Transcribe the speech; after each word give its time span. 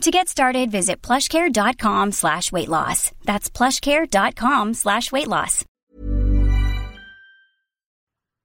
To 0.00 0.10
get 0.10 0.28
started, 0.28 0.70
visit 0.70 1.06
plushcare.com 1.06 2.12
slash 2.12 2.52
weight 2.52 2.68
loss. 2.68 3.12
That's 3.24 3.50
plushcare.com 3.50 4.74
slash 4.74 5.12
weight 5.12 5.28
loss. 5.28 5.64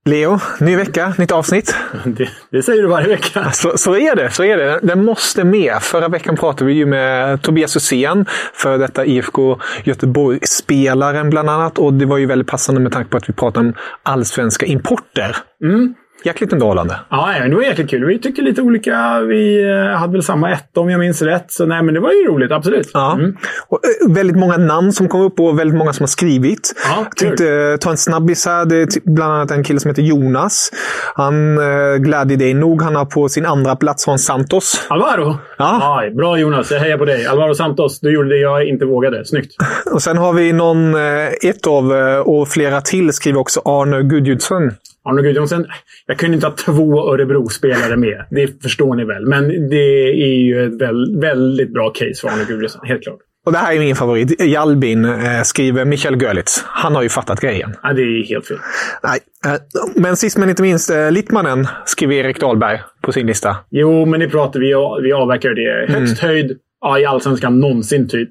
Leo, 0.05 0.39
ny 0.59 0.75
vecka, 0.75 1.13
nytt 1.17 1.31
avsnitt. 1.31 1.75
Det, 2.05 2.29
det 2.51 2.63
säger 2.63 2.81
du 2.81 2.87
varje 2.87 3.07
vecka. 3.07 3.51
Så, 3.51 3.77
så 3.77 3.95
är 3.95 4.15
det. 4.15 4.31
så 4.31 4.43
är 4.43 4.57
det. 4.57 4.79
Den 4.83 5.05
måste 5.05 5.43
med. 5.43 5.81
Förra 5.81 6.07
veckan 6.07 6.35
pratade 6.35 6.65
vi 6.65 6.73
ju 6.73 6.85
med 6.85 7.41
Tobias 7.41 7.75
Hysén, 7.75 8.25
för 8.53 8.77
detta 8.77 9.05
IFK 9.05 9.59
Göteborg-spelaren 9.83 11.29
bland 11.29 11.49
annat. 11.49 11.77
Och 11.77 11.93
det 11.93 12.05
var 12.05 12.17
ju 12.17 12.25
väldigt 12.25 12.47
passande 12.47 12.81
med 12.81 12.91
tanke 12.91 13.09
på 13.09 13.17
att 13.17 13.29
vi 13.29 13.33
pratade 13.33 13.67
om 13.67 13.73
allsvenska 14.03 14.65
importer. 14.65 15.37
Mm. 15.63 15.95
Jäkligt 16.25 16.53
underhållande. 16.53 16.99
Ja, 17.09 17.33
det 17.49 17.55
var 17.55 17.61
jäkligt 17.63 17.89
kul. 17.89 18.05
Vi 18.05 18.19
tycker 18.19 18.41
lite 18.41 18.61
olika. 18.61 19.19
Vi 19.19 19.63
eh, 19.69 19.97
hade 19.97 20.13
väl 20.13 20.23
samma 20.23 20.51
ett 20.51 20.77
om 20.77 20.89
jag 20.89 20.99
minns 20.99 21.21
rätt. 21.21 21.51
Så 21.51 21.65
nej, 21.65 21.83
men 21.83 21.93
det 21.93 21.99
var 21.99 22.11
ju 22.11 22.27
roligt, 22.27 22.51
absolut. 22.51 22.89
Ja. 22.93 23.13
Mm. 23.13 23.35
Och, 23.67 23.79
eh, 24.07 24.13
väldigt 24.13 24.37
många 24.37 24.57
namn 24.57 24.93
som 24.93 25.07
kom 25.07 25.21
upp 25.21 25.39
och 25.39 25.59
väldigt 25.59 25.77
många 25.77 25.93
som 25.93 26.03
har 26.03 26.07
skrivit. 26.07 26.73
Ja, 26.89 26.95
Jag 26.97 27.15
tänkte 27.15 27.49
eh, 27.53 27.77
ta 27.77 27.89
en 27.89 27.97
snabbis 27.97 28.45
här. 28.45 28.65
Det 28.65 28.75
är 28.75 28.85
ty- 28.85 28.99
bland 29.03 29.33
annat 29.33 29.51
en 29.51 29.63
kille 29.63 29.79
som 29.79 29.89
heter 29.89 30.01
Jonas. 30.01 30.71
Han 31.15 31.59
glädjer 31.99 32.37
dig 32.37 32.53
nog. 32.53 32.81
Han 32.81 32.95
har 32.95 33.05
på 33.05 33.29
sin 33.29 33.45
andra 33.45 33.75
plats 33.75 34.07
Juan 34.07 34.19
Santos. 34.19 34.85
Alvaro? 34.89 35.37
Ja. 35.57 36.03
Ja, 36.07 36.15
bra 36.17 36.37
Jonas, 36.37 36.71
jag 36.71 36.79
hejar 36.79 36.97
på 36.97 37.05
dig. 37.05 37.25
Alvaro 37.25 37.55
Santos, 37.55 37.99
du 37.99 38.13
gjorde 38.13 38.29
det 38.29 38.37
jag 38.37 38.67
inte 38.67 38.85
vågade. 38.85 39.25
Snyggt. 39.25 39.55
Och 39.93 40.01
sen 40.01 40.17
har 40.17 40.33
vi 40.33 40.53
någon, 40.53 40.95
ett 41.41 41.67
av, 41.67 41.91
och 42.25 42.47
flera 42.47 42.81
till, 42.81 43.13
skriver 43.13 43.39
också 43.39 43.61
Arne 43.65 44.01
Gudjudsson. 44.03 44.71
Arne 45.05 45.21
Gudjonsen, 45.21 45.65
jag 46.05 46.17
kunde 46.19 46.35
inte 46.35 46.47
ha 46.47 46.55
två 46.55 47.13
Örebro-spelare 47.13 47.95
med. 47.97 48.25
Det 48.31 48.63
förstår 48.63 48.95
ni 48.95 49.05
väl. 49.05 49.25
Men 49.27 49.69
det 49.69 50.09
är 50.23 50.37
ju 50.37 50.65
ett 50.65 50.81
väl, 50.81 51.19
väldigt 51.19 51.73
bra 51.73 51.89
case 51.89 52.21
för 52.21 52.27
Arne 52.27 52.45
Gudjonsen. 52.47 52.81
Helt 52.83 53.03
klart. 53.03 53.19
Och 53.45 53.51
det 53.51 53.57
här 53.57 53.75
är 53.75 53.79
min 53.79 53.95
favorit. 53.95 54.41
Jalbin 54.41 55.05
eh, 55.05 55.41
skriver 55.43 55.85
Michael 55.85 56.21
Görlitz. 56.21 56.63
Han 56.67 56.95
har 56.95 57.03
ju 57.03 57.09
fattat 57.09 57.39
grejen. 57.41 57.73
Ja, 57.83 57.93
det 57.93 58.01
är 58.01 58.23
helt 58.23 58.47
fel. 58.47 58.57
Nej. 59.03 59.19
eh, 59.45 59.61
Men 59.95 60.15
sist 60.15 60.37
men 60.37 60.49
inte 60.49 60.61
minst, 60.61 60.89
eh, 60.89 61.11
Littmannen 61.11 61.67
skriver 61.85 62.15
Erik 62.15 62.39
Dahlberg 62.39 62.79
på 63.01 63.11
sin 63.11 63.27
lista. 63.27 63.57
Jo, 63.69 64.05
men 64.05 64.19
det 64.19 64.29
pratar 64.29 64.59
vi 64.59 64.67
Vi 65.03 65.13
avverkar 65.13 65.49
det. 65.49 65.93
Högst 65.93 66.19
höjd 66.19 66.57
ja, 66.81 66.99
i 66.99 67.05
Allsvenskan 67.05 67.59
någonsin, 67.59 68.07
typ. 68.07 68.29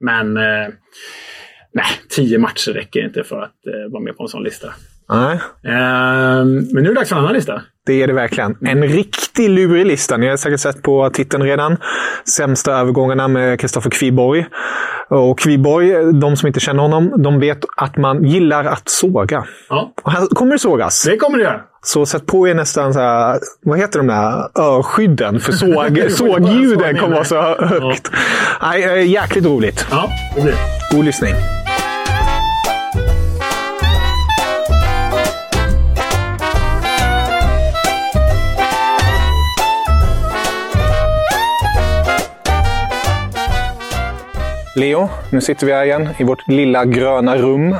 Men 0.00 0.36
eh, 0.36 0.68
nej, 1.74 1.86
tio 2.10 2.38
matcher 2.38 2.70
räcker 2.72 3.04
inte 3.04 3.24
för 3.24 3.42
att 3.42 3.66
eh, 3.66 3.92
vara 3.92 4.02
med 4.02 4.16
på 4.16 4.22
en 4.22 4.28
sån 4.28 4.42
lista. 4.42 4.68
Nej. 5.14 5.34
Eh, 5.66 6.44
men 6.44 6.68
nu 6.72 6.80
är 6.80 6.84
det 6.84 6.94
dags 6.94 7.08
för 7.08 7.16
en 7.16 7.22
annan 7.22 7.34
lista. 7.34 7.62
Det 7.86 8.02
är 8.02 8.06
det 8.06 8.12
verkligen. 8.12 8.56
En 8.66 8.82
riktig 8.82 9.48
lurig 9.50 9.86
lista. 9.86 10.16
Ni 10.16 10.28
har 10.28 10.36
säkert 10.36 10.60
sett 10.60 10.82
på 10.82 11.10
titeln 11.10 11.42
redan. 11.42 11.76
Sämsta 12.36 12.72
övergångarna 12.72 13.28
med 13.28 13.60
Kristoffer 13.60 13.90
Kviborg. 13.90 14.46
Och 15.08 15.38
Kviborg, 15.38 16.12
de 16.20 16.36
som 16.36 16.46
inte 16.46 16.60
känner 16.60 16.82
honom, 16.82 17.22
de 17.22 17.40
vet 17.40 17.58
att 17.76 17.96
man 17.96 18.24
gillar 18.24 18.64
att 18.64 18.88
såga. 18.88 19.44
Ja, 19.68 19.92
Och 20.02 20.12
här 20.12 20.26
kommer 20.26 20.52
det 20.52 20.58
sågas. 20.58 21.02
det 21.02 21.16
kommer 21.16 21.38
det 21.38 21.44
göra. 21.44 21.60
Så 21.84 22.06
sätt 22.06 22.26
på 22.26 22.48
er 22.48 22.54
nästan 22.54 22.94
så 22.94 23.00
här, 23.00 23.38
vad 23.64 23.78
heter 23.78 23.98
de 23.98 24.06
där 24.06 24.48
örskydden? 24.62 25.40
För 25.40 25.52
såg, 25.52 26.04
sågljuden 26.10 26.96
kommer 26.98 27.14
vara 27.14 27.24
så 27.24 27.42
högt. 27.64 28.10
Nej, 28.62 28.84
eh, 28.84 29.10
jäkligt 29.10 29.46
roligt. 29.46 29.86
Ja, 29.90 30.08
det 30.36 30.42
blir. 30.42 30.54
God 30.92 31.04
lyssning. 31.04 31.34
Leo, 44.76 45.08
nu 45.30 45.40
sitter 45.40 45.66
vi 45.66 45.72
här 45.72 45.84
igen 45.84 46.08
i 46.18 46.24
vårt 46.24 46.48
lilla 46.48 46.84
gröna 46.84 47.36
rum. 47.36 47.76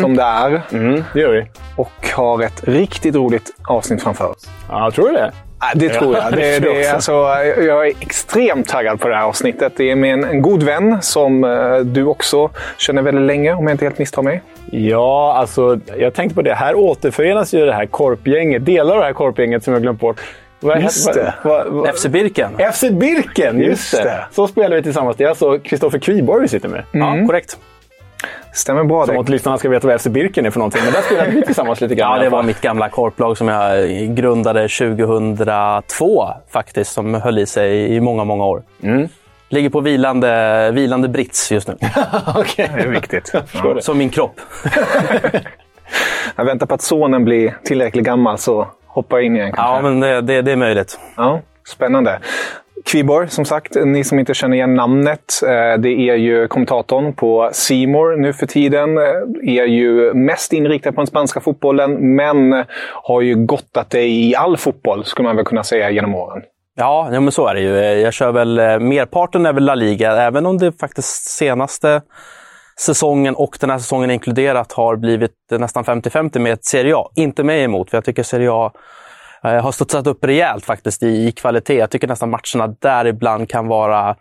Som 0.00 0.16
det 0.16 0.22
är. 0.22 0.62
Mm, 0.72 1.04
det 1.14 1.20
gör 1.20 1.32
vi. 1.32 1.46
Och 1.76 2.08
har 2.14 2.42
ett 2.42 2.64
riktigt 2.64 3.14
roligt 3.14 3.54
avsnitt 3.68 4.02
framför 4.02 4.30
oss. 4.30 4.48
Ja, 4.68 4.90
tror 4.90 5.08
du 5.08 5.12
det? 5.12 5.32
Det 5.74 5.88
tror 5.88 6.16
jag. 6.16 6.32
Det, 6.32 6.58
det 6.58 6.84
är 6.84 6.94
alltså, 6.94 7.12
jag 7.58 7.86
är 7.86 7.90
extremt 8.00 8.68
taggad 8.68 9.00
på 9.00 9.08
det 9.08 9.14
här 9.14 9.22
avsnittet. 9.24 9.72
Det 9.76 9.90
är 9.90 9.96
med 9.96 10.12
en, 10.12 10.24
en 10.24 10.42
god 10.42 10.62
vän 10.62 10.98
som 11.02 11.44
eh, 11.44 11.78
du 11.78 12.04
också 12.04 12.50
känner 12.76 13.02
väldigt 13.02 13.24
länge, 13.24 13.54
om 13.54 13.64
jag 13.64 13.74
inte 13.74 13.84
helt 13.84 13.98
misstar 13.98 14.22
mig. 14.22 14.42
Ja, 14.70 15.34
alltså 15.36 15.78
jag 15.98 16.14
tänkte 16.14 16.34
på 16.34 16.42
det. 16.42 16.54
Här 16.54 16.74
återförenas 16.74 17.54
ju 17.54 17.66
det 17.66 17.74
här 17.74 17.86
korpgänget. 17.86 18.66
Delar 18.66 18.94
av 18.94 19.00
det 19.00 19.06
här 19.06 19.12
korpgänget 19.12 19.64
som 19.64 19.72
jag 19.72 19.82
glömt 19.82 20.00
bort. 20.00 20.20
Vad- 20.60 20.82
Just 20.82 21.14
det. 21.14 21.34
vad- 21.44 21.66
vad- 21.66 21.88
FC 21.88 22.08
Birken. 22.08 22.58
FC 22.72 22.90
Birken, 22.90 23.58
just, 23.58 23.68
Just 23.92 24.02
det. 24.04 24.26
Så 24.30 24.46
spelar 24.48 24.76
vi 24.76 24.82
tillsammans. 24.82 25.16
Det 25.16 25.24
är 25.24 25.28
alltså 25.28 25.58
Kristoffer 25.58 25.98
Kviborg 25.98 26.42
vi 26.42 26.48
sitter 26.48 26.68
med. 26.68 26.82
Ja, 26.92 27.26
korrekt. 27.26 27.58
Stämmer 28.54 28.84
bra 28.84 29.06
Som 29.06 29.14
det. 29.14 29.20
att 29.20 29.28
lyssnarna 29.28 29.58
ska 29.58 29.68
veta 29.68 29.86
vad 29.86 29.96
FC 30.00 30.06
Birken 30.10 30.46
är 30.46 30.50
för 30.50 30.58
någonting. 30.58 30.80
Men 30.84 30.92
där 30.92 31.02
spelade 31.02 31.30
vi 31.30 31.42
tillsammans 31.42 31.80
lite 31.80 31.94
grann. 31.94 32.16
Ja, 32.16 32.22
det 32.22 32.28
var 32.28 32.42
mitt 32.42 32.60
gamla 32.60 32.88
korplag 32.88 33.38
som 33.38 33.48
jag 33.48 33.88
grundade 34.16 34.68
2002 34.68 36.28
faktiskt, 36.52 36.92
som 36.92 37.14
höll 37.14 37.38
i 37.38 37.46
sig 37.46 37.94
i 37.94 38.00
många, 38.00 38.24
många 38.24 38.44
år. 38.44 38.62
Ligger 39.48 39.70
på 39.70 39.80
vilande, 39.80 40.70
vilande 40.74 41.08
brits 41.08 41.52
just 41.52 41.68
nu. 41.68 41.76
Okej. 42.36 42.70
Det 42.76 42.82
är 42.82 42.88
viktigt. 42.88 43.32
Som 43.80 43.98
min 43.98 44.10
kropp. 44.10 44.40
Jag 46.36 46.44
väntar 46.44 46.66
på 46.66 46.74
att 46.74 46.82
sonen 46.82 47.24
blir 47.24 47.56
tillräckligt 47.64 48.04
gammal 48.04 48.38
så 48.38 48.68
hoppar 48.94 49.16
jag 49.16 49.26
in 49.26 49.36
igen 49.36 49.52
kanske. 49.52 49.74
Ja, 49.76 49.82
men 49.82 50.00
det, 50.00 50.20
det, 50.20 50.42
det 50.42 50.52
är 50.52 50.56
möjligt. 50.56 50.98
Ja, 51.16 51.40
spännande. 51.68 52.18
Kviborg, 52.84 53.28
som 53.28 53.44
sagt, 53.44 53.74
ni 53.84 54.04
som 54.04 54.18
inte 54.18 54.34
känner 54.34 54.56
igen 54.56 54.74
namnet. 54.74 55.40
eh, 55.46 55.78
Det 55.80 55.88
är 55.88 56.14
ju 56.14 56.48
kommentatorn 56.48 57.12
på 57.12 57.50
Simor 57.52 58.16
nu 58.16 58.32
för 58.32 58.46
tiden. 58.46 58.98
eh, 58.98 59.04
Är 59.60 59.64
ju 59.66 60.14
mest 60.14 60.52
inriktad 60.52 60.92
på 60.92 61.00
den 61.00 61.06
spanska 61.06 61.40
fotbollen, 61.40 62.14
men 62.16 62.64
har 63.02 63.20
ju 63.20 63.34
gottat 63.34 63.90
dig 63.90 64.30
i 64.30 64.36
all 64.36 64.56
fotboll, 64.56 65.04
skulle 65.04 65.28
man 65.28 65.36
väl 65.36 65.44
kunna 65.44 65.64
säga, 65.64 65.90
genom 65.90 66.14
åren. 66.14 66.42
Ja, 66.76 67.08
ja, 67.12 67.20
men 67.20 67.32
så 67.32 67.46
är 67.46 67.54
det 67.54 67.60
ju. 67.60 68.00
Jag 68.00 68.12
kör 68.12 68.32
väl, 68.32 68.58
eh, 68.58 68.78
merparten 68.78 69.46
är 69.46 69.52
väl 69.52 69.64
La 69.64 69.74
Liga, 69.74 70.12
även 70.12 70.46
om 70.46 70.58
det 70.58 70.72
faktiskt 70.80 71.24
senaste 71.30 72.02
säsongen 72.80 73.34
och 73.34 73.56
den 73.60 73.70
här 73.70 73.78
säsongen 73.78 74.10
inkluderat 74.10 74.72
har 74.72 74.96
blivit 74.96 75.34
nästan 75.50 75.84
50-50 75.84 76.38
med 76.38 76.64
Serie 76.64 76.96
A. 76.96 77.10
Inte 77.14 77.44
mig 77.44 77.62
emot, 77.62 77.90
för 77.90 77.96
jag 77.96 78.04
tycker 78.04 78.22
Serie 78.22 78.52
A 78.52 78.72
eh, 79.44 79.62
har 79.62 79.72
studsat 79.72 80.06
upp 80.06 80.24
rejält 80.24 80.64
faktiskt 80.64 81.02
i, 81.02 81.26
i 81.26 81.32
kvalitet. 81.32 81.74
Jag 81.74 81.90
tycker 81.90 82.08
nästan 82.08 82.30
matcherna 82.30 82.76
där 82.78 83.06
ibland 83.06 83.48
kan 83.48 83.66
vara 83.66 84.16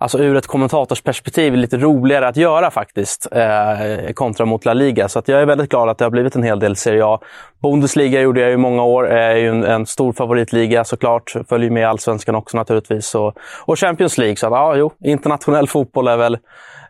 Alltså 0.00 0.18
ur 0.18 0.36
ett 0.36 0.46
kommentatorsperspektiv 0.46 1.54
lite 1.54 1.76
roligare 1.76 2.28
att 2.28 2.36
göra 2.36 2.70
faktiskt, 2.70 3.28
eh, 3.32 4.12
kontra 4.14 4.46
mot 4.46 4.64
La 4.64 4.74
Liga. 4.74 5.08
Så 5.08 5.18
att 5.18 5.28
jag 5.28 5.42
är 5.42 5.46
väldigt 5.46 5.70
glad 5.70 5.88
att 5.88 5.98
det 5.98 6.04
har 6.04 6.10
blivit 6.10 6.36
en 6.36 6.42
hel 6.42 6.58
del 6.58 6.76
Serie 6.76 7.04
A. 7.04 7.20
Bundesliga 7.62 8.20
gjorde 8.20 8.40
jag 8.40 8.52
i 8.52 8.56
många 8.56 8.84
år, 8.84 9.10
eh, 9.10 9.16
är 9.16 9.36
ju 9.36 9.48
en, 9.48 9.64
en 9.64 9.86
stor 9.86 10.12
favoritliga 10.12 10.84
såklart. 10.84 11.34
Följer 11.48 11.70
med 11.70 11.80
i 11.80 11.84
Allsvenskan 11.84 12.34
också 12.34 12.56
naturligtvis. 12.56 13.14
Och, 13.14 13.34
och 13.64 13.78
Champions 13.78 14.18
League. 14.18 14.36
Så 14.36 14.46
att, 14.46 14.52
ja, 14.52 14.76
jo, 14.76 14.92
internationell 15.04 15.68
fotboll 15.68 16.08
är 16.08 16.16
väl, 16.16 16.38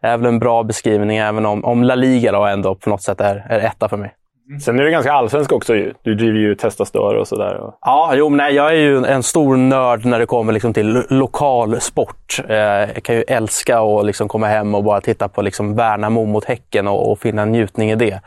är 0.03 0.17
väl 0.17 0.27
en 0.27 0.39
bra 0.39 0.63
beskrivning, 0.63 1.17
även 1.17 1.47
om, 1.47 1.65
om 1.65 1.83
La 1.83 1.95
Liga 1.95 2.33
då 2.33 2.45
ändå 2.45 2.75
på 2.75 2.91
något 2.91 3.03
sätt 3.03 3.21
är, 3.21 3.47
är 3.49 3.61
etta 3.61 3.89
för 3.89 3.97
mig. 3.97 4.18
Sen 4.65 4.79
är 4.79 4.85
det 4.85 4.91
ganska 4.91 5.13
allsvensk 5.13 5.53
också. 5.53 5.73
Du 6.03 6.15
driver 6.15 6.39
ju 6.39 6.55
Testa 6.55 6.85
Stör 6.85 7.15
och 7.15 7.29
sådär. 7.29 7.61
Ja, 7.81 8.13
jo, 8.15 8.29
nej, 8.29 8.55
jag 8.55 8.69
är 8.69 8.77
ju 8.77 9.05
en 9.05 9.23
stor 9.23 9.57
nörd 9.57 10.05
när 10.05 10.19
det 10.19 10.27
kommer 10.27 10.53
liksom 10.53 10.73
till 10.73 11.03
lokal 11.09 11.81
sport. 11.81 12.41
Eh, 12.49 12.57
jag 12.57 13.03
kan 13.03 13.15
ju 13.17 13.23
älska 13.23 13.81
att 13.81 14.07
liksom 14.07 14.29
komma 14.29 14.47
hem 14.47 14.75
och 14.75 14.85
bara 14.85 15.01
titta 15.01 15.29
på 15.29 15.43
liksom 15.43 15.75
Värnamo 15.75 16.25
mot 16.25 16.45
Häcken 16.45 16.89
och, 16.89 17.13
och 17.13 17.19
finna 17.19 17.45
njutning 17.45 17.91
i 17.91 17.97
det. 17.97 18.21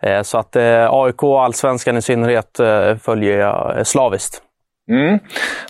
Eh, 0.00 0.22
så 0.22 0.38
att 0.38 0.56
eh, 0.56 0.88
AIK 0.90 1.22
och 1.22 1.44
allsvenskan 1.44 1.96
i 1.96 2.02
synnerhet 2.02 2.60
eh, 2.60 2.96
följer 2.96 3.38
jag 3.38 3.86
slaviskt. 3.86 4.42
Mm. 4.88 5.18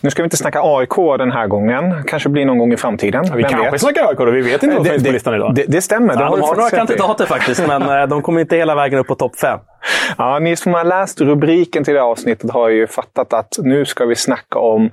Nu 0.01 0.09
ska 0.09 0.23
vi 0.23 0.25
inte 0.25 0.37
snacka 0.37 0.59
AIK 0.63 0.95
den 1.17 1.31
här 1.31 1.47
gången. 1.47 2.03
Kanske 2.07 2.29
blir 2.29 2.45
någon 2.45 2.57
gång 2.57 2.73
i 2.73 2.77
framtiden. 2.77 3.23
Ja, 3.27 3.35
vi 3.35 3.41
Vem 3.41 3.51
kanske 3.51 3.71
vet? 3.71 3.81
snackar 3.81 4.07
AIK 4.09 4.17
då. 4.17 4.31
Vi 4.31 4.41
vet 4.41 4.63
inte 4.63 4.75
vad 4.75 4.85
som 4.85 4.93
finns 4.93 5.07
på 5.07 5.11
listan 5.11 5.35
idag. 5.35 5.55
det, 5.55 5.65
det 5.67 5.81
stämmer. 5.81 6.13
Ja, 6.13 6.19
har 6.19 6.37
de 6.37 6.41
har 6.41 6.55
några 6.55 6.69
kandidater 6.69 7.25
faktiskt, 7.25 7.67
men 7.67 7.81
eh, 7.81 8.07
de 8.07 8.21
kommer 8.21 8.41
inte 8.41 8.55
hela 8.55 8.75
vägen 8.75 8.99
upp 8.99 9.07
på 9.07 9.15
topp 9.15 9.35
fem. 9.39 9.59
Ja, 10.17 10.39
ni 10.39 10.55
som 10.55 10.73
har 10.73 10.83
läst 10.83 11.21
rubriken 11.21 11.83
till 11.83 11.93
det 11.93 11.99
här 11.99 12.07
avsnittet 12.07 12.51
har 12.51 12.69
ju 12.69 12.87
fattat 12.87 13.33
att 13.33 13.57
nu 13.63 13.85
ska 13.85 14.05
vi 14.05 14.15
snacka 14.15 14.59
om 14.59 14.89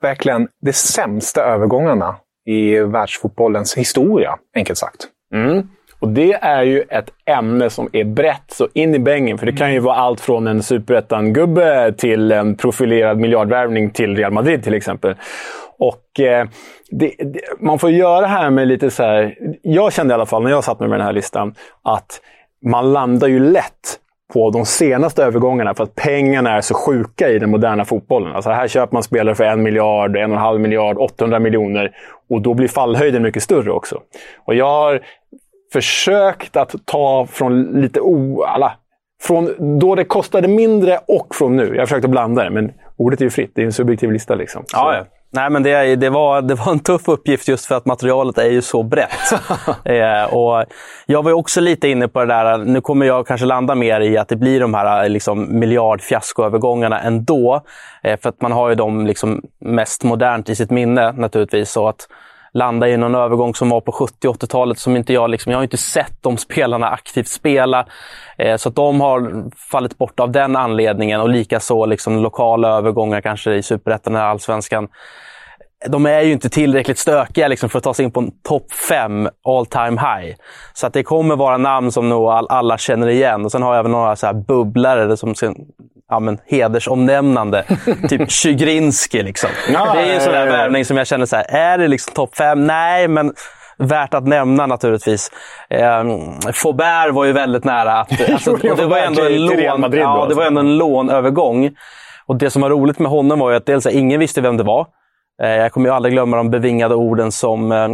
verkligen 0.00 0.48
de 0.66 0.72
sämsta 0.72 1.42
övergångarna 1.44 2.16
i 2.46 2.78
världsfotbollens 2.78 3.76
historia, 3.76 4.36
enkelt 4.56 4.78
sagt. 4.78 5.06
Mm. 5.34 5.68
Och 6.04 6.10
det 6.10 6.32
är 6.32 6.62
ju 6.62 6.82
ett 6.88 7.10
ämne 7.26 7.70
som 7.70 7.88
är 7.92 8.04
brett 8.04 8.44
så 8.46 8.68
in 8.74 8.94
i 8.94 8.98
bängen. 8.98 9.38
För 9.38 9.46
det 9.46 9.52
kan 9.52 9.72
ju 9.72 9.78
vara 9.78 9.96
allt 9.96 10.20
från 10.20 10.46
en 10.46 10.62
superettan-gubbe 10.62 11.92
till 11.92 12.32
en 12.32 12.56
profilerad 12.56 13.18
miljardvärvning 13.18 13.90
till 13.90 14.16
Real 14.16 14.32
Madrid 14.32 14.64
till 14.64 14.74
exempel. 14.74 15.14
Och 15.78 16.20
eh, 16.20 16.46
det, 16.90 17.14
det, 17.18 17.40
Man 17.60 17.78
får 17.78 17.90
göra 17.90 18.20
det 18.20 18.26
här 18.26 18.50
med 18.50 18.68
lite 18.68 18.90
så 18.90 19.02
här... 19.02 19.34
Jag 19.62 19.92
kände 19.92 20.12
i 20.12 20.14
alla 20.14 20.26
fall 20.26 20.42
när 20.42 20.50
jag 20.50 20.64
satt 20.64 20.80
med 20.80 20.90
den 20.90 21.00
här 21.00 21.12
listan 21.12 21.54
att 21.82 22.20
man 22.66 22.92
landar 22.92 23.28
ju 23.28 23.40
lätt 23.40 23.98
på 24.32 24.50
de 24.50 24.66
senaste 24.66 25.24
övergångarna 25.24 25.74
för 25.74 25.84
att 25.84 25.94
pengarna 25.94 26.50
är 26.56 26.60
så 26.60 26.74
sjuka 26.74 27.28
i 27.28 27.38
den 27.38 27.50
moderna 27.50 27.84
fotbollen. 27.84 28.34
Alltså 28.34 28.50
här 28.50 28.68
köper 28.68 28.92
man 28.92 29.02
spelare 29.02 29.34
för 29.34 29.44
en 29.44 29.62
miljard, 29.62 30.16
en 30.16 30.30
och 30.30 30.36
en 30.36 30.42
halv 30.42 30.60
miljard, 30.60 30.98
800 30.98 31.38
miljoner 31.38 31.90
och 32.30 32.42
då 32.42 32.54
blir 32.54 32.68
fallhöjden 32.68 33.22
mycket 33.22 33.42
större 33.42 33.72
också. 33.72 34.00
Och 34.44 34.54
jag 34.54 34.66
har 34.66 35.00
försökt 35.74 36.56
att 36.56 36.74
ta 36.84 37.26
från 37.26 37.62
lite 37.62 38.00
o... 38.00 38.42
Alla, 38.42 38.72
från 39.22 39.78
då 39.78 39.94
det 39.94 40.04
kostade 40.04 40.48
mindre 40.48 40.98
och 41.08 41.34
från 41.34 41.56
nu. 41.56 41.68
Jag 41.74 41.80
har 41.80 41.86
försökt 41.86 42.04
att 42.04 42.10
blanda 42.10 42.44
det, 42.44 42.50
men 42.50 42.72
ordet 42.96 43.20
är 43.20 43.24
ju 43.24 43.30
fritt. 43.30 43.52
Det 43.54 43.62
är 43.62 43.66
en 43.66 43.72
subjektiv 43.72 44.12
lista. 44.12 44.34
Liksom. 44.34 44.64
Ja, 44.72 44.96
ja. 44.96 45.04
Nej, 45.30 45.50
men 45.50 45.62
det, 45.62 45.96
det, 45.96 46.10
var, 46.10 46.42
det 46.42 46.54
var 46.54 46.72
en 46.72 46.78
tuff 46.78 47.08
uppgift 47.08 47.48
just 47.48 47.66
för 47.66 47.74
att 47.74 47.86
materialet 47.86 48.38
är 48.38 48.50
ju 48.50 48.62
så 48.62 48.82
brett. 48.82 49.32
eh, 49.84 50.34
och 50.34 50.64
jag 51.06 51.22
var 51.22 51.32
också 51.32 51.60
lite 51.60 51.88
inne 51.88 52.08
på 52.08 52.20
det 52.20 52.26
där, 52.26 52.58
nu 52.58 52.80
kommer 52.80 53.06
jag 53.06 53.26
kanske 53.26 53.46
landa 53.46 53.74
mer 53.74 54.00
i 54.00 54.18
att 54.18 54.28
det 54.28 54.36
blir 54.36 54.60
de 54.60 54.74
här 54.74 55.08
liksom, 55.08 55.58
miljardfiaskoövergångarna 55.58 57.00
ändå. 57.00 57.60
Eh, 58.02 58.20
för 58.20 58.28
att 58.28 58.42
man 58.42 58.52
har 58.52 58.68
ju 58.68 58.74
dem 58.74 59.06
liksom 59.06 59.42
mest 59.60 60.04
modernt 60.04 60.48
i 60.48 60.54
sitt 60.54 60.70
minne 60.70 61.12
naturligtvis. 61.12 61.70
Så 61.70 61.88
att 61.88 62.08
landa 62.54 62.88
i 62.88 62.96
någon 62.96 63.14
övergång 63.14 63.54
som 63.54 63.68
var 63.68 63.80
på 63.80 63.92
70 63.92 64.28
och 64.28 64.36
80-talet 64.36 64.78
som 64.78 64.96
inte 64.96 65.12
jag 65.12 65.30
liksom, 65.30 65.52
jag 65.52 65.58
har 65.58 65.62
inte 65.62 65.76
sett 65.76 66.12
de 66.20 66.36
spelarna 66.36 66.88
aktivt 66.88 67.28
spela. 67.28 67.86
Eh, 68.38 68.56
så 68.56 68.68
att 68.68 68.74
de 68.74 69.00
har 69.00 69.50
fallit 69.70 69.98
bort 69.98 70.20
av 70.20 70.30
den 70.32 70.56
anledningen 70.56 71.20
och 71.20 71.28
likaså 71.28 71.86
liksom 71.86 72.22
lokala 72.22 72.68
övergångar 72.68 73.20
kanske 73.20 73.54
i 73.54 73.62
Superettan 73.62 74.14
eller 74.14 74.24
Allsvenskan. 74.24 74.88
De 75.88 76.06
är 76.06 76.20
ju 76.20 76.32
inte 76.32 76.48
tillräckligt 76.48 76.98
stökiga 76.98 77.48
liksom 77.48 77.68
för 77.68 77.78
att 77.78 77.84
ta 77.84 77.94
sig 77.94 78.04
in 78.04 78.10
på 78.10 78.20
en 78.20 78.30
topp 78.42 78.72
5, 78.72 79.28
all 79.44 79.66
time 79.66 80.00
high. 80.00 80.36
Så 80.72 80.86
att 80.86 80.92
det 80.92 81.02
kommer 81.02 81.36
vara 81.36 81.56
namn 81.58 81.92
som 81.92 82.08
nog 82.08 82.28
alla 82.28 82.78
känner 82.78 83.08
igen. 83.08 83.44
Och 83.44 83.52
Sen 83.52 83.62
har 83.62 83.74
jag 83.74 83.78
även 83.78 83.92
några 83.92 84.16
så 84.16 84.26
här 84.26 84.34
bubblare 84.34 85.16
som 85.16 85.34
ja, 86.10 86.20
men, 86.20 86.38
hedersomnämnande. 86.46 87.64
typ 88.08 88.32
Zygrinski. 88.32 89.22
Liksom. 89.22 89.50
Ja, 89.72 89.94
det 89.94 90.00
är 90.00 90.06
ju 90.06 90.12
en 90.12 90.20
sån 90.20 90.32
där 90.32 90.46
värvning 90.46 90.84
som 90.84 90.96
jag 90.96 91.06
känner 91.06 91.26
så 91.26 91.36
här, 91.36 91.46
är 91.48 91.78
det 91.78 91.88
liksom 91.88 92.14
topp 92.14 92.36
fem? 92.36 92.66
Nej, 92.66 93.08
men 93.08 93.32
värt 93.78 94.14
att 94.14 94.26
nämna 94.26 94.66
naturligtvis. 94.66 95.30
Eh, 95.70 96.04
Faubert 96.52 97.14
var 97.14 97.24
ju 97.24 97.32
väldigt 97.32 97.64
nära 97.64 98.00
att... 98.00 98.20
Alltså, 98.32 98.56
det 98.56 98.84
var 98.84 98.98
ändå 98.98 99.22
en 99.24 99.46
lån, 99.46 99.92
ja, 99.92 100.26
det 100.28 100.34
var 100.34 100.44
ändå 100.44 100.60
en 100.60 100.78
lånövergång. 100.78 101.70
Och 102.26 102.36
det 102.36 102.50
som 102.50 102.62
var 102.62 102.70
roligt 102.70 102.98
med 102.98 103.10
honom 103.10 103.38
var 103.38 103.50
ju 103.50 103.56
att 103.56 103.66
dels 103.66 103.86
ingen 103.86 104.20
visste 104.20 104.40
vem 104.40 104.56
det 104.56 104.62
var. 104.62 104.86
Eh, 105.42 105.48
jag 105.48 105.72
kommer 105.72 105.88
ju 105.88 105.94
aldrig 105.94 106.12
glömma 106.12 106.36
de 106.36 106.50
bevingade 106.50 106.94
orden 106.94 107.32
som 107.32 107.72
eh, 107.72 107.88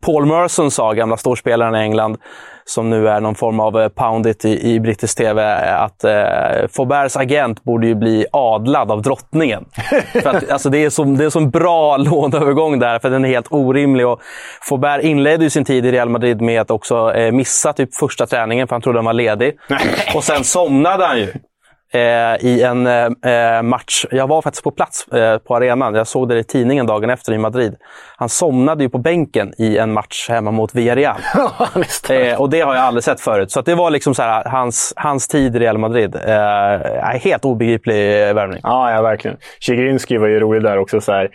Paul 0.00 0.26
Merson 0.26 0.70
sa, 0.70 0.92
gamla 0.92 1.16
storspelaren 1.16 1.74
i 1.74 1.78
England, 1.78 2.16
som 2.64 2.90
nu 2.90 3.08
är 3.08 3.20
någon 3.20 3.34
form 3.34 3.60
av 3.60 3.80
eh, 3.80 3.88
poundit 3.88 4.44
i, 4.44 4.74
i 4.74 4.80
brittisk 4.80 5.18
tv, 5.18 5.42
eh, 5.42 5.82
att 5.82 6.04
eh, 6.04 6.68
Fauberts 6.76 7.16
agent 7.16 7.64
borde 7.64 7.86
ju 7.86 7.94
bli 7.94 8.26
adlad 8.32 8.90
av 8.90 9.02
drottningen. 9.02 9.64
för 10.12 10.26
att, 10.26 10.50
alltså, 10.50 10.70
det, 10.70 10.84
är 10.84 10.90
så, 10.90 11.04
det 11.04 11.24
är 11.24 11.36
en 11.36 11.50
bra 11.50 11.96
låneövergång 11.96 12.78
där, 12.78 12.98
för 12.98 13.10
den 13.10 13.24
är 13.24 13.28
helt 13.28 13.46
orimlig. 13.50 14.06
Och 14.06 14.20
Faubert 14.68 15.04
inledde 15.04 15.44
ju 15.44 15.50
sin 15.50 15.64
tid 15.64 15.86
i 15.86 15.92
Real 15.92 16.08
Madrid 16.08 16.40
med 16.40 16.60
att 16.60 16.70
också 16.70 17.14
eh, 17.14 17.32
missa 17.32 17.72
typ 17.72 17.94
första 17.94 18.26
träningen, 18.26 18.68
för 18.68 18.74
han 18.74 18.82
trodde 18.82 18.98
han 18.98 19.06
var 19.06 19.12
ledig. 19.12 19.56
Och 20.14 20.24
sen 20.24 20.44
somnade 20.44 21.06
han 21.06 21.18
ju 21.18 21.22
eh, 21.22 21.34
i 22.40 22.62
en 22.62 22.86
eh, 22.86 23.62
match. 23.62 24.04
Jag 24.10 24.26
var 24.26 24.42
faktiskt 24.42 24.64
på 24.64 24.70
plats 24.70 25.08
eh, 25.08 25.38
på 25.38 25.56
arenan. 25.56 25.94
Jag 25.94 26.06
såg 26.06 26.28
det 26.28 26.38
i 26.38 26.44
tidningen 26.44 26.86
dagen 26.86 27.10
efter 27.10 27.32
i 27.32 27.38
Madrid. 27.38 27.76
Han 28.16 28.28
somnade 28.28 28.84
ju 28.84 28.90
på 28.90 28.98
bänken 28.98 29.52
i 29.58 29.78
en 29.78 29.92
match 29.92 30.28
hemma 30.28 30.50
mot 30.50 30.74
Villarreal. 30.74 31.16
eh, 32.10 32.40
och 32.40 32.50
det 32.50 32.60
har 32.60 32.74
jag 32.74 32.84
aldrig 32.84 33.04
sett 33.04 33.20
förut. 33.20 33.50
Så 33.50 33.60
det 33.60 33.74
var 33.74 33.90
liksom 33.90 34.14
så 34.14 34.22
här, 34.22 34.44
hans, 34.44 34.92
hans 34.96 35.28
tid 35.28 35.56
i 35.56 35.58
Real 35.58 35.78
Madrid. 35.78 36.14
Eh, 36.14 37.20
helt 37.20 37.44
obegriplig 37.44 38.34
värvning. 38.34 38.60
Ja, 38.62 38.92
ja 38.92 39.02
verkligen. 39.02 39.36
Zygrinski 39.60 40.16
var 40.16 40.28
ju 40.28 40.40
rolig 40.40 40.62
där 40.62 40.78
också. 40.78 41.00
Så 41.00 41.12
här. 41.12 41.28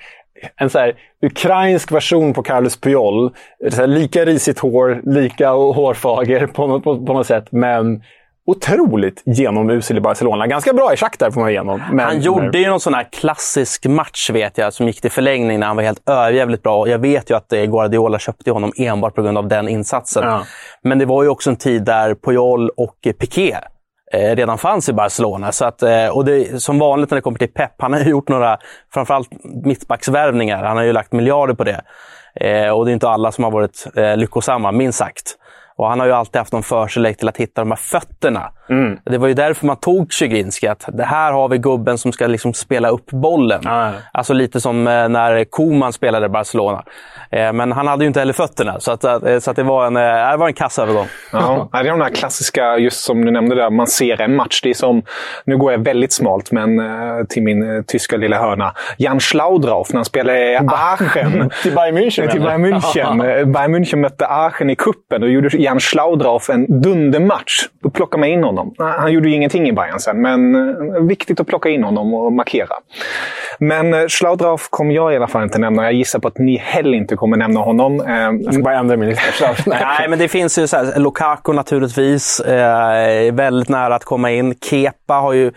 En 0.56 0.70
så 0.70 0.80
här, 0.80 0.94
ukrainsk 1.22 1.92
version 1.92 2.34
på 2.34 2.44
Carlos 2.44 2.82
Puyol. 2.82 3.32
Lika 3.86 4.26
risigt 4.26 4.60
hår, 4.60 5.02
lika 5.04 5.50
hårfager 5.50 6.48
på 6.48 6.80
på, 6.80 7.06
på 7.06 7.14
något 7.14 7.28
sätt. 7.28 7.48
Men 7.52 8.02
otroligt 8.46 9.24
genomusel 9.26 9.98
i 9.98 10.02
Barcelona. 10.02 10.48
Ganska 10.48 10.74
bra 10.74 10.94
i 10.94 10.98
schack 10.98 11.20
där 11.20 11.32
får 11.32 11.42
man 11.42 11.50
igenom. 11.50 11.82
Men, 11.92 12.06
Han 12.06 12.22
gjorde 12.22 12.60
ju 12.60 12.70
någon 12.70 12.80
sån 12.80 12.94
här 12.94 13.08
klassisk 13.12 13.86
match 13.86 14.30
vet 14.30 14.58
jag, 14.58 14.74
som 14.74 14.88
gick 14.88 15.02
till 15.02 15.12
förlängning 15.12 15.60
när 15.60 15.68
han 15.68 15.76
var 15.76 15.84
helt 15.84 16.10
överjävligt 16.10 16.64
bra. 16.64 16.80
Och 16.80 16.90
Jag 16.90 17.00
vet 17.00 17.30
ju 17.30 17.36
att 17.36 17.54
eh, 17.54 17.64
Guardiola 17.64 18.20
köpte 18.20 18.52
honom 18.52 18.72
enbart 18.78 19.16
på 19.16 19.22
grund 19.22 19.38
av 19.38 19.48
den 19.48 19.68
insatsen. 19.68 20.24
Ja. 20.24 20.44
Men 20.84 21.00
det 21.00 21.06
var 21.06 21.24
ju 21.24 21.30
också 21.30 21.50
en 21.50 21.56
tid 21.56 21.86
där 21.86 22.16
Puyol 22.16 22.70
och 22.70 22.96
eh, 23.06 23.14
Piqué 23.14 23.58
eh, 24.14 24.36
redan 24.36 24.58
fanns 24.58 24.90
i 24.90 24.94
Barcelona. 24.94 25.52
Så 25.52 25.66
att, 25.66 25.84
eh, 25.84 26.08
och 26.08 26.26
det, 26.26 26.62
som 26.62 26.80
vanligt 26.80 27.12
när 27.12 27.16
det 27.16 27.22
kommer 27.22 27.40
till 27.40 27.54
Pep, 27.54 27.72
han 27.78 27.94
har 27.94 28.00
ju 28.00 28.10
gjort 28.10 28.30
några, 28.30 28.58
framförallt 28.94 29.30
mittbacksvärvningar. 29.66 30.64
Han 30.64 30.78
har 30.78 30.84
ju 30.84 30.94
lagt 30.94 31.12
miljarder 31.12 31.54
på 31.54 31.64
det. 31.64 31.82
Eh, 32.36 32.70
och 32.70 32.86
det 32.86 32.92
är 32.92 32.94
inte 32.94 33.10
alla 33.10 33.32
som 33.32 33.44
har 33.44 33.52
varit 33.52 33.88
eh, 33.96 34.18
lyckosamma, 34.18 34.72
minst 34.72 34.98
sagt. 34.98 35.38
Och 35.84 35.90
han 35.90 36.00
har 36.00 36.08
ju 36.08 36.14
alltid 36.14 36.40
haft 36.40 36.54
någon 36.54 36.64
förkärlek 36.64 37.18
till 37.18 37.30
att 37.30 37.38
hitta 37.38 37.62
de 37.62 37.72
här 37.72 37.78
fötterna. 37.78 38.52
Det 39.04 39.18
var 39.18 39.28
ju 39.28 39.34
därför 39.34 39.66
man 39.66 39.76
tog 39.76 40.14
Zygrinski. 40.14 40.68
Att 40.68 40.90
det 40.94 41.04
här 41.04 41.32
har 41.32 41.50
vi 41.50 41.58
gubben 41.58 41.98
som 41.98 42.12
ska 42.12 42.28
liksom 42.28 42.54
spela 42.54 42.90
upp 42.90 43.12
bollen. 43.12 43.62
Ja. 43.64 43.92
Alltså 44.12 44.34
lite 44.34 44.62
som 44.62 44.88
eh, 44.88 45.10
när 45.10 45.44
Koman 45.44 45.94
spelade 45.94 46.26
i 46.26 46.30
Barcelona. 46.30 46.84
Eh, 47.32 47.54
men 47.54 47.72
han 47.72 47.88
hade 47.88 48.04
ju 48.04 48.08
inte 48.08 48.20
heller 48.20 48.34
fötterna. 48.34 48.80
Så, 48.80 48.92
att, 48.92 49.04
eh, 49.04 49.40
så 49.40 49.52
att 49.52 49.56
det, 49.56 49.64
var 49.64 49.86
en, 49.88 49.94
det 49.94 50.38
var 50.38 50.48
en 50.48 50.54
kassövergång. 50.54 51.08
Ja, 51.32 51.70
det 51.72 51.78
är 51.78 51.84
de 51.84 52.00
där 52.00 52.10
klassiska, 52.10 52.78
just 52.78 53.04
som 53.04 53.26
du 53.26 53.32
nämnde 53.32 53.56
där, 53.56 53.70
man 53.70 53.88
ser 53.88 54.22
en 54.22 54.36
match. 54.36 54.62
Det 54.64 54.70
är 54.70 54.74
som, 54.74 55.04
nu 55.46 55.58
går 55.58 55.72
jag 55.72 55.80
väldigt 55.80 56.14
smalt, 56.14 56.52
men 56.52 56.82
till 57.30 57.44
min 57.44 57.84
tyska 57.88 58.18
lilla 58.18 58.40
hörna. 58.40 58.74
Jan 58.98 59.20
Schlaudrauf 59.20 59.90
när 59.90 59.98
han 59.98 60.06
spelade 60.06 60.52
i 60.52 60.56
Aachen. 60.58 61.50
Till 61.64 61.76
Bayern 61.76 61.98
München? 61.98 62.32
till? 62.32 62.42
Bayern 62.42 62.66
München. 62.66 63.18
Bayern 63.54 63.76
München 63.76 63.96
mötte 63.96 64.28
Aachen 64.28 64.70
i 64.70 64.76
kuppen 64.76 65.22
Då 65.22 65.28
gjorde 65.28 65.58
Jan 65.58 65.80
Schlaudrauf 65.80 66.50
en 66.50 66.82
dundermatch. 66.82 67.68
Då 67.84 67.90
plockade 67.90 68.20
man 68.20 68.30
in 68.30 68.44
honom. 68.44 68.53
Nej, 68.56 68.94
Han 68.98 69.12
gjorde 69.12 69.30
ju 69.30 69.36
ingenting 69.36 69.68
i 69.68 69.74
Bayern 69.74 70.00
sen, 70.00 70.22
men 70.22 70.56
eh, 70.96 71.02
viktigt 71.02 71.40
att 71.40 71.48
plocka 71.48 71.70
in 71.70 71.84
honom 71.84 72.14
och 72.14 72.34
markera. 72.34 72.76
Men 73.60 73.94
eh, 73.94 74.08
Schlaudrauf 74.08 74.68
kommer 74.70 74.96
jag 74.96 75.14
i 75.14 75.16
alla 75.16 75.28
fall 75.28 75.44
inte 75.44 75.60
nämna. 75.60 75.84
Jag 75.84 75.94
gissar 75.94 76.20
på 76.20 76.28
att 76.28 76.38
ni 76.38 76.58
heller 76.58 76.94
inte 76.98 77.16
kommer 77.16 77.38
nämna 77.38 77.60
honom. 77.60 78.02
Eh, 78.02 78.14
Jag 78.46 78.54
ska 78.54 78.64
bara 78.64 78.76
ändra 78.78 78.98
min 78.98 79.10
lista. 79.10 79.48
Nej, 79.66 80.08
men 80.10 80.20
det 80.20 80.28
finns 80.28 80.58
ju 80.60 80.68
så 80.68 80.78
här, 80.78 81.00
Lukaku 81.00 81.54
naturligtvis. 81.54 82.40
Eh, 82.40 83.34
väldigt 83.34 83.70
nära 83.70 83.96
att 83.96 84.04
komma 84.04 84.32
in. 84.32 84.56
Kepa 84.70 85.14
har 85.14 85.34
ju 85.34 85.52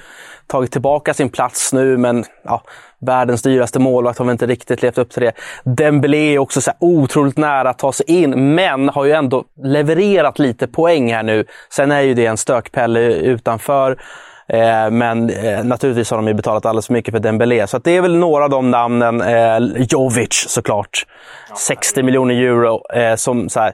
tagit 0.47 0.73
tillbaka 0.73 1.15
sin 1.15 1.29
plats 1.29 1.73
nu, 1.73 1.97
men 1.97 2.25
ja, 2.45 2.62
världens 2.99 3.43
dyraste 3.43 3.79
målvakt 3.79 4.19
har 4.19 4.25
väl 4.25 4.33
inte 4.33 4.47
riktigt 4.47 4.83
levt 4.83 4.99
upp 4.99 5.11
till 5.11 5.23
det. 5.23 5.33
Dembélé 5.65 6.35
är 6.35 6.38
också 6.38 6.61
så 6.61 6.71
här 6.71 6.79
otroligt 6.81 7.38
nära 7.38 7.71
att 7.71 7.79
ta 7.79 7.93
sig 7.93 8.07
in, 8.07 8.55
men 8.55 8.88
har 8.88 9.05
ju 9.05 9.12
ändå 9.12 9.45
levererat 9.62 10.38
lite 10.38 10.67
poäng 10.67 11.12
här 11.12 11.23
nu. 11.23 11.45
Sen 11.71 11.93
är 11.93 12.00
ju 12.00 12.15
det 12.15 12.26
en 12.26 12.37
stökpelle 12.37 13.00
utanför. 13.00 13.99
Eh, 14.49 14.91
men 14.91 15.31
eh, 15.31 15.65
naturligtvis 15.65 16.11
har 16.11 16.19
de 16.19 16.29
ju 16.29 16.35
betalat 16.35 16.67
alldeles 16.67 16.87
för 16.87 16.93
mycket 16.93 17.12
för 17.12 17.21
Dembélé. 17.21 17.67
Så 17.67 17.79
det 17.79 17.97
är 17.97 18.00
väl 18.00 18.17
några 18.17 18.45
av 18.45 18.50
de 18.50 18.71
namnen. 18.71 19.21
Eh, 19.21 19.59
Jovic 19.88 20.47
såklart. 20.49 21.07
60 21.57 22.03
miljoner 22.03 22.35
euro. 22.35 22.83
Eh, 22.95 23.17
som 23.17 23.49
så 23.49 23.61
här, 23.61 23.73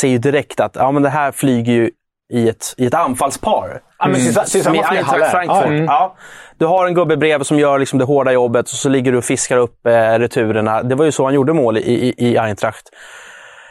ser 0.00 0.08
ju 0.08 0.18
direkt 0.18 0.60
att 0.60 0.76
ja, 0.76 0.90
men 0.90 1.02
det 1.02 1.08
här 1.08 1.32
flyger 1.32 1.72
ju 1.72 1.90
i 2.32 2.48
ett, 2.48 2.74
i 2.76 2.86
ett 2.86 2.94
anfallspar. 2.94 3.80
Ja, 3.98 4.06
men 4.06 4.14
tillsammans- 4.20 4.54
Med 4.64 4.72
med 4.72 4.84
Eintracht 4.84 5.10
Haller. 5.10 5.28
Frankfurt. 5.28 5.62
Ja, 5.64 5.66
mm. 5.66 5.84
Ja. 5.84 6.16
Du 6.58 6.66
har 6.66 6.86
en 6.86 6.94
gubbe 6.94 7.16
bredvid 7.16 7.46
som 7.46 7.58
gör 7.58 7.78
liksom 7.78 7.98
det 7.98 8.04
hårda 8.04 8.32
jobbet 8.32 8.62
och 8.64 8.68
så 8.68 8.88
ligger 8.88 9.12
du 9.12 9.18
och 9.18 9.24
fiskar 9.24 9.56
upp 9.56 9.86
eh, 9.86 9.90
returerna. 10.18 10.82
Det 10.82 10.94
var 10.94 11.04
ju 11.04 11.12
så 11.12 11.24
han 11.24 11.34
gjorde 11.34 11.52
mål 11.52 11.76
i, 11.78 11.80
i, 11.80 12.14
i 12.18 12.38
Eintracht. 12.38 12.90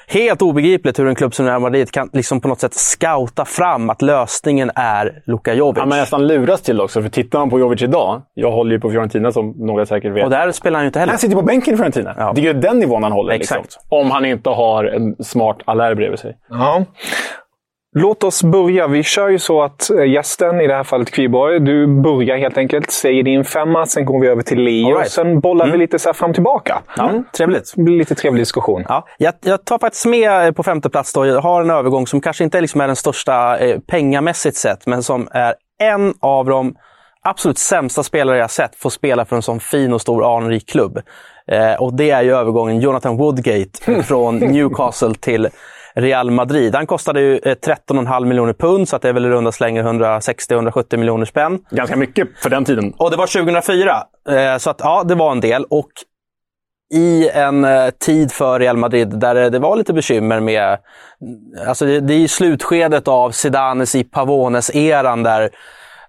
Helt 0.07 0.41
obegripligt 0.41 0.99
hur 0.99 1.07
en 1.07 1.15
klubb 1.15 1.33
som 1.35 1.45
Real 1.45 1.61
Madrid 1.61 1.91
kan 1.91 2.09
liksom 2.13 2.41
på 2.41 2.47
något 2.47 2.59
sätt 2.59 2.73
scouta 2.73 3.45
fram 3.45 3.89
att 3.89 4.01
lösningen 4.01 4.71
är 4.75 5.21
Luka 5.25 5.53
Jovic. 5.53 5.77
Ja, 5.79 5.85
men 5.85 5.99
nästan 5.99 6.27
luras 6.27 6.61
till 6.61 6.81
också. 6.81 7.01
För 7.01 7.09
tittar 7.09 7.39
man 7.39 7.49
på 7.49 7.59
Jovic 7.59 7.81
idag, 7.81 8.21
jag 8.33 8.51
håller 8.51 8.71
ju 8.71 8.79
på 8.79 8.89
Fiorentina 8.89 9.31
som 9.31 9.53
några 9.57 9.85
säkert 9.85 10.13
vet. 10.13 10.23
och 10.23 10.29
där 10.29 10.51
spelar 10.51 10.79
han 10.79 10.83
ju 10.83 10.87
inte 10.87 10.99
heller. 10.99 11.11
Han 11.11 11.19
sitter 11.19 11.35
på 11.35 11.41
bänken 11.41 11.73
i 11.73 11.77
Fiorentina. 11.77 12.15
Ja. 12.17 12.31
Det 12.35 12.41
är 12.41 12.53
ju 12.53 12.53
den 12.53 12.79
nivån 12.79 13.03
han 13.03 13.11
håller. 13.11 13.33
Exakt. 13.33 13.63
Liksom. 13.63 13.81
Om 13.89 14.11
han 14.11 14.25
inte 14.25 14.49
har 14.49 14.83
en 14.85 15.15
smart 15.23 15.57
Allaire 15.65 15.95
bredvid 15.95 16.19
sig. 16.19 16.37
Ja. 16.49 16.85
Låt 17.95 18.23
oss 18.23 18.43
börja. 18.43 18.87
Vi 18.87 19.03
kör 19.03 19.29
ju 19.29 19.39
så 19.39 19.63
att 19.63 19.89
eh, 19.89 20.11
gästen, 20.11 20.61
i 20.61 20.67
det 20.67 20.75
här 20.75 20.83
fallet 20.83 21.11
Kviborg, 21.11 21.59
du 21.59 21.87
börjar 21.87 22.37
helt 22.37 22.57
enkelt. 22.57 22.91
Säger 22.91 23.23
din 23.23 23.43
femma, 23.43 23.85
sen 23.85 24.05
går 24.05 24.21
vi 24.21 24.27
över 24.27 24.41
till 24.41 24.59
Leo. 24.59 24.87
All 24.87 24.93
right. 24.93 25.11
Sen 25.11 25.39
bollar 25.39 25.71
vi 25.71 25.77
lite 25.77 25.99
så 25.99 26.13
fram 26.13 26.29
och 26.29 26.35
tillbaka. 26.35 26.81
Ja, 26.97 27.23
trevligt. 27.37 27.73
Det 27.75 27.83
blir 27.83 27.97
lite 27.97 28.15
trevlig 28.15 28.41
diskussion. 28.41 28.85
Ja, 28.87 29.07
jag, 29.17 29.33
jag 29.41 29.65
tar 29.65 29.79
faktiskt 29.79 30.05
med 30.05 30.47
eh, 30.47 30.51
på 30.51 30.63
femte 30.63 30.89
plats 30.89 31.13
då. 31.13 31.25
Jag 31.25 31.41
har 31.41 31.61
en 31.61 31.69
övergång 31.69 32.07
som 32.07 32.21
kanske 32.21 32.43
inte 32.43 32.61
liksom 32.61 32.81
är 32.81 32.87
den 32.87 32.95
största 32.95 33.57
eh, 33.57 33.79
pengamässigt 33.79 34.57
sett, 34.57 34.85
men 34.85 35.03
som 35.03 35.27
är 35.31 35.55
en 35.79 36.13
av 36.19 36.45
de 36.45 36.75
absolut 37.23 37.57
sämsta 37.57 38.03
spelare 38.03 38.37
jag 38.37 38.51
sett 38.51 38.75
få 38.75 38.89
spela 38.89 39.25
för 39.25 39.35
en 39.35 39.41
sån 39.41 39.59
fin 39.59 39.93
och 39.93 40.01
stor 40.01 40.37
anrik 40.37 40.69
klubb. 40.69 40.99
Eh, 41.47 41.73
och 41.73 41.93
det 41.93 42.11
är 42.11 42.21
ju 42.21 42.35
övergången 42.35 42.79
Jonathan 42.79 43.17
Woodgate 43.17 44.03
från 44.03 44.37
Newcastle 44.37 45.15
till 45.15 45.49
Real 45.95 46.31
Madrid. 46.31 46.75
Han 46.75 46.87
kostade 46.87 47.21
ju 47.21 47.39
eh, 47.43 47.55
13,5 47.55 48.25
miljoner 48.25 48.53
pund, 48.53 48.89
så 48.89 48.95
att 48.95 49.01
det 49.01 49.09
är 49.09 49.13
väl 49.13 49.25
i 49.25 49.29
runda 49.29 49.51
slängar 49.51 49.83
160-170 49.83 50.97
miljoner 50.97 51.25
spänn. 51.25 51.59
Ganska 51.69 51.95
mycket 51.95 52.27
för 52.37 52.49
den 52.49 52.65
tiden. 52.65 52.93
Och 52.97 53.11
det 53.11 53.17
var 53.17 53.27
2004, 53.27 54.03
eh, 54.29 54.57
så 54.57 54.69
att 54.69 54.79
ja, 54.79 55.03
det 55.03 55.15
var 55.15 55.31
en 55.31 55.39
del. 55.39 55.65
Och 55.69 55.89
i 56.93 57.29
en 57.29 57.63
eh, 57.63 57.89
tid 57.89 58.31
för 58.31 58.59
Real 58.59 58.77
Madrid 58.77 59.19
där 59.19 59.49
det, 59.49 59.59
var 59.59 59.75
lite 59.75 59.93
bekymmer 59.93 60.39
med... 60.39 60.77
Alltså 61.67 61.85
det, 61.85 61.99
det 61.99 62.13
är 62.13 62.19
i 62.19 62.27
slutskedet 62.27 63.07
av 63.07 63.31
Zidanes 63.31 63.95
i 63.95 64.03
Pavones-eran 64.03 65.23
där 65.23 65.49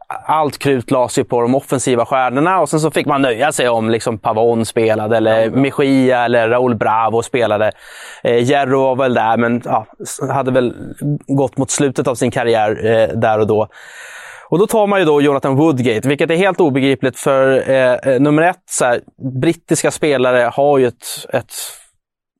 allt 0.06 0.58
krut 0.58 0.90
lades 0.90 1.18
ju 1.18 1.24
på 1.24 1.40
de 1.40 1.54
offensiva 1.54 2.06
stjärnorna 2.06 2.60
och 2.60 2.68
sen 2.68 2.80
så 2.80 2.90
fick 2.90 3.06
man 3.06 3.22
nöja 3.22 3.52
sig 3.52 3.68
om 3.68 3.90
liksom 3.90 4.18
Pavon 4.18 4.66
spelade 4.66 5.16
eller 5.16 5.50
Mejia 5.50 6.24
eller 6.24 6.48
Raúl 6.48 6.74
Bravo 6.74 7.22
spelade. 7.22 7.72
Eh, 8.22 8.42
Jerro 8.42 8.80
var 8.80 8.96
väl 8.96 9.14
där, 9.14 9.36
men 9.36 9.62
ja, 9.64 9.86
hade 10.30 10.50
väl 10.50 10.74
gått 11.26 11.56
mot 11.56 11.70
slutet 11.70 12.08
av 12.08 12.14
sin 12.14 12.30
karriär 12.30 12.86
eh, 12.86 13.08
där 13.18 13.38
och 13.38 13.46
då. 13.46 13.68
Och 14.48 14.58
då 14.58 14.66
tar 14.66 14.86
man 14.86 14.98
ju 14.98 15.04
då 15.04 15.22
Jonathan 15.22 15.56
Woodgate, 15.56 16.08
vilket 16.08 16.30
är 16.30 16.36
helt 16.36 16.60
obegripligt 16.60 17.18
för 17.18 17.70
eh, 17.70 17.92
eh, 17.92 18.20
nummer 18.20 18.42
ett, 18.42 18.62
så 18.70 18.84
här, 18.84 19.00
brittiska 19.40 19.90
spelare 19.90 20.50
har 20.52 20.78
ju 20.78 20.86
ett, 20.86 21.04
ett, 21.32 21.52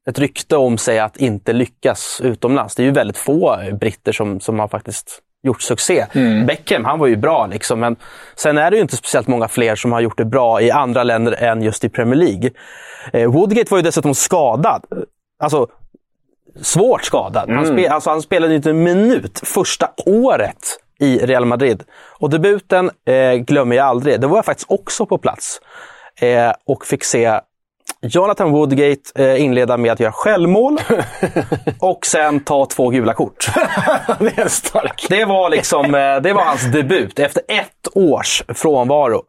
ett 0.08 0.18
rykte 0.18 0.56
om 0.56 0.78
sig 0.78 0.98
att 0.98 1.16
inte 1.16 1.52
lyckas 1.52 2.20
utomlands. 2.24 2.74
Det 2.74 2.82
är 2.82 2.84
ju 2.84 2.90
väldigt 2.90 3.18
få 3.18 3.58
britter 3.80 4.12
som, 4.12 4.40
som 4.40 4.58
har 4.58 4.68
faktiskt 4.68 5.20
gjort 5.44 5.62
succé. 5.62 6.06
Beckham, 6.46 6.84
han 6.84 6.98
var 6.98 7.06
ju 7.06 7.16
bra 7.16 7.46
liksom, 7.46 7.80
men 7.80 7.96
sen 8.36 8.58
är 8.58 8.70
det 8.70 8.76
ju 8.76 8.82
inte 8.82 8.96
speciellt 8.96 9.28
många 9.28 9.48
fler 9.48 9.76
som 9.76 9.92
har 9.92 10.00
gjort 10.00 10.18
det 10.18 10.24
bra 10.24 10.60
i 10.60 10.70
andra 10.70 11.02
länder 11.02 11.32
än 11.32 11.62
just 11.62 11.84
i 11.84 11.88
Premier 11.88 12.16
League. 12.16 12.50
Eh, 13.12 13.30
Woodgate 13.30 13.70
var 13.70 13.78
ju 13.78 13.82
dessutom 13.82 14.14
skadad. 14.14 14.84
Alltså, 15.38 15.66
svårt 16.62 17.04
skadad. 17.04 17.50
Han, 17.50 17.66
spe, 17.66 17.88
alltså, 17.88 18.10
han 18.10 18.22
spelade 18.22 18.54
inte 18.54 18.70
en 18.70 18.82
minut 18.82 19.40
första 19.44 19.90
året 20.06 20.78
i 21.00 21.18
Real 21.18 21.44
Madrid. 21.44 21.82
Och 22.18 22.30
debuten 22.30 22.90
eh, 23.06 23.34
glömmer 23.34 23.76
jag 23.76 23.86
aldrig. 23.86 24.20
Det 24.20 24.26
var 24.26 24.36
jag 24.36 24.44
faktiskt 24.44 24.70
också 24.70 25.06
på 25.06 25.18
plats 25.18 25.60
eh, 26.20 26.52
och 26.66 26.86
fick 26.86 27.04
se 27.04 27.40
Jonathan 28.06 28.50
Woodgate 28.50 29.00
eh, 29.14 29.42
inleda 29.42 29.76
med 29.76 29.92
att 29.92 30.00
göra 30.00 30.12
självmål 30.12 30.78
och 31.80 32.06
sen 32.06 32.40
ta 32.40 32.66
två 32.66 32.88
gula 32.88 33.14
kort. 33.14 33.46
det 34.18 34.38
är 34.38 34.48
starkt. 34.48 35.08
Det 35.08 35.24
var, 35.24 35.50
liksom, 35.50 35.84
eh, 35.84 36.16
det 36.22 36.32
var 36.32 36.42
hans 36.42 36.72
debut 36.72 37.18
efter 37.18 37.42
ett 37.48 37.88
års 37.94 38.42
frånvaro. 38.48 39.22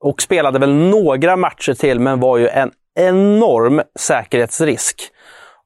Och 0.00 0.22
spelade 0.22 0.58
väl 0.58 0.74
några 0.74 1.36
matcher 1.36 1.74
till, 1.74 2.00
men 2.00 2.20
var 2.20 2.38
ju 2.38 2.48
en 2.48 2.70
enorm 3.00 3.82
säkerhetsrisk. 3.98 5.02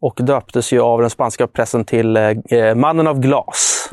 Och 0.01 0.19
döptes 0.23 0.73
ju 0.73 0.81
av 0.81 1.01
den 1.01 1.11
spanska 1.11 1.47
pressen 1.47 1.85
till 1.85 2.17
eh, 2.17 2.75
mannen 2.75 3.07
av 3.07 3.21
glas. 3.21 3.91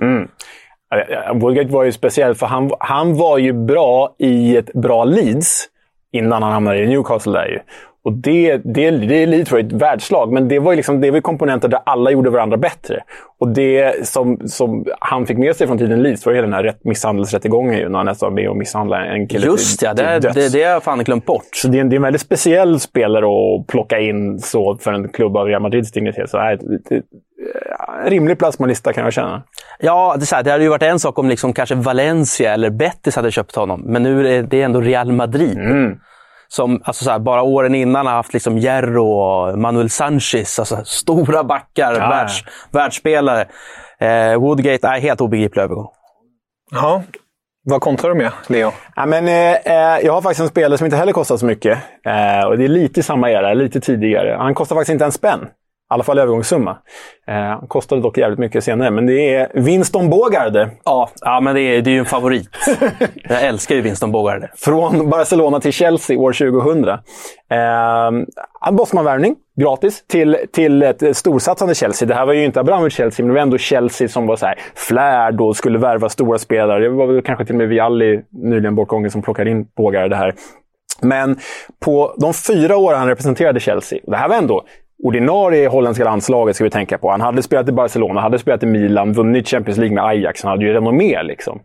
Woodgate 1.34 1.70
var 1.70 1.84
ju 1.84 1.92
speciell 1.92 2.36
för 2.36 2.46
han, 2.46 2.72
han 2.80 3.18
var 3.18 3.38
ju 3.38 3.54
bra 3.54 4.16
i 4.20 4.58
ett 4.58 4.74
bra 4.74 5.04
Leeds 5.04 5.66
innan 6.12 6.44
han 6.44 6.52
hamnade 6.52 6.84
i 6.84 6.88
Newcastle. 6.88 7.32
Där 7.32 7.46
ju. 7.46 7.60
Och 8.06 8.14
det, 8.14 8.58
det, 8.58 8.92
det 8.92 9.52
var 9.52 9.60
ju 9.60 9.66
ett 9.68 9.74
världslag, 9.74 10.32
men 10.32 10.48
det 10.48 10.60
var 10.60 10.76
liksom, 10.76 11.02
det 11.02 11.12
var 11.12 11.22
komponenter 11.22 11.68
där 11.68 11.80
alla 11.86 12.12
gjorde 12.12 12.30
varandra 12.30 12.58
bättre. 12.58 13.00
Och 13.40 13.48
det 13.48 14.08
som, 14.08 14.40
som 14.46 14.86
han 15.00 15.26
fick 15.26 15.38
med 15.38 15.56
sig 15.56 15.68
från 15.68 15.78
tiden 15.78 16.04
Leeds 16.04 16.26
var 16.26 16.34
ju 16.34 16.42
den 16.42 16.54
här 16.54 16.64
rätt, 16.64 16.84
misshandelsrättegången 16.84 17.78
ju, 17.78 17.90
när 17.90 18.00
han 18.00 18.06
nästan 18.06 18.30
var 18.30 18.36
med 18.42 18.50
och 18.50 18.58
misshandlade 18.58 19.06
en 19.06 19.28
kille 19.28 19.46
Just 19.46 19.80
till, 19.80 19.86
ja, 19.86 19.94
till 19.94 20.06
det, 20.06 20.20
döds. 20.20 20.36
det, 20.36 20.60
det 20.60 20.64
har 20.64 20.72
jag 20.72 20.84
fan 20.84 21.04
glömt 21.04 21.26
bort. 21.26 21.50
Så 21.54 21.68
det 21.68 21.78
är, 21.78 21.82
en, 21.82 21.90
det 21.90 21.94
är 21.94 21.98
en 21.98 22.04
väldigt 22.04 22.22
speciell 22.22 22.80
spelare 22.80 23.26
att 23.26 23.68
plocka 23.68 24.00
in 24.00 24.40
så 24.40 24.78
för 24.78 24.94
en 24.94 25.10
klubb 25.10 25.38
av 25.38 25.48
Real 25.48 25.62
Madrids 25.62 25.92
dignitet. 25.92 26.30
Så 26.30 26.38
nej, 26.38 26.58
det, 26.58 26.80
det, 26.90 27.02
en 28.04 28.10
rimlig 28.10 28.38
plats 28.38 28.58
på 28.58 28.64
en 28.64 28.70
lista 28.70 28.94
kan 28.94 29.04
jag 29.04 29.14
känna. 29.14 29.44
Ja, 29.80 30.16
det, 30.18 30.24
är 30.24 30.26
så 30.26 30.36
här, 30.36 30.44
det 30.44 30.52
hade 30.52 30.64
ju 30.64 30.70
varit 30.70 30.84
en 30.84 31.00
sak 31.00 31.20
om 31.20 31.30
liksom 31.30 31.54
kanske 31.54 31.76
Valencia 31.76 32.54
eller 32.54 32.70
Betis 32.70 33.16
hade 33.16 33.32
köpt 33.32 33.56
honom. 33.56 33.82
Men 33.86 34.04
nu 34.04 34.38
är 34.38 34.44
det 34.44 34.62
ändå 34.62 34.82
Real 34.82 35.12
Madrid. 35.12 35.58
Som 36.48 36.82
alltså 36.86 37.04
så 37.04 37.12
här, 37.12 37.20
bara 37.20 37.42
åren 37.42 37.76
innan 37.76 38.06
har 38.06 38.14
haft 38.14 38.34
liksom 38.34 38.58
Jerro 38.58 39.08
och 39.08 39.60
Manuel 39.60 39.90
Sanchez. 39.90 40.60
Alltså 40.60 40.82
stora 40.86 41.44
backar, 41.44 41.94
Ja. 41.94 42.10
världs, 42.10 42.44
världsspelare. 42.72 43.46
Eh, 44.00 44.36
Woodgate 44.40 44.88
är 44.88 45.00
helt 45.00 45.22
obegriplig 45.22 45.62
övergång. 45.64 45.88
Ja. 46.72 47.04
Vad 47.68 47.82
kontrar 47.82 48.10
du 48.10 48.16
med, 48.16 48.32
Leo? 48.48 48.72
Ja, 48.96 49.06
men, 49.06 49.28
eh, 49.28 49.52
eh, 49.54 50.00
jag 50.06 50.14
har 50.14 50.22
faktiskt 50.22 50.42
en 50.42 50.48
spelare 50.48 50.78
som 50.78 50.86
inte 50.86 50.98
heller 50.98 51.14
kostar 51.14 51.38
så 51.38 51.46
mycket. 51.46 51.78
Eh, 52.06 52.48
och 52.48 52.58
Det 52.58 52.64
är 52.64 52.68
lite 52.68 53.04
samma 53.04 53.32
era, 53.32 53.54
lite 53.54 53.80
tidigare. 53.82 54.36
Han 54.40 54.54
kostar 54.54 54.76
faktiskt 54.76 54.94
inte 54.94 55.06
en 55.06 55.12
spänn. 55.12 55.48
I 55.86 55.94
alla 55.94 56.04
fall 56.04 56.20
övergångssumma. 56.20 56.78
Eh, 57.28 57.68
kostade 57.68 58.02
dock 58.02 58.18
jävligt 58.18 58.40
mycket 58.40 58.64
senare. 58.64 58.92
Men 58.92 59.06
det 59.06 59.34
är 59.34 59.50
Winston 59.54 60.10
Bogarde. 60.10 60.70
Ja, 60.86 61.10
ja 61.22 61.40
men 61.42 61.56
det 61.56 61.62
är, 61.62 61.82
det 61.82 61.90
är 61.90 61.94
ju 61.94 62.00
en 62.00 62.06
favorit. 62.06 62.50
jag 63.24 63.44
älskar 63.44 63.76
ju 63.76 63.82
Winston 63.82 64.12
Bogarde. 64.12 64.52
Från 64.56 65.10
Barcelona 65.10 65.60
till 65.60 65.72
Chelsea 65.72 66.20
år 66.20 66.34
2000. 66.34 66.90
Eh, 66.90 68.72
Bosman-värvning, 68.72 69.36
gratis, 69.62 70.04
till, 70.08 70.38
till 70.54 70.84
ett 70.84 71.18
storsatsande 71.18 71.76
Chelsea. 71.76 72.08
Det 72.08 72.16
här 72.16 72.26
var 72.26 72.34
ju 72.34 72.46
inte 72.46 72.60
Abramovic 72.60 72.94
Chelsea, 72.94 73.26
men 73.26 73.28
det 73.28 73.40
var 73.40 73.42
ändå 73.42 73.58
Chelsea 73.58 74.08
som 74.08 74.28
var 74.28 74.36
så 74.36 74.46
här 74.46 74.60
flärd 74.76 75.42
och 75.42 75.56
skulle 75.56 75.78
värva 75.78 76.10
stora 76.10 76.38
spelare. 76.38 76.84
Det 76.84 76.90
var 76.90 77.08
väl 77.08 77.22
kanske 77.22 77.46
till 77.46 77.56
och 77.56 77.58
med 77.58 77.70
Vialli, 77.70 78.22
nyligen 78.32 78.76
bortgången, 78.76 79.12
som 79.12 79.22
plockade 79.22 79.50
in 79.50 79.68
Bågar 79.78 80.10
det 80.10 80.16
här. 80.16 80.36
Men 81.02 81.40
på 81.86 82.16
de 82.18 82.34
fyra 82.34 82.78
år 82.78 82.94
han 82.94 83.08
representerade 83.08 83.60
Chelsea, 83.60 84.00
det 84.04 84.18
här 84.18 84.30
var 84.30 84.36
ändå 84.36 84.66
ordinarie 85.04 85.68
holländska 85.68 86.04
landslaget, 86.04 86.56
ska 86.56 86.64
vi 86.64 86.70
tänka 86.70 86.98
på. 86.98 87.12
Han 87.12 87.22
hade 87.22 87.44
spelat 87.44 87.70
i 87.70 87.72
Barcelona, 87.72 88.22
hade 88.22 88.40
spelat 88.40 88.64
i 88.64 88.66
Milan, 88.66 89.14
vunnit 89.14 89.48
Champions 89.48 89.78
League 89.78 89.96
med 89.96 90.04
Ajax. 90.06 90.44
Han 90.44 90.50
hade 90.50 90.66
ju 90.66 90.74
renommé 90.74 91.24
liksom. 91.24 91.60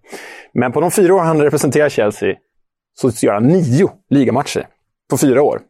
Men 0.54 0.72
på 0.72 0.80
de 0.80 0.90
fyra 0.90 1.14
år 1.14 1.20
han 1.20 1.42
representerade 1.42 1.90
Chelsea 1.90 2.34
så 2.94 3.26
gör 3.26 3.34
han 3.34 3.46
nio 3.48 3.90
ligamatcher 4.10 4.66
på 5.10 5.18
fyra 5.18 5.42
år. 5.42 5.60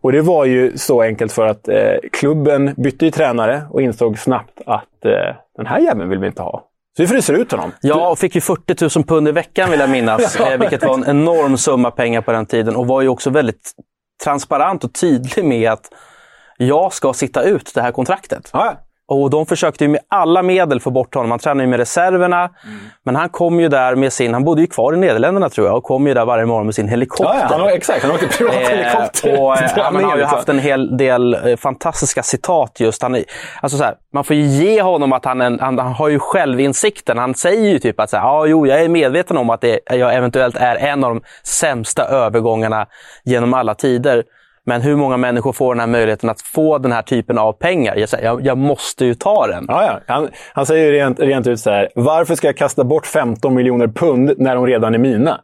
Och 0.00 0.12
det 0.12 0.20
var 0.22 0.44
ju 0.44 0.76
så 0.76 1.02
enkelt 1.02 1.32
för 1.32 1.46
att 1.46 1.68
eh, 1.68 1.94
klubben 2.12 2.74
bytte 2.76 3.04
ju 3.04 3.10
tränare 3.10 3.62
och 3.70 3.82
insåg 3.82 4.18
snabbt 4.18 4.60
att 4.66 5.04
eh, 5.04 5.36
den 5.56 5.66
här 5.66 5.78
jäveln 5.78 6.08
vill 6.08 6.18
vi 6.18 6.26
inte 6.26 6.42
ha. 6.42 6.66
Så 6.96 7.02
vi 7.02 7.06
fryser 7.06 7.34
ut 7.34 7.50
honom. 7.50 7.72
Ja, 7.80 8.10
och 8.10 8.18
fick 8.18 8.34
ju 8.34 8.40
40 8.40 8.98
000 8.98 9.04
pund 9.06 9.28
i 9.28 9.32
veckan 9.32 9.70
vill 9.70 9.80
jag 9.80 9.90
minnas. 9.90 10.36
Ja. 10.38 10.52
eh, 10.52 10.60
vilket 10.60 10.84
var 10.84 10.94
en 10.94 11.04
enorm 11.04 11.56
summa 11.56 11.90
pengar 11.90 12.20
på 12.20 12.32
den 12.32 12.46
tiden. 12.46 12.76
Och 12.76 12.86
var 12.86 13.02
ju 13.02 13.08
också 13.08 13.30
väldigt 13.30 13.72
transparent 14.24 14.84
och 14.84 14.92
tydlig 14.94 15.44
med 15.44 15.70
att 15.70 15.90
jag 16.66 16.92
ska 16.92 17.12
sitta 17.12 17.42
ut 17.42 17.72
det 17.74 17.82
här 17.82 17.92
kontraktet. 17.92 18.50
Ja, 18.52 18.74
Och 19.08 19.30
de 19.30 19.46
försökte 19.46 19.84
ju 19.84 19.88
med 19.88 20.00
alla 20.08 20.42
medel 20.42 20.80
få 20.80 20.90
bort 20.90 21.14
honom. 21.14 21.30
Han 21.30 21.38
tränade 21.40 21.62
ju 21.62 21.66
med 21.70 21.78
reserverna. 21.78 22.38
Mm. 22.38 22.78
Men 23.04 23.16
han 23.16 23.28
kom 23.28 23.60
ju 23.60 23.68
där 23.68 23.94
med 23.94 24.12
sin... 24.12 24.34
Han 24.34 24.44
bodde 24.44 24.60
ju 24.60 24.66
kvar 24.66 24.94
i 24.94 24.96
Nederländerna 24.96 25.48
tror 25.48 25.66
jag 25.66 25.76
och 25.76 25.84
kom 25.84 26.06
ju 26.06 26.14
där 26.14 26.24
varje 26.24 26.46
morgon 26.46 26.66
med 26.66 26.74
sin 26.74 26.88
helikopter. 26.88 27.34
ja, 27.34 27.40
ja 27.40 27.46
han, 27.50 27.60
har- 27.60 27.68
exakt. 27.70 28.02
Han 28.02 28.10
åkte 28.14 28.26
privat 28.26 28.54
helikopter. 28.54 29.34
Eh, 29.34 29.40
och, 29.40 29.56
eh, 29.56 29.70
han 29.84 30.04
har 30.04 30.16
ju 30.16 30.24
haft 30.24 30.48
en 30.48 30.58
hel 30.58 30.96
del 30.96 31.34
eh, 31.34 31.56
fantastiska 31.56 32.22
citat 32.22 32.80
just. 32.80 33.02
Han 33.02 33.24
alltså 33.60 33.78
så 33.78 33.84
här, 33.84 33.94
man 34.14 34.24
får 34.24 34.36
ju 34.36 34.42
ge 34.42 34.82
honom 34.82 35.12
att 35.12 35.24
han, 35.24 35.40
en, 35.40 35.60
han, 35.60 35.78
han 35.78 35.92
har 35.92 36.08
ju 36.08 36.18
självinsikten. 36.18 37.18
Han 37.18 37.34
säger 37.34 37.68
ju 37.70 37.78
typ 37.78 38.00
att 38.00 38.10
så 38.10 38.16
här, 38.16 38.24
ja, 38.24 38.46
jo, 38.46 38.66
jag 38.66 38.80
är 38.80 38.88
medveten 38.88 39.36
om 39.36 39.50
att 39.50 39.60
det, 39.60 39.80
jag 39.90 40.14
eventuellt 40.14 40.56
är 40.56 40.76
en 40.76 41.04
av 41.04 41.10
de 41.14 41.22
sämsta 41.44 42.04
övergångarna 42.04 42.86
genom 43.24 43.54
alla 43.54 43.74
tider. 43.74 44.24
Men 44.70 44.80
hur 44.80 44.96
många 44.96 45.16
människor 45.16 45.52
får 45.52 45.74
den 45.74 45.80
här 45.80 45.86
möjligheten 45.86 46.30
att 46.30 46.42
få 46.42 46.78
den 46.78 46.92
här 46.92 47.02
typen 47.02 47.38
av 47.38 47.52
pengar? 47.52 47.96
Jag, 47.96 48.08
säger, 48.08 48.24
jag, 48.24 48.46
jag 48.46 48.58
måste 48.58 49.04
ju 49.04 49.14
ta 49.14 49.46
den. 49.46 49.64
Ja, 49.68 49.84
ja. 49.84 50.14
Han, 50.14 50.28
han 50.52 50.66
säger 50.66 50.84
ju 50.84 50.92
rent, 50.92 51.20
rent 51.20 51.46
ut 51.46 51.60
så 51.60 51.70
här. 51.70 51.88
Varför 51.94 52.34
ska 52.34 52.46
jag 52.46 52.56
kasta 52.56 52.84
bort 52.84 53.06
15 53.06 53.54
miljoner 53.54 53.86
pund 53.86 54.32
när 54.38 54.54
de 54.54 54.66
redan 54.66 54.94
är 54.94 54.98
mina? 54.98 55.40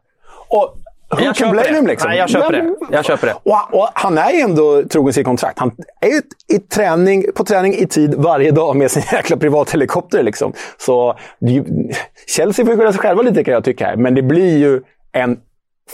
Och 0.49 0.75
Who 1.11 1.17
Jag 1.17 1.25
can 1.25 1.35
köper 1.35 1.53
blame 1.53 1.77
him 1.77 1.87
liksom? 1.87 2.11
Nej, 2.11 2.19
jag 2.19 2.31
köper 2.31 2.53
det. 2.53 2.75
Jag 2.91 3.05
köper 3.05 3.27
det. 3.27 3.35
Och, 3.35 3.81
och 3.81 3.89
han 3.95 4.19
är 4.19 4.31
ju 4.31 4.41
ändå 4.41 4.83
trogen 4.83 5.13
sitt 5.13 5.27
kontrakt. 5.27 5.59
Han 5.59 5.71
är 6.01 6.09
ju 6.09 6.21
i 6.57 6.59
träning, 6.59 7.25
på 7.35 7.45
träning 7.45 7.75
i 7.75 7.87
tid 7.87 8.15
varje 8.15 8.51
dag 8.51 8.77
med 8.77 8.91
sin 8.91 9.03
jäkla 9.13 9.37
privathelikopter. 9.37 10.23
Liksom. 10.23 10.53
Så 10.79 11.19
Chelsea 12.37 12.67
får 12.67 12.77
skylla 12.77 12.93
sig 12.93 13.01
själva 13.01 13.23
lite 13.23 13.45
kan 13.45 13.55
jag 13.55 13.65
tycka. 13.65 13.87
Här. 13.87 13.97
Men 13.97 14.15
det 14.15 14.23
blir 14.23 14.59
ju 14.59 14.81
en 15.13 15.39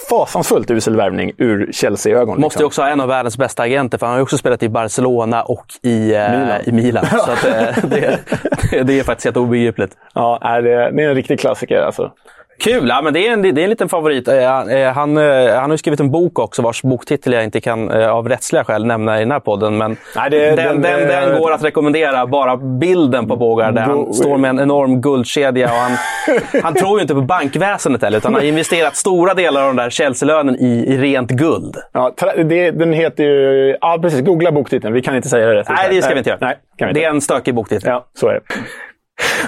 fasansfullt 0.09 0.71
usel 0.71 0.97
värvning 0.97 1.33
ur 1.39 1.73
Chelsea-ögon. 1.73 2.41
Måste 2.41 2.59
ju 2.59 2.67
också 2.67 2.83
ha 2.83 2.89
en 2.89 3.01
av 3.01 3.09
världens 3.09 3.39
bästa 3.39 3.63
agenter, 3.63 3.99
för 3.99 4.07
han 4.07 4.13
har 4.13 4.19
ju 4.19 4.23
också 4.23 4.39
spelat 4.39 4.63
i 4.63 4.69
Barcelona 4.69 5.43
och 5.43 5.67
i 5.83 6.15
eh, 6.15 6.31
Milan. 6.31 6.61
I 6.65 6.73
Milan. 6.73 7.07
Så 7.07 7.31
att, 7.31 7.45
eh, 7.45 7.85
det, 7.85 8.19
det, 8.71 8.83
det 8.83 8.99
är 8.99 9.03
faktiskt 9.05 9.25
helt 9.25 9.37
obegripligt. 9.37 9.97
Ja, 10.15 10.61
det 10.63 10.73
är 10.73 10.99
en 10.99 11.15
riktig 11.15 11.41
klassiker 11.41 11.83
alltså. 11.83 12.13
Kul! 12.63 12.89
Ja, 12.89 13.03
men 13.03 13.13
det, 13.15 13.27
är 13.29 13.33
en, 13.33 13.43
det 13.43 13.49
är 13.49 13.59
en 13.59 13.71
liten 13.71 13.89
favorit. 13.89 14.29
Eh, 14.29 14.43
Han, 14.43 14.71
eh, 14.71 14.93
han, 14.93 15.17
eh, 15.17 15.55
han 15.55 15.71
har 15.71 15.77
skrivit 15.77 16.01
en 16.01 16.11
bok 16.11 16.39
också, 16.39 16.63
vars 16.63 16.83
boktitel 16.83 17.33
jag 17.33 17.45
inte 17.45 17.61
kan 17.61 17.91
av 17.91 18.29
rättsliga 18.29 18.65
skäl 18.65 18.87
nämna 18.87 19.17
i 19.17 19.21
den 19.21 19.31
här 19.31 19.41
podden. 19.41 19.77
Men 19.77 19.97
Nej, 20.17 20.31
det- 20.31 20.39
den, 20.57 20.57
den- 20.57 20.81
den, 20.83 21.09
den, 21.09 21.39
går 21.39 21.53
att 21.53 21.65
rekommendera. 21.65 22.27
Bara 22.27 22.57
bilden 22.57 23.29
på 23.29 23.37
Bogar, 23.37 23.73
där 23.73 23.83
han 23.83 24.15
står 24.15 24.37
med 24.37 24.49
en 24.49 24.61
enorm 24.61 25.01
guldkedja. 25.01 25.67
Och 25.67 25.73
han, 25.77 25.93
han 26.63 26.75
tror 26.75 26.99
ju 26.99 27.03
inte 27.03 27.15
på 27.15 27.21
bankväsendet 27.21 28.03
heller, 28.03 28.19
utan 28.19 28.33
han 28.35 28.43
har 28.43 28.49
investerat 28.49 28.97
stora 28.97 29.35
delar 29.35 29.61
av 29.61 29.67
den 29.67 29.77
där 29.77 29.91
Chelsea-lönen 29.91 30.57
i, 30.57 30.85
i 30.89 30.99
rent 30.99 31.31
guld. 31.31 31.77
Ja, 31.93 32.13
det, 32.37 32.71
den 32.71 32.93
heter 32.93 33.25
ju... 33.25 33.77
Ja, 33.81 33.99
precis. 34.03 34.21
Googla 34.21 34.53
boktiteln. 34.53 34.95
Vi 34.95 35.03
kan 35.03 35.17
inte 35.17 35.29
säga 35.29 35.47
det 35.47 35.55
rätt. 35.55 35.69
Nej, 35.69 35.87
det 35.91 36.03
ska 36.03 36.13
vi 36.15 36.19
inte 36.19 36.31
göra. 36.31 36.39
Nej, 36.41 36.57
vi 36.79 36.85
Det 36.85 36.89
inte. 36.91 37.01
är 37.05 37.09
en 37.11 37.21
stökig 37.21 37.55
boktitel. 37.55 37.89
Ja, 37.91 38.07
så 38.15 38.29
är 38.29 38.33
det. 38.35 38.41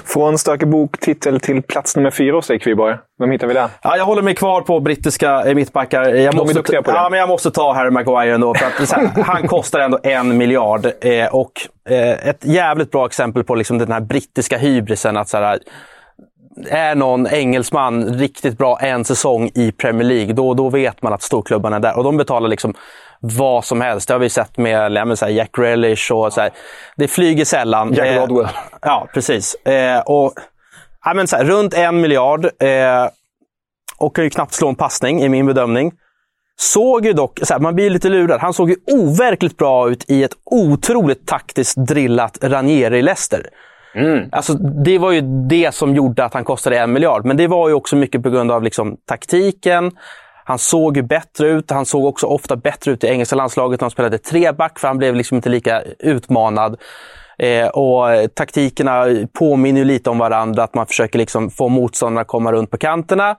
Från 0.04 0.38
stökig 0.38 0.68
boktitel 0.68 1.40
till 1.40 1.62
plats 1.62 1.96
nummer 1.96 2.10
fyra 2.10 2.36
hos 2.36 2.46
dig, 2.46 2.58
Kviborg. 2.58 2.96
Vem 3.18 3.30
hittar 3.30 3.46
vi 3.46 3.54
där? 3.54 3.68
Ja, 3.82 3.96
jag 3.96 4.04
håller 4.04 4.22
mig 4.22 4.34
kvar 4.34 4.60
på 4.60 4.80
brittiska 4.80 5.44
eh, 5.44 5.54
mittbackar. 5.54 6.04
Jag 6.04 6.34
måste, 6.34 6.54
duktiga 6.54 6.82
på 6.82 6.90
det. 6.90 6.96
Ja, 6.96 7.08
men 7.10 7.18
jag 7.18 7.28
måste 7.28 7.50
ta 7.50 7.72
Harry 7.72 7.90
Maguire 7.90 8.34
ändå. 8.34 8.54
För 8.54 8.66
att, 8.66 8.92
här, 8.92 9.22
han 9.22 9.48
kostar 9.48 9.80
ändå 9.80 9.98
en 10.02 10.36
miljard. 10.36 10.86
Eh, 11.00 11.26
och 11.34 11.52
eh, 11.88 12.28
ett 12.28 12.44
jävligt 12.44 12.90
bra 12.90 13.06
exempel 13.06 13.44
på 13.44 13.54
liksom, 13.54 13.78
den 13.78 13.92
här 13.92 14.00
brittiska 14.00 14.58
hybrisen. 14.58 15.16
Att, 15.16 15.28
så 15.28 15.36
här, 15.36 15.58
är 16.68 16.94
någon 16.94 17.26
engelsman 17.26 18.14
riktigt 18.14 18.58
bra 18.58 18.78
en 18.80 19.04
säsong 19.04 19.50
i 19.54 19.72
Premier 19.72 20.08
League, 20.08 20.32
då, 20.32 20.54
då 20.54 20.70
vet 20.70 21.02
man 21.02 21.12
att 21.12 21.22
storklubbarna 21.22 21.76
är 21.76 21.80
där. 21.80 21.98
Och 21.98 22.04
de 22.04 22.16
betalar 22.16 22.48
liksom 22.48 22.74
vad 23.32 23.64
som 23.64 23.80
helst. 23.80 24.08
Det 24.08 24.14
har 24.14 24.18
vi 24.18 24.30
sett 24.30 24.56
med 24.56 24.92
ja, 24.92 25.16
så 25.16 25.28
Jack 25.28 25.52
Grealish 25.52 26.12
och 26.12 26.32
så 26.32 26.40
här. 26.40 26.50
Det 26.96 27.08
flyger 27.08 27.44
sällan. 27.44 27.92
Jack 27.92 28.06
Eh, 28.06 28.20
Rodwell. 28.20 28.48
Ja, 28.82 29.08
precis. 29.14 29.54
Eh, 29.54 30.00
och, 30.00 30.32
ja, 31.04 31.14
men 31.14 31.26
så 31.26 31.36
här, 31.36 31.44
runt 31.44 31.74
en 31.74 32.00
miljard. 32.00 32.44
Eh, 32.44 33.08
och 33.98 34.16
kan 34.16 34.24
ju 34.24 34.30
knappt 34.30 34.52
slå 34.52 34.68
en 34.68 34.74
passning 34.74 35.22
i 35.22 35.28
min 35.28 35.46
bedömning. 35.46 35.92
Såg 36.56 37.06
ju 37.06 37.12
dock, 37.12 37.38
så 37.42 37.54
här, 37.54 37.60
man 37.60 37.74
blir 37.74 37.90
lite 37.90 38.08
lurad, 38.08 38.40
han 38.40 38.52
såg 38.52 38.70
ju 38.70 38.76
overkligt 38.86 39.56
bra 39.56 39.90
ut 39.90 40.10
i 40.10 40.24
ett 40.24 40.34
otroligt 40.44 41.26
taktiskt 41.26 41.76
drillat 41.76 42.38
Ranieri-Leicester. 42.40 43.42
Alltså, 44.32 44.54
det 44.54 44.98
var 44.98 45.12
ju 45.12 45.20
det 45.48 45.74
som 45.74 45.94
gjorde 45.94 46.24
att 46.24 46.34
han 46.34 46.44
kostade 46.44 46.78
en 46.78 46.92
miljard. 46.92 47.24
Men 47.24 47.36
det 47.36 47.46
var 47.46 47.68
ju 47.68 47.74
också 47.74 47.96
mycket 47.96 48.22
på 48.22 48.30
grund 48.30 48.50
av 48.50 48.62
liksom, 48.62 48.96
taktiken. 49.08 49.92
Han 50.44 50.58
såg 50.58 50.96
ju 50.96 51.02
bättre 51.02 51.48
ut. 51.48 51.70
Han 51.70 51.86
såg 51.86 52.04
också 52.04 52.26
ofta 52.26 52.56
bättre 52.56 52.92
ut 52.92 53.04
i 53.04 53.06
engelska 53.06 53.36
landslaget 53.36 53.80
när 53.80 53.84
han 53.84 53.90
spelade 53.90 54.18
treback, 54.18 54.78
för 54.78 54.88
han 54.88 54.98
blev 54.98 55.14
liksom 55.14 55.36
inte 55.36 55.48
lika 55.48 55.82
utmanad. 55.98 56.80
Eh, 57.38 57.66
och 57.66 58.34
taktikerna 58.34 59.06
påminner 59.32 59.84
lite 59.84 60.10
om 60.10 60.18
varandra, 60.18 60.62
att 60.62 60.74
man 60.74 60.86
försöker 60.86 61.18
liksom 61.18 61.50
få 61.50 61.68
motståndarna 61.68 62.20
att 62.20 62.26
komma 62.26 62.52
runt 62.52 62.70
på 62.70 62.78
kanterna. 62.78 63.36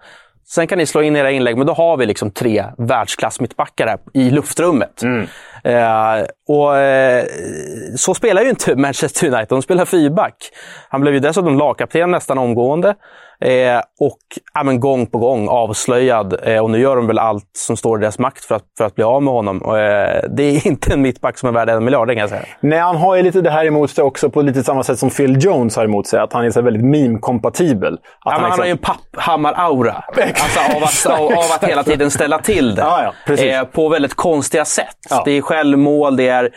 Sen 0.47 0.67
kan 0.67 0.77
ni 0.77 0.85
slå 0.85 1.01
in 1.01 1.15
era 1.15 1.31
inlägg, 1.31 1.57
men 1.57 1.67
då 1.67 1.73
har 1.73 1.97
vi 1.97 2.05
liksom 2.05 2.31
tre 2.31 2.65
världsklass 2.77 3.39
mittbackar 3.39 3.87
här 3.87 3.99
i 4.13 4.29
luftrummet. 4.29 5.03
Eh, 5.63 6.25
och 6.47 6.77
eh, 6.77 7.25
Så 7.95 8.13
spelar 8.13 8.41
ju 8.41 8.49
inte 8.49 8.75
Manchester 8.85 9.27
United, 9.27 9.47
de 9.49 9.61
spelar 9.61 9.85
fyrback. 9.85 10.35
Han 10.89 11.01
blev 11.01 11.13
ju 11.13 11.19
dessutom 11.19 11.57
lagkapten 11.57 12.11
nästan 12.11 12.37
omgående. 12.37 12.95
Eh, 13.41 13.81
och 13.99 14.17
ja, 14.53 14.63
men 14.63 14.79
gång 14.79 15.07
på 15.07 15.17
gång 15.17 15.47
avslöjad. 15.49 16.39
Eh, 16.43 16.63
och 16.63 16.69
nu 16.69 16.79
gör 16.79 16.95
de 16.95 17.07
väl 17.07 17.19
allt 17.19 17.49
som 17.57 17.77
står 17.77 17.99
i 17.99 18.01
deras 18.01 18.19
makt 18.19 18.45
för 18.45 18.55
att, 18.55 18.63
för 18.77 18.85
att 18.85 18.95
bli 18.95 19.03
av 19.03 19.23
med 19.23 19.33
honom. 19.33 19.61
Eh, 19.65 19.71
det 20.29 20.43
är 20.43 20.67
inte 20.67 20.93
en 20.93 21.01
mittback 21.01 21.37
som 21.37 21.49
är 21.49 21.53
värd 21.53 21.69
en 21.69 21.85
miljard, 21.85 22.07
det 22.07 22.13
kan 22.13 22.21
jag 22.21 22.29
säga. 22.29 22.45
Nej, 22.59 22.79
han 22.79 22.95
har 22.95 23.15
ju 23.15 23.23
lite 23.23 23.41
det 23.41 23.51
här 23.51 23.65
emot 23.65 23.91
sig 23.91 24.03
också 24.03 24.29
på 24.29 24.41
lite 24.41 24.63
samma 24.63 24.83
sätt 24.83 24.99
som 24.99 25.09
Phil 25.09 25.37
Jones 25.45 25.75
har 25.75 25.85
emot 25.85 26.07
sig. 26.07 26.19
Att 26.19 26.33
han 26.33 26.45
är 26.45 26.51
så 26.51 26.61
väldigt 26.61 26.83
meme-kompatibel. 26.83 27.93
Att 27.93 27.99
Ja, 28.25 28.31
han 28.31 28.41
liksom- 28.43 28.59
har 28.59 28.65
ju 28.65 28.71
en 28.71 28.77
papphammar-aura. 28.77 30.03
Alltså 30.17 31.09
av 31.09 31.21
av, 31.23 31.31
av 31.31 31.37
att 31.55 31.63
hela 31.63 31.83
tiden 31.83 32.11
ställa 32.11 32.39
till 32.39 32.75
det. 32.75 32.81
Ja, 32.81 33.13
ja, 33.27 33.33
eh, 33.33 33.63
på 33.63 33.89
väldigt 33.89 34.13
konstiga 34.13 34.65
sätt. 34.65 34.97
Ja. 35.09 35.21
Det 35.25 35.31
är 35.31 35.41
självmål, 35.41 36.17
det 36.17 36.27
är 36.27 36.49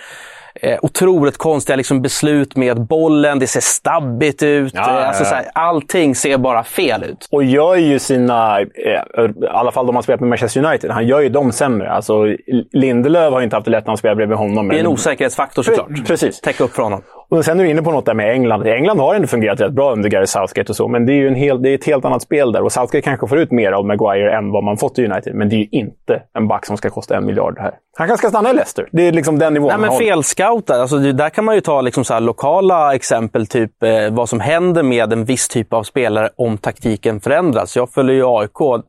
eh, 0.60 0.78
otroligt 0.82 1.36
konstiga 1.38 1.76
liksom, 1.76 2.02
beslut 2.02 2.56
med 2.56 2.86
bollen, 2.86 3.38
det 3.38 3.46
ser 3.46 3.60
stabbigt 3.60 4.42
ut. 4.42 4.72
Ja, 4.74 4.80
ja, 4.80 5.06
alltså, 5.06 5.22
ja. 5.24 5.28
så 5.28 5.34
här, 5.34 5.44
allting 5.54 6.14
ser 6.14 6.38
bara 6.38 6.64
fel 6.64 7.04
ut. 7.04 7.28
Och 7.30 7.44
gör 7.44 7.76
ju 7.76 7.98
sina, 7.98 8.60
eh, 8.60 8.66
i 8.66 9.46
alla 9.50 9.72
fall 9.72 9.86
de 9.86 9.94
har 9.96 10.02
spelat 10.02 10.20
med 10.20 10.28
Manchester 10.28 10.64
United, 10.64 10.90
han 10.90 11.06
gör 11.06 11.20
ju 11.20 11.28
dem 11.28 11.52
sämre. 11.52 11.90
Alltså, 11.90 12.24
Lindelöf 12.72 13.32
har 13.32 13.42
inte 13.42 13.56
haft 13.56 13.64
det 13.64 13.70
lätt 13.70 13.84
när 13.84 13.90
han 13.90 13.96
spelar 13.96 14.14
bredvid 14.14 14.38
honom. 14.38 14.68
Det 14.68 14.74
är 14.74 14.78
en 14.78 14.84
men- 14.84 14.92
osäkerhetsfaktor 14.92 15.62
såklart. 15.62 16.06
Precis. 16.06 16.40
Täcka 16.40 16.64
upp 16.64 16.74
för 16.74 16.82
honom. 16.82 17.02
Och 17.30 17.44
sen 17.44 17.60
är 17.60 17.64
du 17.64 17.70
inne 17.70 17.82
på 17.82 17.90
något 17.90 18.06
där 18.06 18.14
med 18.14 18.32
England. 18.32 18.66
England 18.66 18.98
har 18.98 19.14
ändå 19.14 19.28
fungerat 19.28 19.60
rätt 19.60 19.72
bra 19.72 19.92
under 19.92 20.08
Gary 20.10 20.26
Southgate 20.26 20.72
och 20.72 20.76
så, 20.76 20.88
men 20.88 21.06
det 21.06 21.12
är 21.12 21.16
ju 21.16 21.28
en 21.28 21.34
hel, 21.34 21.62
det 21.62 21.70
är 21.70 21.74
ett 21.74 21.84
helt 21.84 22.04
annat 22.04 22.22
spel 22.22 22.52
där. 22.52 22.62
Och 22.62 22.72
Southgate 22.72 23.00
kanske 23.00 23.26
får 23.26 23.38
ut 23.38 23.50
mer 23.50 23.72
av 23.72 23.86
Maguire 23.86 24.36
än 24.36 24.52
vad 24.52 24.64
man 24.64 24.76
fått 24.76 24.98
i 24.98 25.06
United, 25.06 25.34
men 25.34 25.48
det 25.48 25.54
är 25.54 25.58
ju 25.58 25.68
inte 25.70 26.22
en 26.38 26.48
back 26.48 26.66
som 26.66 26.76
ska 26.76 26.90
kosta 26.90 27.16
en 27.16 27.26
miljard 27.26 27.58
här. 27.58 27.72
Han 27.96 28.08
kanske 28.08 28.26
ska 28.26 28.30
stanna 28.30 28.50
i 28.50 28.54
Leicester. 28.54 28.88
Det 28.92 29.02
är 29.02 29.12
liksom 29.12 29.38
den 29.38 29.54
nivån 29.54 29.68
Nej, 29.68 29.90
men 29.90 29.98
felscoutar. 29.98 30.80
Alltså, 30.80 30.98
där 30.98 31.30
kan 31.30 31.44
man 31.44 31.54
ju 31.54 31.60
ta 31.60 31.80
liksom 31.80 32.04
så 32.04 32.20
lokala 32.20 32.94
exempel, 32.94 33.46
typ 33.46 33.82
eh, 33.82 33.90
vad 34.10 34.28
som 34.28 34.40
händer 34.40 34.82
med 34.82 35.12
en 35.12 35.24
viss 35.24 35.48
typ 35.48 35.72
av 35.72 35.82
spelare 35.82 36.30
om 36.36 36.58
taktiken 36.58 37.20
förändras. 37.20 37.76
Jag 37.76 37.90
följer 37.90 38.16
ju 38.16 38.24
AIK. 38.26 38.84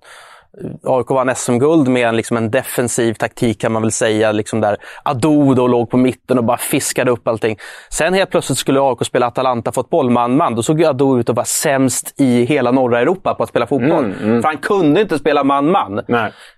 AIK 0.84 1.10
vann 1.10 1.36
SM-guld 1.36 1.88
med 1.88 2.08
en, 2.08 2.16
liksom 2.16 2.38
en 2.38 2.52
defensiv 2.52 3.14
taktik 3.14 3.62
kan 3.62 3.72
man 3.72 3.82
väl 3.82 3.92
säga. 3.92 4.32
Liksom 4.32 4.62
där 4.62 4.78
Ado 5.04 5.54
då 5.54 5.68
låg 5.68 5.90
på 5.90 5.98
mitten 5.98 6.38
och 6.38 6.44
bara 6.44 6.58
fiskade 6.58 7.12
upp 7.12 7.28
allting. 7.28 7.58
Sen 7.90 8.14
helt 8.14 8.30
plötsligt 8.30 8.58
skulle 8.58 8.80
AIK 8.82 9.06
spela 9.06 9.28
Atalanta-fotboll 9.28 10.10
man-man. 10.10 10.56
Då 10.56 10.64
såg 10.64 10.80
ju 10.80 10.86
Ado 10.86 11.20
ut 11.20 11.30
att 11.30 11.36
vara 11.36 11.46
sämst 11.46 12.14
i 12.18 12.46
hela 12.46 12.72
norra 12.72 13.00
Europa 13.00 13.34
på 13.34 13.44
att 13.44 13.50
spela 13.50 13.68
fotboll. 13.68 14.14
För 14.42 14.44
han 14.44 14.58
kunde 14.58 15.02
inte 15.02 15.20
spela 15.20 15.44
man-man. 15.44 16.00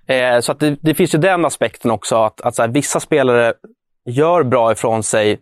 Eh, 0.07 0.39
så 0.39 0.51
att 0.51 0.59
det, 0.59 0.77
det 0.81 0.93
finns 0.93 1.13
ju 1.15 1.19
den 1.19 1.45
aspekten 1.45 1.91
också. 1.91 2.15
Att, 2.15 2.41
att 2.41 2.55
så 2.55 2.61
här, 2.61 2.69
vissa 2.69 2.99
spelare 2.99 3.53
gör 4.05 4.43
bra 4.43 4.71
ifrån 4.71 5.03
sig 5.03 5.39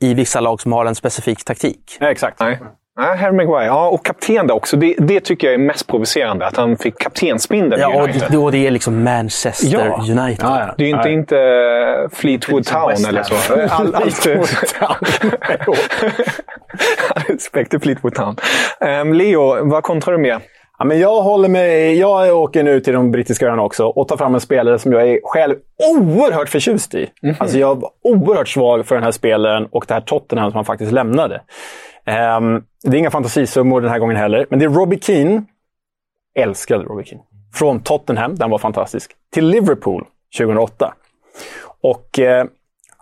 i 0.00 0.14
vissa 0.14 0.40
lag 0.40 0.60
som 0.60 0.72
har 0.72 0.86
en 0.86 0.94
specifik 0.94 1.44
taktik. 1.44 1.96
Ja, 2.00 2.10
exakt. 2.10 2.40
Nej. 2.40 2.60
Nej, 2.96 3.16
Harry 3.16 3.32
Maguire. 3.32 3.64
Ja, 3.66 3.88
och 3.88 4.04
kapten 4.04 4.46
där 4.46 4.54
också. 4.54 4.76
Det, 4.76 4.94
det 4.98 5.20
tycker 5.20 5.46
jag 5.46 5.54
är 5.54 5.58
mest 5.58 5.86
provocerande. 5.86 6.46
Att 6.46 6.56
han 6.56 6.76
fick 6.76 6.98
kaptensbindeln 6.98 7.80
i 7.80 7.82
Ja, 7.82 7.88
och, 7.88 8.02
United. 8.08 8.22
det- 8.30 8.38
och 8.38 8.52
det 8.52 8.66
är 8.66 8.70
liksom 8.70 9.02
Manchester 9.04 9.68
Ja. 9.72 9.96
United. 10.10 10.46
Ja, 10.46 10.60
ja. 10.60 10.74
Det 10.78 10.84
är 10.84 10.88
ju 10.88 10.94
inte, 10.96 11.10
inte 11.10 12.08
Fleetwood 12.12 12.64
Town 12.66 12.92
eller 13.08 13.22
så. 13.22 13.34
All, 13.70 13.94
allt, 13.94 14.14
Fleetwood 14.14 14.48
Respekt 17.28 17.70
till 17.70 17.80
Fleetwood 17.80 18.14
Town. 18.14 18.36
Um, 18.80 19.12
Leo, 19.12 19.70
vad 19.70 19.82
kontrar 19.82 20.12
du 20.12 20.18
med? 20.20 20.40
Ja, 20.78 20.84
men 20.84 20.98
jag, 20.98 21.22
håller 21.22 21.48
med, 21.48 21.94
jag 21.94 22.36
åker 22.36 22.62
nu 22.62 22.80
till 22.80 22.92
de 22.92 23.10
brittiska 23.10 23.46
öarna 23.46 23.62
också 23.62 23.86
och 23.86 24.08
tar 24.08 24.16
fram 24.16 24.34
en 24.34 24.40
spelare 24.40 24.78
som 24.78 24.92
jag 24.92 25.08
är 25.08 25.20
själv 25.24 25.56
oerhört 25.96 26.48
förtjust 26.48 26.94
i. 26.94 27.10
Alltså 27.38 27.58
jag 27.58 27.80
var 27.80 27.90
oerhört 28.02 28.48
svag 28.48 28.86
för 28.86 28.94
den 28.94 29.04
här 29.04 29.10
spelaren 29.10 29.66
och 29.66 29.84
det 29.88 29.94
här 29.94 30.00
Tottenham 30.00 30.50
som 30.50 30.56
han 30.56 30.64
faktiskt 30.64 30.92
lämnade. 30.92 31.42
Ehm, 32.04 32.62
det 32.82 32.96
är 32.96 32.98
inga 32.98 33.10
fantasisummor 33.10 33.80
den 33.80 33.90
här 33.90 33.98
gången 33.98 34.16
heller, 34.16 34.46
men 34.50 34.58
det 34.58 34.64
är 34.64 34.68
Robbie 34.68 34.98
Keane. 35.00 35.44
Älskade 36.38 36.84
Robbie 36.84 37.04
Keane. 37.04 37.24
Från 37.54 37.80
Tottenham, 37.80 38.34
den 38.34 38.50
var 38.50 38.58
fantastisk, 38.58 39.12
till 39.32 39.46
Liverpool 39.46 40.04
2008. 40.38 40.94
Och 41.80 42.18
eh, 42.18 42.46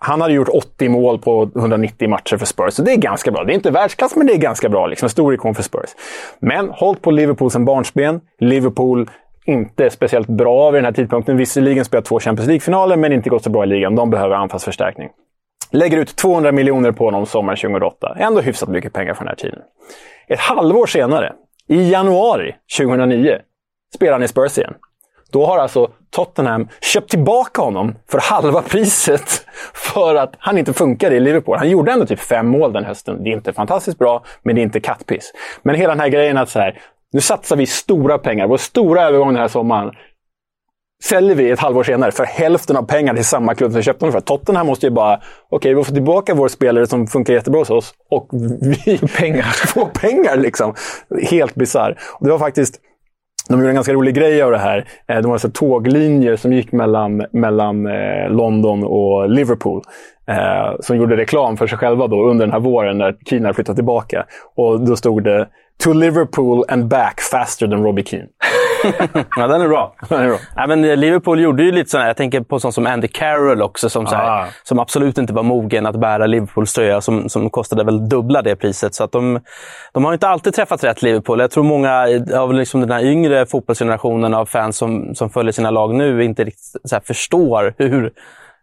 han 0.04 0.20
hade 0.20 0.34
gjort 0.34 0.48
80 0.48 0.88
mål 0.88 1.18
på 1.18 1.50
190 1.56 2.08
matcher 2.08 2.36
för 2.36 2.46
Spurs, 2.46 2.74
så 2.74 2.82
det 2.82 2.92
är 2.92 2.96
ganska 2.96 3.30
bra. 3.30 3.44
Det 3.44 3.52
är 3.52 3.54
inte 3.54 3.70
världsklass, 3.70 4.16
men 4.16 4.26
det 4.26 4.32
är 4.32 4.38
ganska 4.38 4.68
bra. 4.68 4.86
Liksom. 4.86 5.06
En 5.06 5.10
stor 5.10 5.34
ikon 5.34 5.54
för 5.54 5.62
Spurs. 5.62 5.90
Men 6.38 6.70
hållit 6.70 7.02
på 7.02 7.10
Liverpool 7.10 7.50
sedan 7.50 7.64
barnsben. 7.64 8.20
Liverpool 8.38 9.10
inte 9.44 9.90
speciellt 9.90 10.28
bra 10.28 10.70
vid 10.70 10.78
den 10.78 10.84
här 10.84 10.92
tidpunkten. 10.92 11.36
Visserligen 11.36 11.84
spelat 11.84 12.04
två 12.04 12.20
Champions 12.20 12.48
League-finaler, 12.48 12.96
men 12.96 13.12
inte 13.12 13.30
gått 13.30 13.44
så 13.44 13.50
bra 13.50 13.64
i 13.64 13.66
ligan. 13.66 13.94
De 13.94 14.10
behöver 14.10 14.36
anfallsförstärkning. 14.36 15.08
Lägger 15.70 15.98
ut 15.98 16.16
200 16.16 16.52
miljoner 16.52 16.92
på 16.92 17.04
honom 17.04 17.26
sommaren 17.26 17.56
2008. 17.56 18.16
Ändå 18.18 18.40
hyfsat 18.40 18.68
mycket 18.68 18.92
pengar 18.92 19.14
för 19.14 19.24
den 19.24 19.28
här 19.28 19.36
tiden. 19.36 19.58
Ett 20.28 20.40
halvår 20.40 20.86
senare, 20.86 21.32
i 21.68 21.90
januari 21.90 22.54
2009, 22.78 23.38
spelar 23.94 24.12
han 24.12 24.22
i 24.22 24.28
Spurs 24.28 24.58
igen. 24.58 24.74
Då 25.32 25.46
har 25.46 25.58
alltså 25.58 25.90
Tottenham 26.12 26.68
köpt 26.80 27.10
tillbaka 27.10 27.62
honom 27.62 27.94
för 28.10 28.18
halva 28.18 28.62
priset 28.62 29.46
för 29.74 30.14
att 30.14 30.34
han 30.38 30.58
inte 30.58 30.72
funkade 30.72 31.16
i 31.16 31.20
Liverpool. 31.20 31.58
Han 31.58 31.70
gjorde 31.70 31.92
ändå 31.92 32.06
typ 32.06 32.20
fem 32.20 32.46
mål 32.46 32.72
den 32.72 32.84
hösten. 32.84 33.24
Det 33.24 33.30
är 33.30 33.32
inte 33.32 33.52
fantastiskt 33.52 33.98
bra, 33.98 34.24
men 34.42 34.54
det 34.54 34.60
är 34.60 34.62
inte 34.62 34.80
kattpiss. 34.80 35.32
Men 35.62 35.74
hela 35.74 35.92
den 35.92 36.00
här 36.00 36.08
grejen 36.08 36.36
att 36.36 36.48
så 36.48 36.58
här, 36.58 36.80
nu 37.12 37.20
satsar 37.20 37.56
vi 37.56 37.66
stora 37.66 38.18
pengar. 38.18 38.46
Vår 38.46 38.56
stora 38.56 39.02
övergång 39.02 39.28
den 39.28 39.40
här 39.40 39.48
sommaren 39.48 39.90
säljer 41.02 41.34
vi 41.34 41.50
ett 41.50 41.58
halvår 41.58 41.82
senare 41.82 42.12
för 42.12 42.24
hälften 42.24 42.76
av 42.76 42.82
pengarna 42.82 43.16
till 43.16 43.24
samma 43.24 43.54
klubb 43.54 43.72
som 43.72 43.82
köpte 43.82 44.04
honom 44.04 44.12
för. 44.12 44.20
Tottenham 44.20 44.66
måste 44.66 44.86
ju 44.86 44.90
bara, 44.90 45.16
okej, 45.16 45.26
okay, 45.50 45.74
vi 45.74 45.84
får 45.84 45.94
tillbaka 45.94 46.34
vår 46.34 46.48
spelare 46.48 46.86
som 46.86 47.06
funkar 47.06 47.34
jättebra 47.34 47.60
hos 47.60 47.70
oss 47.70 47.94
och 48.10 48.28
vi 48.60 48.98
pengar. 48.98 49.42
får 49.66 49.86
pengar. 49.86 50.36
liksom. 50.36 50.74
Helt 51.30 51.54
bisarr. 51.54 51.98
Det 52.20 52.30
var 52.30 52.38
faktiskt 52.38 52.80
de 53.52 53.60
gjorde 53.60 53.70
en 53.70 53.74
ganska 53.74 53.92
rolig 53.92 54.14
grej 54.14 54.42
av 54.42 54.50
det 54.50 54.58
här. 54.58 54.84
Eh, 55.08 55.16
de 55.16 55.24
var 55.24 55.32
alltså 55.32 55.50
tåglinjer 55.50 56.36
som 56.36 56.52
gick 56.52 56.72
mellan, 56.72 57.26
mellan 57.32 57.86
eh, 57.86 58.30
London 58.30 58.84
och 58.84 59.30
Liverpool. 59.30 59.82
Eh, 60.26 60.80
som 60.80 60.96
gjorde 60.96 61.16
reklam 61.16 61.56
för 61.56 61.66
sig 61.66 61.78
själva 61.78 62.06
då 62.06 62.24
under 62.30 62.46
den 62.46 62.52
här 62.52 62.60
våren 62.60 62.98
när 62.98 63.16
Kina 63.26 63.54
flyttade 63.54 63.76
tillbaka. 63.76 64.26
Och 64.54 64.80
då 64.80 64.96
stod 64.96 65.24
det 65.24 65.48
“To 65.84 65.92
Liverpool 65.92 66.64
and 66.68 66.88
back 66.88 67.20
faster 67.20 67.68
than 67.68 67.82
Robbie 67.82 68.04
Keane”. 68.04 68.28
ja, 69.36 69.46
den 69.46 69.60
är 69.60 69.68
bra. 69.68 69.94
Den 70.08 70.20
är 70.20 70.28
bra. 70.28 70.38
Ja, 70.56 70.66
men 70.66 70.84
eh, 70.84 70.96
Liverpool 70.96 71.40
gjorde 71.40 71.62
ju 71.62 71.72
lite 71.72 71.90
sådär, 71.90 72.06
jag 72.06 72.16
tänker 72.16 72.40
på 72.40 72.60
sånt 72.60 72.74
som 72.74 72.86
Andy 72.86 73.08
Carroll 73.08 73.62
också, 73.62 73.90
som, 73.90 74.06
såhär, 74.06 74.42
ah. 74.42 74.46
som 74.62 74.78
absolut 74.78 75.18
inte 75.18 75.32
var 75.32 75.42
mogen 75.42 75.86
att 75.86 75.96
bära 75.96 76.26
Liverpools 76.26 76.72
tröja, 76.72 77.00
som, 77.00 77.28
som 77.28 77.50
kostade 77.50 77.84
väl 77.84 78.08
dubbla 78.08 78.42
det 78.42 78.56
priset. 78.56 78.94
Så 78.94 79.04
att 79.04 79.12
de, 79.12 79.40
de 79.92 80.04
har 80.04 80.12
inte 80.12 80.28
alltid 80.28 80.54
träffat 80.54 80.84
rätt, 80.84 81.02
Liverpool. 81.02 81.40
Jag 81.40 81.50
tror 81.50 81.64
många 81.64 82.08
av 82.34 82.54
liksom 82.54 82.80
den 82.80 82.90
här 82.90 83.04
yngre 83.04 83.46
fotbollsgenerationen 83.46 84.34
av 84.34 84.46
fans 84.46 84.76
som, 84.76 85.14
som 85.14 85.30
följer 85.30 85.52
sina 85.52 85.70
lag 85.70 85.94
nu 85.94 86.24
inte 86.24 86.44
riktigt 86.44 86.76
så 86.84 87.00
förstår 87.04 87.74
hur 87.78 88.12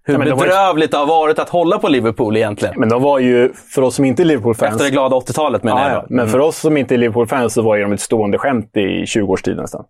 hur 0.04 0.14
ja, 0.14 0.36
bedrövligt 0.36 0.92
det 0.92 0.98
har 0.98 1.06
varit 1.06 1.40
att 1.40 1.50
hålla 1.50 1.80
på 1.80 1.88
Liverpool 1.88 2.38
egentligen. 2.38 2.76
Men 2.78 2.90
de 2.90 3.02
var 3.02 3.20
ju, 3.20 3.54
för 3.54 3.82
oss 3.82 3.96
som 3.96 4.06
inte 4.06 4.24
är 4.24 4.26
Liverpool-fans... 4.26 4.72
Efter 4.72 4.86
det 4.86 4.92
glada 4.92 5.16
80-talet 5.16 5.64
menar 5.64 5.90
ja, 5.90 5.94
jag. 5.94 6.06
Men 6.10 6.20
mm. 6.20 6.32
för 6.32 6.40
oss 6.40 6.58
som 6.58 6.78
inte 6.78 6.96
är 6.96 6.98
Liverpool-fans 6.98 7.54
så 7.54 7.62
var 7.62 7.76
ju 7.76 7.84
de 7.84 7.92
ett 7.94 8.02
stående 8.02 8.38
skämt 8.38 8.78
i 8.78 9.06
20 9.06 9.32
års 9.32 9.42
tid 9.42 9.58
nästan. 9.58 9.86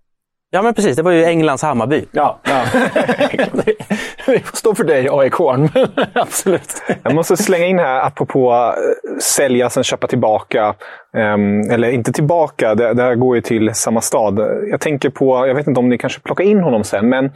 Ja, 0.52 0.62
men 0.62 0.74
precis. 0.74 0.96
Det 0.96 1.02
var 1.02 1.12
ju 1.12 1.26
Englands 1.26 1.64
Hammarby. 1.64 2.06
Ja, 2.12 2.40
ja. 2.44 2.64
Vi 4.28 4.40
får 4.40 4.58
stå 4.58 4.76
för 4.76 4.84
dig, 4.84 5.08
AIK. 5.12 5.40
Absolut. 6.14 6.84
Jag 7.04 7.16
måste 7.16 7.38
slänga 7.38 7.66
in 7.66 7.80
här, 7.80 8.02
apropå 8.02 8.54
eh, 8.54 9.18
sälja, 9.20 9.70
sen 9.70 9.84
köpa 9.84 10.08
tillbaka. 10.08 10.76
Um, 11.18 11.72
eller 11.72 11.90
inte 11.90 12.12
tillbaka, 12.12 12.76
det, 12.76 12.94
det 12.94 13.04
här 13.04 13.16
går 13.16 13.36
ju 13.36 13.42
till 13.42 13.74
samma 13.74 14.02
stad. 14.02 14.40
Jag 14.72 14.82
tänker 14.82 15.10
på, 15.10 15.48
jag 15.48 15.56
vet 15.56 15.68
inte 15.68 15.80
om 15.80 15.90
ni 15.90 15.98
kanske 15.98 16.20
plockar 16.22 16.44
in 16.44 16.60
honom 16.60 16.84
sen, 16.84 17.10
men 17.10 17.32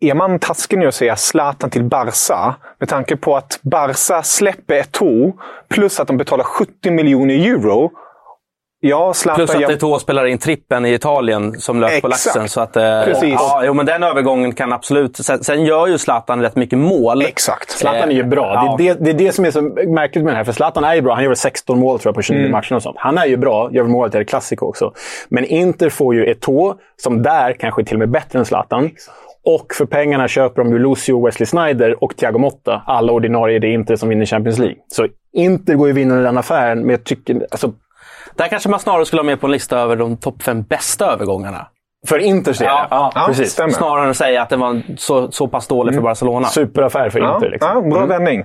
är 0.00 0.14
man 0.14 0.38
taskig 0.38 0.78
nu 0.78 0.86
att 0.86 0.94
säga 0.94 1.16
Zlatan 1.16 1.70
till 1.70 1.84
Barca, 1.84 2.54
med 2.78 2.88
tanke 2.88 3.16
på 3.16 3.36
att 3.36 3.58
Barca 3.62 4.22
släpper 4.22 4.82
Eto'o, 4.82 5.32
plus 5.68 6.00
att 6.00 6.06
de 6.06 6.16
betalar 6.16 6.44
70 6.44 6.90
miljoner 6.90 7.34
euro 7.34 7.90
Ja, 8.86 9.14
Zlatan, 9.14 9.46
Plus 9.46 9.50
att 9.50 9.68
det 9.68 9.76
två 9.76 9.98
spelar 9.98 10.26
in 10.26 10.38
trippen 10.38 10.86
i 10.86 10.94
Italien 10.94 11.60
som 11.60 11.80
lök 11.80 12.02
på 12.02 12.08
laxen. 12.08 12.48
Så 12.48 12.60
att, 12.60 12.76
eh, 12.76 13.02
Precis. 13.04 13.34
Ja, 13.34 13.62
jo, 13.64 13.74
men 13.74 13.86
den 13.86 14.02
övergången 14.02 14.54
kan 14.54 14.72
absolut... 14.72 15.16
Sen, 15.16 15.44
sen 15.44 15.64
gör 15.64 15.86
ju 15.86 15.98
Zlatan 15.98 16.42
rätt 16.42 16.56
mycket 16.56 16.78
mål. 16.78 17.22
Exakt. 17.22 17.70
Zlatan 17.70 18.10
är 18.10 18.14
ju 18.14 18.24
bra. 18.24 18.52
Ja. 18.54 18.74
Det, 18.78 18.88
är 18.88 18.94
det, 18.94 19.00
det, 19.04 19.10
är 19.10 19.26
det 19.26 19.32
som 19.32 19.44
är 19.44 19.50
så 19.50 19.62
märkligt 19.62 20.24
med 20.24 20.32
det 20.32 20.36
här. 20.36 20.44
För 20.44 20.52
Zlatan 20.52 20.84
är 20.84 20.94
ju 20.94 21.00
bra. 21.00 21.14
Han 21.14 21.24
gör 21.24 21.34
16 21.34 21.78
mål 21.78 21.98
tror 21.98 22.10
jag, 22.10 22.14
på 22.14 22.22
29 22.22 22.40
mm. 22.40 22.52
matcher. 22.52 22.74
Och 22.74 22.82
sånt. 22.82 22.96
Han 22.98 23.18
är 23.18 23.26
ju 23.26 23.36
bra. 23.36 23.68
Gör 23.72 23.84
målet 23.84 24.14
i 24.14 24.18
El 24.18 24.24
Clasico 24.24 24.66
också. 24.66 24.92
Men 25.28 25.44
Inter 25.44 25.90
får 25.90 26.14
ju 26.14 26.34
Eto'o, 26.34 26.74
som 27.02 27.22
där 27.22 27.52
kanske 27.52 27.84
till 27.84 27.94
och 27.94 27.98
med 27.98 28.08
är 28.08 28.12
bättre 28.12 28.38
än 28.38 28.44
Zlatan. 28.44 28.90
Och 29.46 29.74
för 29.74 29.86
pengarna 29.86 30.28
köper 30.28 30.64
de 30.64 30.72
ju 30.72 30.78
Lucio, 30.78 31.24
Wesley 31.24 31.46
Snyder 31.46 32.04
och 32.04 32.16
Thiago 32.16 32.38
Motta. 32.38 32.82
Alla 32.86 33.12
ordinarie 33.12 33.58
det 33.58 33.66
är 33.66 33.72
Inter 33.72 33.96
som 33.96 34.08
vinner 34.08 34.26
Champions 34.26 34.58
League. 34.58 34.76
Så 34.88 35.06
Inter 35.32 35.74
går 35.74 35.88
ju 35.88 35.92
vinnare 35.94 36.20
i 36.20 36.22
den 36.22 36.38
affären, 36.38 36.80
men 36.80 36.90
jag 36.90 37.04
tycker... 37.04 37.46
Alltså, 37.50 37.72
där 38.36 38.48
kanske 38.48 38.68
man 38.68 38.80
snarare 38.80 39.04
skulle 39.04 39.22
ha 39.22 39.26
med 39.26 39.40
på 39.40 39.46
en 39.46 39.52
lista 39.52 39.78
över 39.78 39.96
de 39.96 40.16
topp 40.16 40.42
fem 40.42 40.62
bästa 40.62 41.12
övergångarna. 41.12 41.66
För 42.06 42.18
Inters 42.18 42.58
del? 42.58 42.66
Ja, 42.66 42.86
ja, 42.90 43.12
ja, 43.14 43.24
precis. 43.26 43.52
Stämmer. 43.52 43.72
Snarare 43.72 44.04
än 44.04 44.10
att 44.10 44.16
säga 44.16 44.42
att 44.42 44.48
den 44.48 44.60
var 44.60 44.82
så, 44.96 45.30
så 45.32 45.48
pass 45.48 45.68
dålig 45.68 45.92
mm. 45.92 46.02
för 46.02 46.08
Barcelona. 46.08 46.46
Superaffär 46.46 47.10
för 47.10 47.34
Inter. 47.34 47.50
Liksom. 47.50 47.70
Ja, 47.74 47.80
bra 47.80 47.96
mm. 47.96 48.08
vändning. 48.08 48.44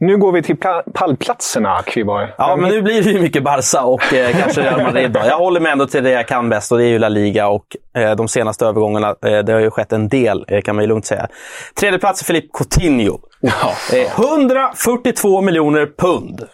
Nu 0.00 0.16
går 0.16 0.32
vi 0.32 0.42
till 0.42 0.56
pallplatserna, 0.94 1.82
Kviborg. 1.86 2.28
Ja, 2.38 2.56
men 2.56 2.70
nu 2.70 2.82
blir 2.82 3.02
det 3.02 3.10
ju 3.10 3.20
mycket 3.20 3.44
Barca 3.44 3.84
och 3.84 4.14
eh, 4.14 4.36
kanske 4.40 4.62
Real 4.62 4.82
Madrid. 4.82 5.10
Då. 5.12 5.20
Jag 5.26 5.38
håller 5.38 5.60
mig 5.60 5.72
ändå 5.72 5.86
till 5.86 6.04
det 6.04 6.10
jag 6.10 6.28
kan 6.28 6.48
bäst 6.48 6.72
och 6.72 6.78
det 6.78 6.84
är 6.84 6.88
ju 6.88 6.98
La 6.98 7.08
Liga. 7.08 7.48
Och 7.48 7.76
eh, 7.96 8.16
de 8.16 8.28
senaste 8.28 8.66
övergångarna, 8.66 9.08
eh, 9.08 9.38
det 9.38 9.52
har 9.52 9.60
ju 9.60 9.70
skett 9.70 9.92
en 9.92 10.08
del 10.08 10.44
eh, 10.48 10.60
kan 10.60 10.76
man 10.76 10.84
ju 10.84 10.88
lugnt 10.88 11.06
säga. 11.06 11.28
Tredje 11.80 11.98
plats 11.98 12.24
Filip 12.24 12.52
Coutinho. 12.52 13.18
Ja. 13.40 13.72
142 14.16 15.40
miljoner 15.40 15.88
pund. 15.98 16.48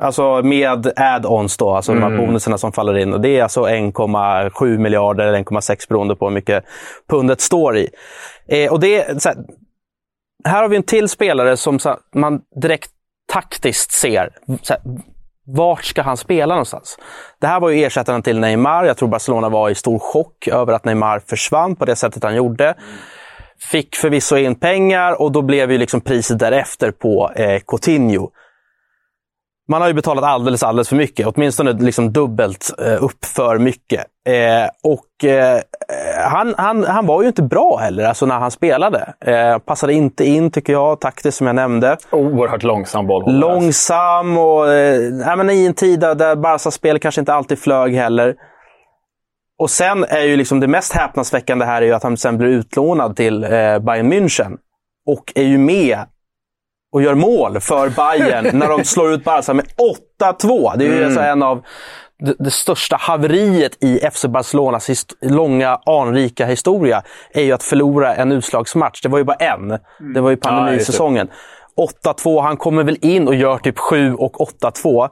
Alltså 0.00 0.42
med 0.42 0.92
add-ons 0.96 1.58
då, 1.58 1.70
alltså 1.70 1.92
mm. 1.92 2.00
de 2.00 2.06
här 2.06 2.14
mm. 2.14 2.26
bonuserna 2.26 2.58
som 2.58 2.72
faller 2.72 2.98
in. 2.98 3.12
Och 3.12 3.20
det 3.20 3.38
är 3.38 3.42
alltså 3.42 3.62
1,7 3.66 4.78
miljarder 4.78 5.26
eller 5.26 5.38
1,6 5.38 5.88
beroende 5.88 6.16
på 6.16 6.26
hur 6.26 6.34
mycket 6.34 6.64
pundet 7.10 7.40
står 7.40 7.76
i. 7.76 7.88
Eh, 8.48 8.72
och 8.72 8.80
det 8.80 9.02
är, 9.02 9.18
här 10.44 10.62
har 10.62 10.68
vi 10.68 10.76
en 10.76 10.82
till 10.82 11.08
spelare 11.08 11.56
som 11.56 11.78
man 12.14 12.40
direkt 12.62 12.90
taktiskt 13.32 13.92
ser. 13.92 14.30
Här, 14.68 14.78
vart 15.46 15.84
ska 15.84 16.02
han 16.02 16.16
spela 16.16 16.54
någonstans? 16.54 16.98
Det 17.40 17.46
här 17.46 17.60
var 17.60 17.70
ju 17.70 17.84
ersättaren 17.84 18.22
till 18.22 18.40
Neymar. 18.40 18.84
Jag 18.84 18.96
tror 18.96 19.08
Barcelona 19.08 19.48
var 19.48 19.70
i 19.70 19.74
stor 19.74 19.98
chock 19.98 20.48
över 20.48 20.72
att 20.72 20.84
Neymar 20.84 21.22
försvann 21.26 21.76
på 21.76 21.84
det 21.84 21.96
sättet 21.96 22.22
han 22.22 22.36
gjorde. 22.36 22.74
Fick 23.70 23.96
förvisso 23.96 24.36
in 24.36 24.54
pengar 24.54 25.20
och 25.20 25.32
då 25.32 25.42
blev 25.42 25.72
ju 25.72 25.78
liksom 25.78 26.00
priset 26.00 26.38
därefter 26.38 26.90
på 26.90 27.32
eh, 27.36 27.60
Coutinho. 27.66 28.30
Man 29.70 29.80
har 29.80 29.88
ju 29.88 29.94
betalat 29.94 30.24
alldeles, 30.24 30.62
alldeles 30.62 30.88
för 30.88 30.96
mycket. 30.96 31.26
Åtminstone 31.26 31.72
liksom 31.72 32.12
dubbelt 32.12 32.74
eh, 32.78 33.04
upp 33.04 33.24
för 33.24 33.58
mycket. 33.58 34.04
Eh, 34.28 34.92
och 34.92 35.24
eh, 35.24 35.60
han, 36.30 36.54
han, 36.58 36.84
han 36.84 37.06
var 37.06 37.22
ju 37.22 37.28
inte 37.28 37.42
bra 37.42 37.76
heller, 37.76 38.04
alltså 38.04 38.26
när 38.26 38.38
han 38.38 38.50
spelade. 38.50 39.14
Eh, 39.20 39.58
passade 39.58 39.92
inte 39.92 40.24
in, 40.24 40.50
tycker 40.50 40.72
jag, 40.72 41.00
taktiskt 41.00 41.38
som 41.38 41.46
jag 41.46 41.56
nämnde. 41.56 41.96
Oerhört 42.10 42.62
långsam 42.62 43.06
boll. 43.06 43.38
Långsam 43.38 44.38
och 44.38 44.72
eh, 44.72 45.36
men 45.36 45.50
i 45.50 45.66
en 45.66 45.74
tid 45.74 46.00
där 46.00 46.36
Barcas 46.36 46.74
spel 46.74 46.98
kanske 46.98 47.20
inte 47.20 47.34
alltid 47.34 47.58
flög 47.58 47.94
heller. 47.94 48.34
Och 49.58 49.70
sen 49.70 50.04
är 50.04 50.22
ju 50.22 50.36
liksom 50.36 50.60
det 50.60 50.68
mest 50.68 50.92
häpnadsväckande 50.92 51.64
här 51.64 51.82
är 51.82 51.86
ju 51.86 51.92
att 51.92 52.02
han 52.02 52.16
sen 52.16 52.38
blir 52.38 52.48
utlånad 52.48 53.16
till 53.16 53.44
eh, 53.44 53.48
Bayern 53.78 54.12
München. 54.12 54.56
Och 55.06 55.32
är 55.34 55.44
ju 55.44 55.58
med 55.58 55.98
och 56.92 57.02
gör 57.02 57.14
mål 57.14 57.60
för 57.60 57.88
Bayern 57.88 58.50
när 58.58 58.68
de 58.68 58.84
slår 58.84 59.12
ut 59.12 59.24
Barca 59.24 59.54
med 59.54 59.66
8-2. 60.20 60.76
Det 60.76 60.84
är 60.84 60.88
ju 60.88 60.94
mm. 60.94 61.06
alltså 61.06 61.20
en 61.20 61.42
av 61.42 61.62
det, 62.18 62.34
det, 62.38 62.50
största 62.50 62.96
haveriet 62.96 63.84
i 63.84 64.10
FC 64.12 64.24
Barcelonas 64.24 65.06
långa 65.20 65.80
anrika 65.86 66.46
historia 66.46 67.02
är 67.32 67.42
ju 67.42 67.52
att 67.52 67.62
förlora 67.62 68.14
en 68.14 68.32
utslagsmatch. 68.32 69.02
Det 69.02 69.08
var 69.08 69.18
ju 69.18 69.24
bara 69.24 69.36
en. 69.36 69.70
Mm. 69.70 69.80
Det 70.14 70.20
var 70.20 70.30
ju 70.30 70.36
pandemisäsongen. 70.36 71.28
8-2, 72.04 72.42
han 72.42 72.56
kommer 72.56 72.84
väl 72.84 72.98
in 73.00 73.28
och 73.28 73.34
gör 73.34 73.58
typ 73.58 73.78
7 73.78 74.14
och 74.14 74.36
8-2. 74.62 75.08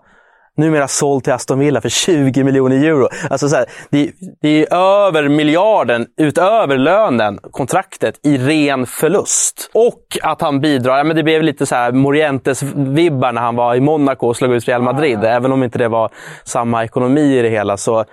Numera 0.58 0.88
såld 0.88 1.24
till 1.24 1.32
Aston 1.32 1.58
Villa 1.58 1.80
för 1.80 1.88
20 1.88 2.44
miljoner 2.44 2.84
euro. 2.84 3.08
Alltså 3.30 3.48
så 3.48 3.56
här, 3.56 3.66
det, 3.90 4.10
det 4.42 4.48
är 4.62 4.74
över 5.06 5.28
miljarden 5.28 6.06
utöver 6.16 6.76
lönen, 6.76 7.38
kontraktet, 7.50 8.20
i 8.22 8.38
ren 8.38 8.86
förlust. 8.86 9.70
Och 9.74 10.02
att 10.22 10.40
han 10.40 10.60
bidrar, 10.60 10.98
ja, 10.98 11.04
men 11.04 11.16
det 11.16 11.22
blev 11.22 11.42
lite 11.42 11.66
så 11.66 11.74
här 11.74 11.92
Morientes-vibbar 11.92 13.32
när 13.32 13.40
han 13.40 13.56
var 13.56 13.74
i 13.74 13.80
Monaco 13.80 14.26
och 14.26 14.36
slog 14.36 14.54
ut 14.54 14.68
Real 14.68 14.82
Madrid. 14.82 15.18
Även 15.24 15.52
om 15.52 15.62
inte 15.62 15.78
det 15.78 15.88
var 15.88 16.10
samma 16.44 16.84
ekonomi 16.84 17.38
i 17.38 17.42
det 17.42 17.48
hela. 17.48 17.76
Så 17.76 18.04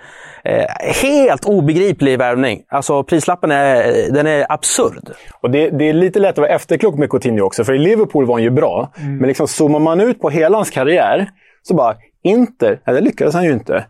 eh, 0.44 0.64
Helt 1.02 1.44
obegriplig 1.44 2.18
värvning. 2.18 2.62
Alltså 2.68 3.04
prislappen 3.04 3.50
är, 3.50 4.12
den 4.12 4.26
är 4.26 4.46
absurd. 4.52 5.10
Och 5.42 5.50
det, 5.50 5.70
det, 5.70 5.88
är 5.88 5.92
lite 5.92 6.18
lätt 6.18 6.30
att 6.30 6.38
vara 6.38 6.48
efterklok 6.48 6.98
med 6.98 7.10
Coutinho 7.10 7.44
också, 7.44 7.64
för 7.64 7.72
i 7.72 7.78
Liverpool 7.78 8.26
var 8.26 8.34
han 8.34 8.42
ju 8.42 8.50
bra. 8.50 8.92
Mm. 8.96 9.16
Men 9.16 9.28
liksom 9.28 9.48
zoomar 9.48 9.78
man 9.78 10.00
ut 10.00 10.20
på 10.20 10.30
hela 10.30 10.56
hans 10.56 10.70
karriär, 10.70 11.28
så 11.62 11.74
bara 11.74 11.94
Inter, 12.26 12.80
ja, 12.84 12.92
det 12.92 13.00
lyckades 13.00 13.34
han 13.34 13.44
ju 13.44 13.52
inte. 13.52 13.84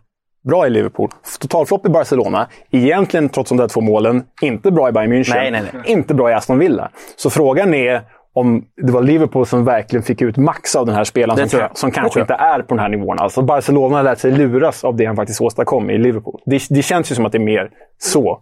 Bra 0.49 0.67
i 0.67 0.69
Liverpool. 0.69 1.09
Totalflopp 1.39 1.85
i 1.85 1.89
Barcelona. 1.89 2.47
Egentligen, 2.71 3.29
trots 3.29 3.49
de 3.49 3.57
där 3.57 3.67
två 3.67 3.81
målen, 3.81 4.23
inte 4.41 4.71
bra 4.71 4.89
i 4.89 4.91
Bayern 4.91 5.13
München. 5.13 5.35
Nej, 5.35 5.51
nej, 5.51 5.61
nej. 5.73 5.83
Inte 5.85 6.13
bra 6.13 6.31
i 6.31 6.33
Aston 6.33 6.59
Villa. 6.59 6.91
Så 7.15 7.29
frågan 7.29 7.73
är 7.73 8.01
om 8.37 8.65
det 8.81 8.91
var 8.91 9.01
Liverpool 9.01 9.45
som 9.45 9.65
verkligen 9.65 10.03
fick 10.03 10.21
ut 10.21 10.37
max 10.37 10.75
av 10.75 10.85
den 10.85 10.95
här 10.95 11.03
spelaren 11.03 11.49
som, 11.49 11.59
som 11.73 11.91
kanske 11.91 12.19
inte 12.19 12.33
är 12.33 12.59
på 12.61 12.75
den 12.75 12.79
här 12.79 12.89
nivån. 12.89 13.19
Alltså 13.19 13.41
Barcelona 13.41 14.01
lärt 14.01 14.19
sig 14.19 14.31
luras 14.31 14.83
av 14.83 14.95
det 14.95 15.05
han 15.05 15.15
faktiskt 15.15 15.41
åstadkom 15.41 15.89
i 15.89 15.97
Liverpool. 15.97 16.41
Det, 16.45 16.61
det 16.69 16.81
känns 16.81 17.11
ju 17.11 17.15
som 17.15 17.25
att 17.25 17.31
det 17.31 17.37
är 17.37 17.39
mer 17.39 17.69
så. 17.97 18.41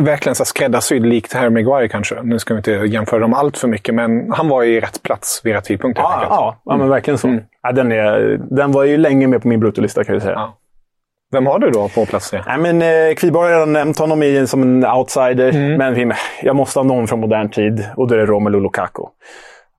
Verkligen 0.00 0.34
så 0.34 0.44
skräddarsydd, 0.44 1.06
likt 1.06 1.32
Harry 1.32 1.50
Maguire 1.50 1.88
kanske. 1.88 2.22
Nu 2.22 2.38
ska 2.38 2.54
vi 2.54 2.58
inte 2.58 2.70
jämföra 2.70 3.20
dem 3.20 3.34
allt 3.34 3.58
för 3.58 3.68
mycket, 3.68 3.94
men 3.94 4.32
han 4.32 4.48
var 4.48 4.62
i 4.62 4.80
rätt 4.80 5.02
plats 5.02 5.40
vid 5.44 5.54
rätt 5.54 5.64
tidpunkt. 5.64 5.98
Ja, 6.02 6.26
ja, 6.30 6.56
ja, 6.64 6.76
men 6.76 6.88
verkligen 6.88 7.18
så. 7.18 7.28
Mm. 7.28 7.42
Ja, 7.62 7.72
den, 7.72 7.92
är, 7.92 8.40
den 8.50 8.72
var 8.72 8.84
ju 8.84 8.96
länge 8.96 9.26
med 9.26 9.42
på 9.42 9.48
min 9.48 9.60
bruttolista 9.60 10.04
kan 10.04 10.14
jag 10.14 10.22
säga. 10.22 10.34
Ja. 10.34 10.58
Vem 11.34 11.46
har 11.46 11.58
du 11.58 11.70
då 11.70 11.88
på 11.88 12.06
plats 12.06 12.30
tre? 12.30 12.42
Nej, 12.46 12.58
men, 12.58 12.82
eh, 12.82 13.14
Kviborg 13.14 13.46
har 13.46 13.52
redan 13.52 13.72
nämnt 13.72 13.98
honom 13.98 14.22
i, 14.22 14.46
som 14.46 14.62
en 14.62 14.86
outsider. 14.86 15.48
Mm. 15.48 15.96
Men 15.96 16.12
jag 16.42 16.56
måste 16.56 16.78
ha 16.78 16.84
någon 16.84 17.08
från 17.08 17.20
modern 17.20 17.50
tid 17.50 17.86
och 17.96 18.08
då 18.08 18.14
är 18.14 18.18
det 18.18 18.26
Romelu 18.26 18.60
Lukaku 18.60 19.02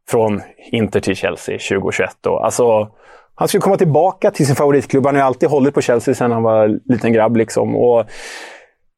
från 0.09 0.41
Inter 0.71 0.99
till 0.99 1.15
Chelsea 1.15 1.57
2021. 1.57 2.09
Då. 2.21 2.39
Alltså, 2.39 2.89
han 3.35 3.47
skulle 3.47 3.61
komma 3.61 3.77
tillbaka 3.77 4.31
till 4.31 4.45
sin 4.45 4.55
favoritklubb. 4.55 5.05
Han 5.05 5.15
har 5.15 5.21
ju 5.21 5.25
alltid 5.25 5.49
hållit 5.49 5.73
på 5.73 5.81
Chelsea 5.81 6.13
sedan 6.15 6.31
han 6.31 6.43
var 6.43 6.79
liten 6.85 7.13
grabb. 7.13 7.35
Liksom. 7.35 7.75
Och 7.75 8.05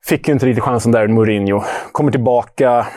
fick 0.06 0.28
ju 0.28 0.34
inte 0.34 0.46
riktigt 0.46 0.63
chansen 0.63 0.91
där, 0.91 1.08
Mourinho. 1.08 1.63
Kommer 1.91 2.12
tillbaka, 2.12 2.88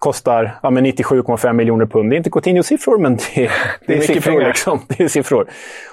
kostar 0.00 0.58
ja, 0.62 0.70
97,5 0.70 1.52
miljoner 1.52 1.86
pund. 1.86 2.10
Det 2.10 2.14
är 2.14 2.18
inte 2.18 2.30
Coutinho-siffror, 2.30 2.98
men 2.98 3.16
det, 3.16 3.22
det, 3.34 3.50
det 3.86 3.96
är, 3.96 4.00
siffror. 4.00 4.40
Liksom. 4.40 4.80
Det 4.88 5.04
är 5.04 5.08
siffror. 5.08 5.50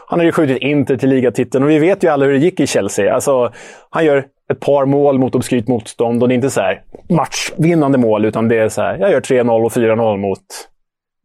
Han 0.07 0.19
har 0.19 0.25
ju 0.25 0.31
skjutit 0.31 0.57
Inter 0.57 0.97
till 0.97 1.09
ligatiteln 1.09 1.63
och 1.63 1.69
vi 1.69 1.79
vet 1.79 2.03
ju 2.03 2.07
alla 2.07 2.25
hur 2.25 2.31
det 2.31 2.39
gick 2.39 2.59
i 2.59 2.67
Chelsea. 2.67 3.13
Alltså, 3.13 3.51
han 3.89 4.05
gör 4.05 4.25
ett 4.51 4.59
par 4.59 4.85
mål 4.85 5.19
mot 5.19 5.35
obskyrt 5.35 5.67
motstånd 5.67 6.23
och 6.23 6.29
det 6.29 6.33
är 6.33 6.35
inte 6.35 6.49
så 6.49 6.61
här 6.61 6.81
matchvinnande 7.09 7.97
mål, 7.97 8.25
utan 8.25 8.47
det 8.47 8.57
är 8.57 8.69
så 8.69 8.81
här, 8.81 8.97
jag 8.97 9.11
gör 9.11 9.21
3-0 9.21 9.65
och 9.65 9.71
4-0 9.71 10.17
mot 10.17 10.39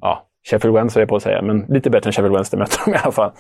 ja, 0.03 0.27
Sheffield 0.51 0.77
Wednesday 0.77 1.07
på 1.07 1.17
att 1.17 1.23
säga, 1.23 1.43
men 1.43 1.65
lite 1.69 1.91
bättre 1.91 2.09
än 2.09 2.13
Sheffield 2.13 2.35
Wednesday 2.35 2.61
mötte 2.61 2.77
de 2.85 2.95
i 2.95 2.97
alla 3.03 3.13
fall. 3.13 3.33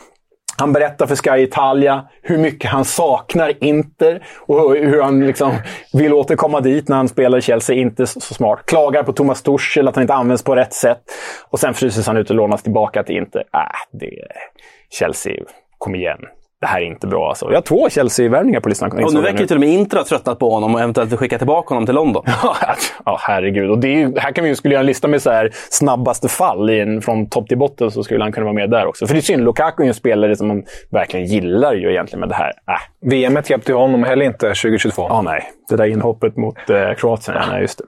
Han 0.56 0.72
berättar 0.72 1.06
för 1.06 1.16
Sky 1.16 1.42
Italia 1.42 2.08
hur 2.22 2.38
mycket 2.38 2.70
han 2.70 2.84
saknar 2.84 3.64
Inter 3.64 4.26
och 4.38 4.76
hur 4.76 5.02
han 5.02 5.26
liksom 5.26 5.52
vill 5.92 6.12
återkomma 6.12 6.60
dit 6.60 6.88
när 6.88 6.96
han 6.96 7.08
spelar 7.08 7.38
i 7.38 7.40
Chelsea. 7.40 7.76
Inte 7.76 8.06
så 8.06 8.20
smart. 8.20 8.66
Klagar 8.66 9.02
på 9.02 9.12
Thomas 9.12 9.42
Tuchel, 9.42 9.88
att 9.88 9.94
han 9.94 10.02
inte 10.02 10.14
används 10.14 10.44
på 10.44 10.56
rätt 10.56 10.74
sätt. 10.74 11.02
Och 11.50 11.60
sen 11.60 11.74
fryses 11.74 12.06
han 12.06 12.16
ut 12.16 12.30
och 12.30 12.36
lånas 12.36 12.62
tillbaka 12.62 13.02
till 13.02 13.16
Inter. 13.16 13.44
Äh, 13.54 13.98
det... 14.00 14.10
Chelsea, 14.90 15.44
kom 15.78 15.94
igen 15.94 16.18
det 16.62 16.68
här 16.68 16.80
är 16.80 16.84
inte 16.84 17.06
bra. 17.06 17.28
Alltså. 17.28 17.46
Jag 17.46 17.54
har 17.54 17.62
två 17.62 17.88
Chelsea-värvningar 17.90 18.60
på 18.60 18.68
listan. 18.68 19.04
Och 19.04 19.14
nu 19.14 19.20
verkar 19.20 19.38
ju 19.38 19.46
till 19.46 19.56
och 19.56 19.60
med 19.60 19.68
Inter 19.68 19.96
ha 19.96 20.04
tröttnat 20.04 20.38
på 20.38 20.50
honom 20.50 20.74
och 20.74 20.80
eventuellt 20.80 21.18
skicka 21.18 21.38
tillbaka 21.38 21.74
honom 21.74 21.86
till 21.86 21.94
London. 21.94 22.24
ja, 23.04 23.18
herregud. 23.20 23.70
Och 23.70 23.78
det 23.78 24.02
är, 24.02 24.20
här 24.20 24.32
kan 24.32 24.44
vi 24.44 24.56
skulle 24.56 24.74
göra 24.74 24.80
en 24.80 24.86
lista 24.86 25.08
med 25.08 25.22
så 25.22 25.30
här, 25.30 25.50
snabbaste 25.70 26.28
fall 26.28 26.70
i 26.70 27.00
från 27.00 27.26
topp 27.26 27.48
till 27.48 27.58
botten 27.58 27.90
så 27.90 28.02
skulle 28.02 28.24
han 28.24 28.32
kunna 28.32 28.44
vara 28.44 28.54
med 28.54 28.70
där 28.70 28.86
också. 28.86 29.06
För 29.06 29.14
det 29.14 29.20
är 29.20 29.22
synd, 29.22 29.44
Lukaku 29.44 29.82
är 29.82 29.88
en 29.88 29.94
spelare 29.94 30.36
som 30.36 30.48
man 30.48 30.62
verkligen 30.90 31.26
gillar 31.26 31.74
ju 31.74 31.90
egentligen 31.90 32.20
med 32.20 32.28
det 32.28 32.34
här. 32.34 32.52
Äh. 32.68 33.08
VM 33.10 33.38
hjälpte 33.44 33.72
honom 33.72 34.04
heller 34.04 34.24
inte 34.24 34.46
2022. 34.46 35.06
Ja, 35.08 35.22
nej. 35.22 35.50
Det 35.68 35.76
där 35.76 35.86
inhoppet 35.86 36.36
mot 36.36 36.70
eh, 36.70 36.94
Kroatien, 36.94 37.36
ja, 37.40 37.46
nej, 37.52 37.60
just 37.60 37.78
det. 37.78 37.84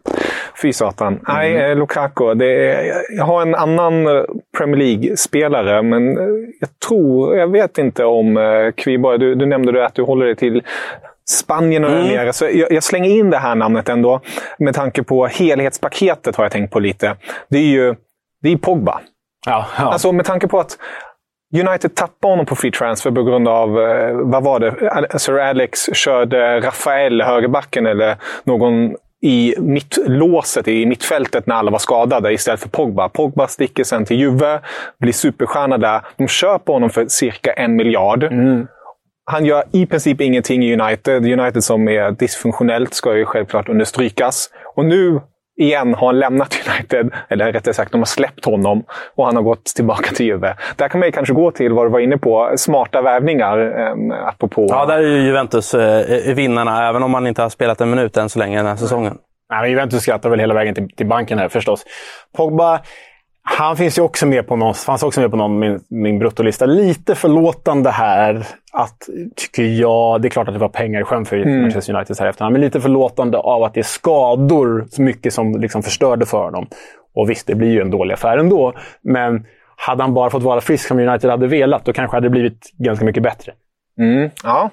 Fy 0.63 0.73
satan. 0.73 1.09
Mm. 1.09 1.23
Nej, 1.29 1.71
eh, 1.71 1.77
Lukaku. 1.77 2.35
Det 2.35 2.71
är, 2.71 2.93
jag 3.17 3.25
har 3.25 3.43
en 3.43 3.55
annan 3.55 4.07
eh, 4.07 4.23
Premier 4.59 4.77
League-spelare, 4.77 5.83
men 5.83 6.19
eh, 6.19 6.25
jag 6.61 6.69
tror, 6.89 7.37
jag 7.37 7.53
vet 7.53 7.79
inte 7.79 8.05
om 8.05 8.37
Kviborg, 8.73 9.19
du, 9.19 9.35
du 9.35 9.47
nämnde 9.47 9.87
att 9.87 9.95
du 9.95 10.03
håller 10.03 10.27
dig 10.27 10.37
till 10.37 10.63
Spanien 11.29 11.85
och 11.85 11.91
mm. 11.91 12.07
nere. 12.07 12.33
Så 12.33 12.45
jag, 12.45 12.73
jag, 12.73 12.83
slänger 12.83 13.11
in 13.11 13.31
det 13.31 13.39
här 13.39 13.55
namnet 13.55 13.89
ändå. 13.89 14.21
Med 14.59 14.75
tanke 14.75 15.03
på 15.03 15.27
helhetspaketet 15.27 16.37
har 16.37 16.45
jag 16.45 16.53
tänkt 16.53 16.73
på 16.73 16.81
lite. 16.81 17.17
Det 17.49 17.59
är 17.59 17.63
ju 17.63 17.95
det 18.43 18.53
är 18.53 18.57
Pogba. 18.57 19.01
Ja, 19.47 19.67
ja. 19.79 19.85
Alltså 19.85 20.13
med 20.13 20.25
tanke 20.25 20.49
på 20.49 20.61
att 20.61 20.79
United 21.55 21.95
tappade 21.95 22.33
honom 22.33 22.47
på 22.47 22.57
free 22.57 22.71
transfer 22.71 23.11
på 23.11 23.23
grund 23.23 23.49
av, 23.49 23.71
vad 24.13 24.43
var 24.43 24.61
det? 24.61 25.19
Sir 25.19 25.39
Alex 25.39 25.81
körde 25.93 26.61
Rafael, 26.61 27.23
högerbacken, 27.23 27.87
eller 27.87 28.17
någon 28.45 28.97
i 29.25 29.55
mittlåset 29.59 30.69
i 30.69 30.87
mittfältet 30.87 31.47
när 31.47 31.55
alla 31.55 31.71
var 31.71 31.79
skadade 31.79 32.33
istället 32.33 32.61
för 32.61 32.69
Pogba. 32.69 33.09
Pogba 33.09 33.49
sticker 33.49 33.85
sen 33.85 34.05
till 34.05 34.17
Juve, 34.17 34.61
blir 35.01 35.13
superstjärna 35.13 35.79
där. 35.79 36.01
De 36.17 36.29
köper 36.29 36.73
honom 36.73 36.91
för 36.91 37.07
cirka 37.07 37.53
en 37.53 37.77
miljard. 37.77 38.25
Mm. 38.25 38.67
Han 39.25 39.45
gör 39.45 39.65
i 39.73 39.87
princip 39.87 40.21
ingenting 40.21 40.65
i 40.65 40.81
United. 40.81 41.25
United 41.41 41.65
som 41.65 41.89
är 41.89 42.11
dysfunktionellt 42.11 42.95
ska 42.95 43.17
ju 43.17 43.25
självklart 43.25 43.69
understrykas. 43.69 44.51
Och 44.75 44.85
nu 44.85 45.21
igen 45.57 45.95
har 45.95 46.07
han 46.07 46.19
lämnat 46.19 46.57
United, 46.69 47.11
eller 47.29 47.53
rättare 47.53 47.75
sagt, 47.75 47.93
de 47.93 48.01
har 48.01 48.07
släppt 48.07 48.45
honom 48.45 48.85
och 49.15 49.27
han 49.27 49.37
har 49.37 49.43
gått 49.43 49.65
tillbaka 49.65 50.15
till 50.15 50.27
Juve. 50.27 50.57
Där 50.77 50.89
kan 50.89 51.01
man 51.01 51.13
kanske 51.13 51.35
gå 51.35 51.51
till 51.51 51.73
vad 51.73 51.87
du 51.87 51.91
var 51.91 52.01
inne 52.01 52.19
på, 52.19 52.53
smarta 52.57 53.03
värvningar. 53.03 53.59
Eh, 53.59 54.29
apropå... 54.29 54.67
Ja, 54.69 54.87
där 54.87 54.99
är 54.99 55.03
ju 55.03 55.23
Juventus 55.23 55.75
eh, 55.75 56.35
vinnarna, 56.35 56.89
även 56.89 57.03
om 57.03 57.11
man 57.11 57.27
inte 57.27 57.43
har 57.43 57.49
spelat 57.49 57.81
en 57.81 57.91
minut 57.91 58.17
än 58.17 58.29
så 58.29 58.39
länge 58.39 58.57
den 58.57 58.67
här 58.67 58.77
säsongen. 58.77 59.19
Nej, 59.51 59.71
Juventus 59.71 60.03
skrattar 60.03 60.31
väl 60.31 60.41
hela 60.41 60.55
vägen 60.55 60.75
till, 60.75 60.89
till 60.97 61.07
banken 61.07 61.39
här 61.39 61.49
förstås. 61.49 61.85
Pogba 62.37 62.81
han 63.47 63.77
finns 63.77 63.99
ju 63.99 64.03
också 64.03 64.27
med 64.27 64.47
på 64.47 64.57
någon, 64.57 64.75
fanns 64.75 65.03
också 65.03 65.21
med 65.21 65.31
på 65.31 65.37
någon 65.37 65.59
min, 65.59 65.81
min 65.89 66.19
bruttolista. 66.19 66.67
Lite 66.67 67.15
förlåtande 67.15 67.91
här, 67.91 68.47
att, 68.73 69.09
tycker 69.37 69.63
jag. 69.63 70.23
Det 70.23 70.29
är 70.29 70.31
klart 70.31 70.49
att 70.49 70.55
det 70.55 70.61
var 70.61 70.69
pengar 70.69 71.01
i 71.01 71.05
sjön 71.05 71.25
för 71.25 71.37
mm. 71.37 71.63
Manchester 71.63 71.95
United 71.95 72.17
här 72.21 72.27
efterhand. 72.27 72.53
Men 72.53 72.61
lite 72.61 72.81
förlåtande 72.81 73.39
av 73.39 73.63
att 73.63 73.75
det 73.75 73.81
är 73.81 73.85
skador 73.85 74.87
så 74.91 75.03
mycket 75.03 75.35
som 75.35 75.61
liksom 75.61 75.83
förstörde 75.83 76.27
för 76.27 76.51
dem. 76.51 76.67
Och 77.15 77.31
visst, 77.31 77.47
det 77.47 77.55
blir 77.55 77.71
ju 77.71 77.81
en 77.81 77.91
dålig 77.91 78.15
affär 78.15 78.39
ändå. 78.39 78.73
Men 79.03 79.47
hade 79.77 80.03
han 80.03 80.15
bara 80.15 80.31
fått 80.31 80.43
vara 80.43 80.61
frisk 80.61 80.89
som 80.89 80.99
United 80.99 81.31
hade 81.31 81.47
velat, 81.47 81.85
då 81.85 81.93
kanske 81.93 82.15
det 82.15 82.17
hade 82.17 82.31
blivit 82.31 82.71
ganska 82.79 83.05
mycket 83.05 83.23
bättre. 83.23 83.53
Mm, 83.99 84.31
ja. 84.43 84.71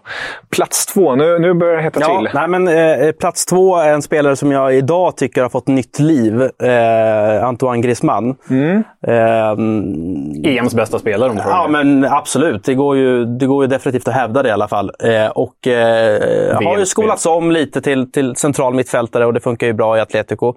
Plats 0.50 0.86
två, 0.86 1.16
nu, 1.16 1.40
nu 1.40 1.54
börjar 1.54 1.76
det 1.76 1.82
hetta 1.82 2.00
ja, 2.00 2.18
till. 2.18 2.30
Nej, 2.34 2.48
men, 2.48 2.68
eh, 2.68 3.12
plats 3.12 3.46
två 3.46 3.78
är 3.78 3.94
en 3.94 4.02
spelare 4.02 4.36
som 4.36 4.52
jag 4.52 4.76
idag 4.76 5.18
tycker 5.18 5.42
har 5.42 5.50
fått 5.50 5.68
nytt 5.68 6.00
liv. 6.00 6.42
Eh, 6.42 7.44
Antoine 7.46 7.82
Griezmann. 7.82 8.36
Mm. 8.50 8.84
Eh, 9.08 10.56
EMs 10.58 10.76
bästa 10.76 11.00
spelare 11.00 11.30
om 11.30 11.36
du 11.36 11.42
Ja, 11.46 11.68
men 11.70 12.06
absolut. 12.06 12.64
Det 12.64 12.74
går, 12.74 12.98
ju, 12.98 13.26
det 13.26 13.46
går 13.46 13.64
ju 13.64 13.68
definitivt 13.68 14.08
att 14.08 14.14
hävda 14.14 14.44
det 14.44 14.50
i 14.50 14.52
alla 14.52 14.68
fall. 14.68 14.92
Eh, 15.04 15.28
och 15.28 15.68
eh, 15.68 16.64
har 16.64 16.78
ju 16.78 16.86
skolats 16.86 17.26
om 17.26 17.52
lite 17.52 17.82
till, 17.82 18.12
till 18.12 18.36
central 18.36 18.74
mittfältare 18.74 19.26
och 19.26 19.34
det 19.34 19.40
funkar 19.40 19.68
ju 19.68 19.74
bra 19.74 19.98
i 19.98 20.02
Atletico. 20.02 20.56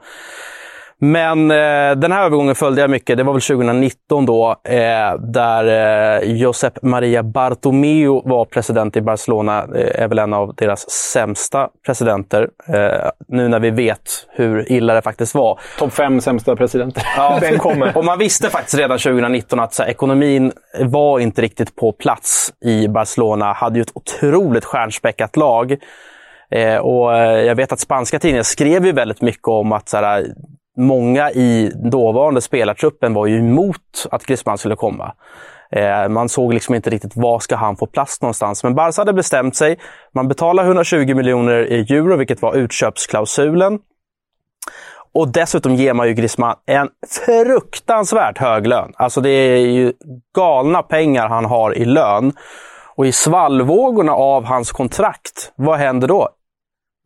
Men 1.05 1.51
eh, 1.51 1.97
den 1.97 2.12
här 2.12 2.25
övergången 2.25 2.55
följde 2.55 2.81
jag 2.81 2.90
mycket. 2.90 3.17
Det 3.17 3.23
var 3.23 3.33
väl 3.33 3.43
2019 3.43 4.27
då, 4.27 4.57
eh, 4.64 5.14
där 5.19 5.64
eh, 6.23 6.33
Josep 6.33 6.83
Maria 6.83 7.23
Bartomeu 7.23 8.23
var 8.25 8.45
president 8.45 8.97
i 8.97 9.01
Barcelona. 9.01 9.59
Eh, 9.75 10.03
är 10.03 10.09
väl 10.09 10.19
en 10.19 10.33
av 10.33 10.55
deras 10.55 10.90
sämsta 10.90 11.69
presidenter. 11.87 12.49
Eh, 12.69 13.11
nu 13.29 13.49
när 13.49 13.61
vi 13.61 13.71
vet 13.71 14.27
hur 14.31 14.73
illa 14.73 14.95
det 14.95 15.03
faktiskt 15.03 15.35
var. 15.35 15.61
Topp 15.79 15.93
fem 15.93 16.21
sämsta 16.21 16.57
presidenter. 16.57 17.03
Ja, 17.17 17.38
den 17.40 17.59
kommer. 17.59 17.99
Och 17.99 18.05
man 18.05 18.19
visste 18.19 18.51
faktiskt 18.51 18.79
redan 18.79 18.99
2019 18.99 19.61
att 19.61 19.79
här, 19.79 19.87
ekonomin 19.87 20.53
var 20.81 21.19
inte 21.19 21.43
riktigt 21.43 21.77
på 21.77 21.93
plats 21.93 22.53
i 22.64 22.88
Barcelona. 22.88 23.53
Hade 23.53 23.79
ju 23.79 23.83
ett 23.83 23.93
otroligt 23.95 24.64
stjärnspäckat 24.64 25.37
lag. 25.37 25.77
Eh, 26.51 26.77
och 26.77 27.17
eh, 27.17 27.40
jag 27.40 27.55
vet 27.55 27.73
att 27.73 27.81
spanska 27.81 28.19
tidningar 28.19 28.43
skrev 28.43 28.87
ju 28.87 28.93
väldigt 28.93 29.21
mycket 29.21 29.49
om 29.49 29.73
att 29.73 29.88
så 29.88 29.97
här, 29.97 30.27
många 30.77 31.31
i 31.31 31.73
dåvarande 31.75 32.41
spelartruppen 32.41 33.15
var 33.15 33.27
ju 33.27 33.39
emot 33.39 34.07
att 34.11 34.27
Griezmann 34.27 34.59
skulle 34.59 34.77
komma. 34.77 35.15
Eh, 35.71 36.09
man 36.09 36.29
såg 36.29 36.55
liksom 36.55 36.75
inte 36.75 36.91
riktigt 36.91 37.17
var 37.17 37.39
ska 37.39 37.57
han 37.57 37.77
få 37.77 37.87
plats 37.87 38.23
någonstans. 38.23 38.65
Men 38.65 38.75
Barca 38.75 39.01
hade 39.01 39.13
bestämt 39.13 39.57
sig. 39.57 39.79
Man 40.15 40.29
betalar 40.29 40.65
120 40.65 41.15
miljoner 41.15 41.55
euro, 41.55 42.17
vilket 42.17 42.43
var 42.43 42.55
utköpsklausulen. 42.55 43.79
Och 45.15 45.29
dessutom 45.29 45.75
ger 45.75 45.95
man 45.95 46.09
ju 46.09 46.15
Griezmann 46.15 46.57
en 46.67 46.89
fruktansvärt 47.25 48.39
hög 48.39 48.67
lön. 48.67 48.93
Alltså 48.97 49.21
det 49.21 49.31
är 49.31 49.57
ju 49.57 49.93
galna 50.37 50.83
pengar 50.83 51.29
han 51.29 51.45
har 51.45 51.79
i 51.79 51.85
lön. 51.85 52.33
Och 52.97 53.07
i 53.07 53.13
svallvågorna 53.13 54.13
av 54.13 54.45
hans 54.45 54.73
kontrakt, 54.73 55.53
vad 55.57 55.79
händer 55.79 56.09
då? 56.09 56.29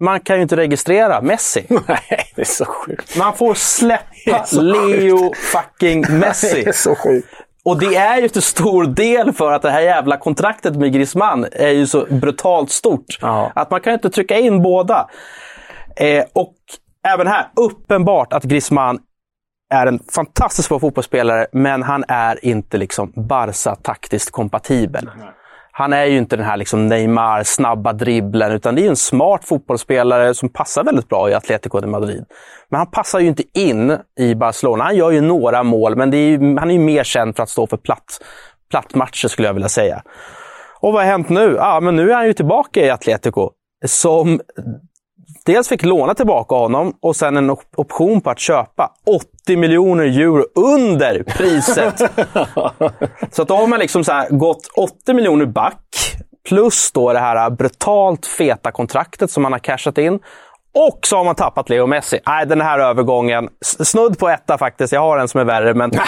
Man 0.01 0.21
kan 0.21 0.37
ju 0.37 0.43
inte 0.43 0.57
registrera 0.57 1.21
Messi. 1.21 1.67
Nej, 1.69 2.33
det 2.35 2.41
är 2.41 2.45
så 2.45 2.65
sjukt. 2.65 3.17
Man 3.17 3.35
får 3.37 3.55
släppa 3.55 4.47
Leo 4.53 5.33
fucking 5.35 6.19
Messi. 6.19 6.63
Det 6.63 6.69
är 6.69 6.73
så 6.89 6.95
sjukt. 6.95 7.29
Och 7.65 7.79
det 7.79 7.97
är 7.97 8.21
ju 8.23 8.29
till 8.29 8.43
stor 8.43 8.85
del 8.85 9.33
för 9.33 9.53
att 9.53 9.63
det 9.63 9.71
här 9.71 9.81
jävla 9.81 10.17
kontraktet 10.17 10.77
med 10.77 10.93
Griezmann 10.93 11.47
är 11.53 11.69
ju 11.69 11.87
så 11.87 12.07
brutalt 12.11 12.71
stort. 12.71 13.19
Ja. 13.21 13.53
Att 13.55 13.71
man 13.71 13.81
kan 13.81 13.93
inte 13.93 14.11
trycka 14.11 14.39
in 14.39 14.63
båda. 14.63 15.09
Eh, 15.97 16.25
och 16.33 16.55
även 17.05 17.27
här, 17.27 17.49
uppenbart 17.57 18.33
att 18.33 18.45
Griezmann 18.45 18.99
är 19.71 19.87
en 19.87 19.99
fantastiskt 20.15 20.69
bra 20.69 20.79
fotbollsspelare, 20.79 21.47
men 21.53 21.83
han 21.83 22.05
är 22.09 22.45
inte 22.45 22.79
liksom 22.79 23.13
Barca 23.17 23.75
taktiskt 23.75 24.31
kompatibel. 24.31 25.11
Han 25.79 25.93
är 25.93 26.05
ju 26.05 26.19
inte 26.19 26.37
den 26.37 26.47
här 26.47 26.57
liksom 26.57 26.87
Neymar, 26.87 27.43
snabba 27.43 27.93
dribblen, 27.93 28.53
utan 28.53 28.75
det 28.75 28.85
är 28.85 28.89
en 28.89 28.97
smart 28.97 29.45
fotbollsspelare 29.45 30.35
som 30.35 30.49
passar 30.49 30.85
väldigt 30.85 31.09
bra 31.09 31.31
i 31.31 31.35
Atletico 31.35 31.81
de 31.81 31.91
Madrid. 31.91 32.25
Men 32.69 32.79
han 32.79 32.91
passar 32.91 33.21
ju 33.21 33.27
inte 33.27 33.43
in 33.55 33.99
i 34.21 34.35
Barcelona. 34.35 34.85
Han 34.85 34.97
gör 34.97 35.11
ju 35.11 35.21
några 35.21 35.63
mål, 35.63 35.97
men 35.97 36.11
det 36.11 36.17
är 36.17 36.29
ju, 36.29 36.57
han 36.59 36.71
är 36.71 36.75
ju 36.75 36.81
mer 36.81 37.05
känd 37.05 37.37
för 37.37 37.43
att 37.43 37.49
stå 37.49 37.67
för 37.67 37.77
platt, 37.77 38.21
platt 38.71 38.95
matcher 38.95 39.29
skulle 39.29 39.49
jag 39.49 39.55
vilja 39.55 39.69
säga. 39.69 40.03
Och 40.81 40.93
vad 40.93 41.03
har 41.03 41.11
hänt 41.11 41.29
nu? 41.29 41.55
Ja, 41.59 41.81
men 41.81 41.97
nu 41.97 42.11
är 42.11 42.15
han 42.15 42.27
ju 42.27 42.33
tillbaka 42.33 42.87
i 42.87 42.91
Atletico. 42.91 43.51
Som 43.87 44.41
dels 45.49 45.69
fick 45.69 45.85
låna 45.85 46.15
tillbaka 46.15 46.55
honom 46.55 46.93
och 47.01 47.17
sen 47.17 47.37
en 47.37 47.51
op- 47.51 47.75
option 47.77 48.21
på 48.21 48.31
att 48.31 48.39
köpa 48.39 48.93
80 49.45 49.57
miljoner 49.57 50.05
euro 50.05 50.45
under 50.55 51.23
priset. 51.23 51.99
så 53.35 53.43
att 53.43 53.49
då 53.49 53.57
har 53.57 53.67
man 53.67 53.79
liksom 53.79 54.05
så 54.05 54.27
gått 54.31 54.67
80 54.77 55.15
miljoner 55.15 55.47
back 55.47 56.17
plus 56.49 56.93
då 56.93 57.13
det 57.13 57.19
här 57.19 57.51
brutalt 57.51 58.27
feta 58.27 58.73
kontraktet 58.73 59.31
som 59.31 59.43
man 59.43 59.53
har 59.53 59.59
cashat 59.59 59.99
in. 59.99 60.19
Och 60.79 60.99
så 61.03 61.17
har 61.17 61.25
man 61.25 61.35
tappat 61.35 61.69
Leo 61.69 61.87
Messi. 61.87 62.21
Nej, 62.27 62.47
den 62.47 62.61
här 62.61 62.79
övergången, 62.79 63.49
snudd 63.61 64.19
på 64.19 64.29
etta 64.29 64.59
faktiskt. 64.59 64.93
Jag 64.93 65.01
har 65.01 65.19
en 65.19 65.29
som 65.29 65.41
är 65.41 65.45
värre, 65.45 65.75
men... 65.75 65.91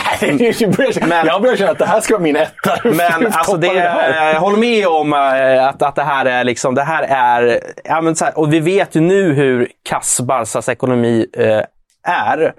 Men, 1.09 1.27
jag 1.27 1.43
börjar 1.43 1.57
känna 1.57 1.71
att 1.71 1.79
det 1.79 1.87
här 1.87 2.01
ska 2.01 2.15
vara 2.15 2.23
min 2.23 2.37
etta. 2.37 2.77
Men 2.85 3.27
alltså 3.33 3.57
det, 3.57 3.75
jag 3.75 4.41
håller 4.41 4.57
med 4.57 4.87
om 4.87 5.13
eh, 5.13 5.67
att, 5.69 5.83
att 5.83 5.95
det 5.95 6.03
här 6.03 6.27
är 6.27 6.45
liksom, 6.45 6.75
det 6.75 6.83
här 6.83 7.03
är, 7.03 7.61
ja, 7.85 8.01
men 8.01 8.17
så 8.17 8.25
här, 8.25 8.39
och 8.39 8.53
vi 8.53 8.61
vet 8.61 8.95
ju 8.95 9.01
nu 9.01 9.33
hur 9.33 9.69
kass 9.89 10.21
Barsas 10.21 10.69
ekonomi 10.69 11.27
eh, 11.33 11.61
är. 12.03 12.53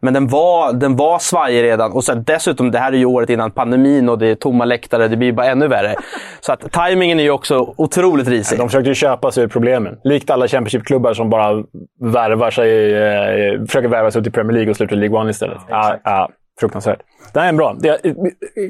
Men 0.00 0.14
den 0.14 0.28
var, 0.28 0.72
den 0.72 0.96
var 0.96 1.18
svajig 1.18 1.62
redan. 1.62 1.92
Och 1.92 2.04
sen 2.04 2.24
dessutom, 2.24 2.70
det 2.70 2.78
här 2.78 2.92
är 2.92 2.96
ju 2.96 3.04
året 3.04 3.30
innan 3.30 3.50
pandemin 3.50 4.08
och 4.08 4.18
det 4.18 4.26
är 4.26 4.34
tomma 4.34 4.64
läktare. 4.64 5.08
Det 5.08 5.16
blir 5.16 5.32
bara 5.32 5.46
ännu 5.46 5.68
värre. 5.68 5.94
Så 6.40 6.52
att 6.52 6.72
tajmingen 6.72 7.18
är 7.20 7.24
ju 7.24 7.30
också 7.30 7.74
otroligt 7.76 8.28
risig. 8.28 8.58
De 8.58 8.68
försökte 8.68 8.88
ju 8.88 8.94
köpa 8.94 9.30
sig 9.30 9.44
ur 9.44 9.48
problemen. 9.48 9.98
Likt 10.04 10.30
alla 10.30 10.48
Championship-klubbar 10.48 11.14
som 11.14 11.30
bara 11.30 11.62
värvar 12.00 12.50
sig, 12.50 12.94
eh, 12.94 13.60
försöker 13.66 13.88
värva 13.88 14.10
sig 14.10 14.20
ut 14.20 14.26
i 14.26 14.30
Premier 14.30 14.52
League 14.52 14.70
och 14.70 14.76
slutar 14.76 14.96
i 14.96 14.98
League 14.98 15.18
One 15.20 15.30
istället. 15.30 15.58
Ja, 15.68 15.96
ja, 16.04 16.28
fruktansvärt. 16.60 16.98
Det 17.32 17.40
här 17.40 17.48
är 17.48 17.52
bra. 17.52 17.76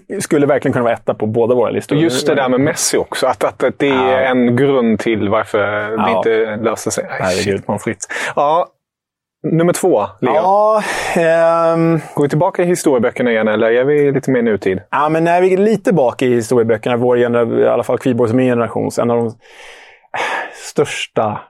Det 0.09 0.23
skulle 0.23 0.47
verkligen 0.47 0.73
kunna 0.73 0.83
vara 0.85 0.95
etta 0.95 1.15
på 1.15 1.27
båda 1.27 1.55
våra 1.55 1.71
listor. 1.71 1.97
Och 1.97 2.03
just 2.03 2.27
det 2.27 2.35
där 2.35 2.49
med 2.49 2.61
Messi 2.61 2.97
också. 2.97 3.27
Att, 3.27 3.45
att, 3.45 3.65
att 3.65 3.79
det 3.79 3.89
är 3.89 3.95
Ja. 4.13 4.19
en 4.19 4.57
grund 4.57 4.99
till 4.99 5.29
varför 5.29 5.59
det 5.59 5.95
Ja. 5.97 6.17
inte 6.17 6.57
löser 6.57 6.91
sig. 6.91 7.05
Nej, 7.09 7.17
Herregud. 7.21 7.45
shit, 7.59 7.69
man 7.69 7.79
fritt. 7.79 8.07
Ja, 8.37 8.67
nummer 9.57 9.73
två, 9.73 10.07
Leo. 10.21 10.35
Ja, 10.35 10.83
ehm, 11.17 12.01
Går 12.15 12.23
vi 12.23 12.29
tillbaka 12.29 12.63
i 12.63 12.67
historieböckerna 12.67 13.31
igen 13.31 13.49
eller 13.49 13.71
är 13.71 13.85
vi 13.85 14.13
lite 14.13 14.31
mer 14.31 14.43
nutid? 14.43 14.81
Ja, 14.91 15.09
men 15.09 15.25
när 15.25 15.41
vi 15.41 15.53
är 15.53 15.57
lite 15.59 15.93
bak 15.93 16.23
i 16.23 16.35
historieböckerna, 16.35 16.97
vår 16.97 17.17
genera- 17.17 17.61
i 17.61 17.69
alla 17.69 17.83
fall 17.83 17.99
Kviborgs 17.99 18.33
min 18.33 18.47
generations, 18.47 18.99
en 18.99 19.11
av 19.11 19.17
de 19.17 19.33
största, 20.71 21.41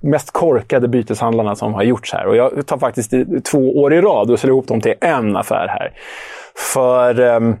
mest 0.00 0.30
korkade 0.30 0.88
byteshandlarna 0.88 1.54
som 1.56 1.74
har 1.74 1.82
gjorts 1.82 2.12
här. 2.12 2.26
Och 2.26 2.36
jag 2.36 2.66
tar 2.66 2.78
faktiskt 2.78 3.12
två 3.50 3.76
år 3.82 3.94
i 3.94 4.00
rad 4.00 4.30
och 4.30 4.38
slår 4.38 4.50
ihop 4.50 4.68
dem 4.68 4.80
till 4.80 4.94
en 5.00 5.36
affär 5.36 5.66
här. 5.68 5.92
För 6.72 7.20
ehm, 7.20 7.56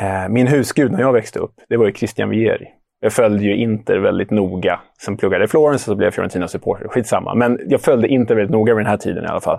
eh, 0.00 0.28
min 0.28 0.46
husgud 0.46 0.92
när 0.92 1.00
jag 1.00 1.12
växte 1.12 1.38
upp, 1.38 1.54
det 1.68 1.76
var 1.76 1.86
ju 1.86 1.92
Christian 1.92 2.30
Vieri. 2.30 2.68
Jag 3.00 3.12
följde 3.12 3.44
ju 3.44 3.56
Inter 3.56 3.98
väldigt 3.98 4.30
noga. 4.30 4.80
Sen 5.04 5.16
pluggade 5.16 5.42
jag 5.42 5.48
i 5.48 5.50
Florens 5.50 5.82
och 5.82 5.92
så 5.92 5.94
blev 5.94 6.06
jag 6.06 6.14
Fiorentina-supporter. 6.14 6.88
Skitsamma. 6.88 7.34
Men 7.34 7.58
jag 7.66 7.80
följde 7.80 8.08
Inter 8.08 8.34
väldigt 8.34 8.52
noga 8.52 8.74
vid 8.74 8.84
den 8.84 8.90
här 8.90 8.96
tiden 8.96 9.24
i 9.24 9.26
alla 9.26 9.40
fall. 9.40 9.58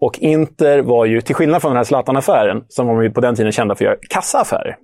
Och 0.00 0.18
Inter 0.18 0.82
var 0.82 1.04
ju, 1.04 1.20
till 1.20 1.34
skillnad 1.34 1.62
från 1.62 1.70
den 1.70 1.76
här 1.76 1.84
Zlatan-affären, 1.84 2.64
som 2.68 2.86
var 2.86 3.08
på 3.08 3.20
den 3.20 3.34
tiden 3.34 3.52
kända 3.52 3.74
för 3.74 3.84
att 3.84 3.90
göra 3.90 3.98
kassaaffärer. 4.10 4.76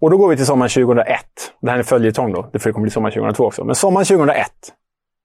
Och 0.00 0.10
då 0.10 0.16
går 0.16 0.28
vi 0.28 0.36
till 0.36 0.46
sommaren 0.46 0.68
2001. 0.70 1.20
Det 1.60 1.70
här 1.70 1.78
är 1.78 1.82
följetong 1.82 2.32
då, 2.32 2.50
det 2.52 2.58
kommer 2.72 2.82
bli 2.82 2.90
sommaren 2.90 3.12
2002 3.12 3.44
också. 3.44 3.64
Men 3.64 3.74
sommaren 3.74 4.04
2001 4.06 4.46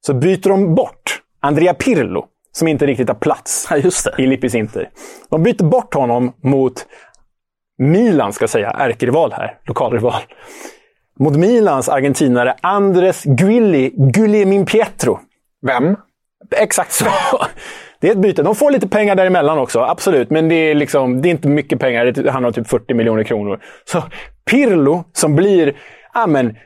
så 0.05 0.13
byter 0.13 0.49
de 0.49 0.75
bort 0.75 1.21
Andrea 1.39 1.73
Pirlo, 1.73 2.25
som 2.51 2.67
inte 2.67 2.85
riktigt 2.85 3.07
har 3.07 3.15
plats 3.15 3.67
Ja, 3.69 3.77
just 3.77 4.05
det. 4.05 4.23
i 4.23 4.27
Lippis 4.27 4.55
Inter. 4.55 4.89
De 5.29 5.43
byter 5.43 5.63
bort 5.63 5.93
honom 5.93 6.33
mot 6.43 6.85
Milan, 7.77 8.33
ska 8.33 8.43
jag 8.43 8.49
säga, 8.49 8.69
ärkerival 8.71 9.31
här, 9.31 9.57
lokalrival. 9.67 10.21
Mot 11.23 11.35
Milans 11.35 11.89
argentinare 11.89 12.55
Andres 12.61 13.23
Guilli, 13.23 13.91
Guillermin 13.95 14.65
Pietro. 14.65 15.19
Vem? 15.67 15.95
Exakt 16.55 16.91
så. 16.91 17.05
Det 17.99 18.07
är 18.07 18.11
ett 18.11 18.17
byte. 18.17 18.43
De 18.43 18.55
får 18.55 18.71
lite 18.71 18.87
pengar 18.87 19.15
däremellan 19.15 19.57
också, 19.59 19.79
absolut. 19.81 20.29
Men 20.29 20.49
det 20.49 20.55
är, 20.55 20.75
liksom, 20.75 21.21
det 21.21 21.29
är 21.29 21.31
inte 21.31 21.47
mycket 21.47 21.79
pengar. 21.79 22.05
Det 22.05 22.31
handlar 22.31 22.47
om 22.47 22.53
typ 22.53 22.67
40 22.67 22.93
miljoner 22.93 23.23
kronor. 23.23 23.59
Så 23.85 24.03
Pirlo, 24.49 25.03
som 25.13 25.35
blir 25.35 25.73
ja, 26.13 26.27
men, 26.27 26.57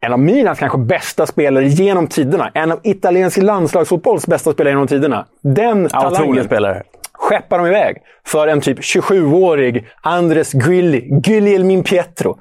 en 0.00 0.12
av 0.12 0.18
Milans 0.18 0.58
kanske 0.58 0.78
bästa 0.78 1.26
spelare 1.26 1.64
genom 1.64 2.06
tiderna. 2.06 2.50
En 2.54 2.72
av 2.72 2.80
italiensk 2.82 3.38
landslagsfotbolls 3.42 4.26
bästa 4.26 4.52
spelare 4.52 4.72
genom 4.72 4.86
tiderna. 4.86 5.26
Den 5.42 5.88
Ja, 5.92 6.00
talangen 6.00 6.44
spelare. 6.44 6.82
skeppar 7.12 7.58
de 7.58 7.66
iväg 7.66 7.96
för 8.26 8.48
en 8.48 8.60
typ 8.60 8.78
27-årig 8.78 9.86
Andres 10.00 10.52
Guilli, 10.52 11.00
Guglielmin 11.10 11.82
Pietro. 11.82 12.38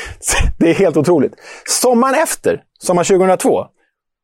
Det 0.58 0.70
är 0.70 0.74
helt 0.74 0.96
otroligt. 0.96 1.34
Sommaren 1.66 2.14
efter, 2.14 2.62
sommar 2.78 3.04
2002, 3.04 3.66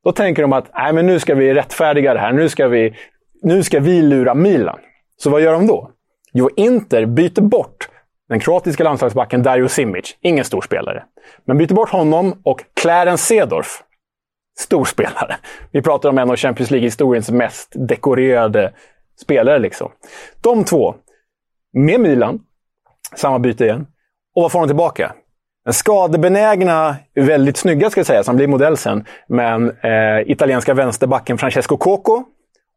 då 0.05 0.13
tänker 0.13 0.43
de 0.43 0.53
att 0.53 0.71
Nej, 0.75 0.93
men 0.93 1.07
nu 1.07 1.21
ska 1.21 1.35
vi 1.35 1.55
rättfärdiga 1.55 2.15
det 2.15 2.21
här. 2.21 2.33
Nu 2.33 2.49
ska, 2.49 2.69
vi, 2.69 2.97
nu 3.43 3.63
ska 3.63 3.81
vi 3.81 4.03
lura 4.03 4.35
Milan. 4.35 4.79
Så 5.17 5.31
vad 5.31 5.41
gör 5.41 5.53
de 5.53 5.67
då? 5.67 5.91
Jo, 6.33 6.51
Inter 6.57 7.07
byter 7.07 7.41
bort 7.41 7.89
den 8.29 8.41
kroatiska 8.41 8.85
landslagsbacken 8.85 9.43
Dario 9.43 9.69
Simic. 9.69 10.17
Ingen 10.21 10.45
stor 10.45 10.61
spelare. 10.61 11.05
Men 11.45 11.59
byter 11.59 11.75
bort 11.75 11.91
honom 11.91 12.41
och 12.45 12.65
Clarence 12.81 13.25
Sedorf. 13.25 13.83
Stor 14.59 14.85
spelare. 14.85 15.37
Vi 15.71 15.83
pratar 15.83 16.09
om 16.09 16.19
en 16.19 16.31
av 16.31 16.37
Champions 16.37 16.71
League-historiens 16.71 17.31
mest 17.31 17.73
dekorerade 17.89 18.73
spelare. 19.21 19.59
Liksom. 19.59 19.91
De 20.41 20.65
två, 20.65 20.95
med 21.73 22.01
Milan, 22.01 22.41
samma 23.17 23.39
byte 23.39 23.65
igen. 23.65 23.87
Och 24.35 24.43
vad 24.43 24.53
får 24.53 24.61
de 24.61 24.67
tillbaka? 24.67 25.15
Skadebenägna, 25.73 26.97
väldigt 27.15 27.57
snygga 27.57 27.91
ska 27.91 27.99
jag 28.01 28.07
säga, 28.07 28.25
som 28.25 28.37
blir 28.37 28.47
modell 28.47 28.77
sen, 28.77 29.05
men 29.29 29.71
eh, 29.71 30.21
italienska 30.31 30.75
vänsterbacken 30.75 31.39
Francesco 31.39 31.77
Coco 31.77 32.23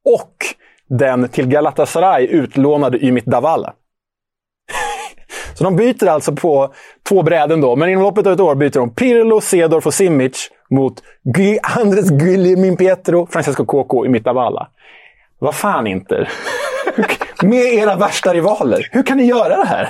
och 0.06 0.36
den 0.90 1.28
till 1.30 1.48
Galatasaray 1.48 2.26
utlånade 2.26 3.06
Ymit 3.06 3.26
Davala. 3.26 3.74
Så 5.54 5.64
de 5.64 5.76
byter 5.76 6.08
alltså 6.08 6.36
på 6.36 6.74
två 7.10 7.24
bräden 7.24 7.62
då, 7.62 7.76
men 7.76 7.90
inom 7.90 8.04
loppet 8.04 8.28
av 8.28 8.34
ett 8.34 8.40
år 8.40 8.56
byter 8.56 8.80
de 8.80 8.94
Pirlo, 8.96 9.42
Cedorf 9.42 9.86
och 9.86 9.94
Simic 9.94 10.50
mot 10.70 10.94
Gy- 11.38 11.60
Andres 11.64 12.10
Guillermin 12.10 12.78
Pietro, 12.78 13.28
Francesco 13.32 13.66
Coco 13.66 13.98
och 13.98 14.06
Ymit 14.06 14.24
Davala. 14.24 14.68
Vad 15.40 15.56
fan 15.56 15.88
inte? 15.88 16.28
Med 17.44 17.74
era 17.74 17.96
värsta 17.96 18.34
rivaler. 18.34 18.90
Hur 18.92 19.04
kan 19.04 19.18
ni 19.18 19.24
göra 19.24 19.58
det 19.58 19.66
här? 19.68 19.90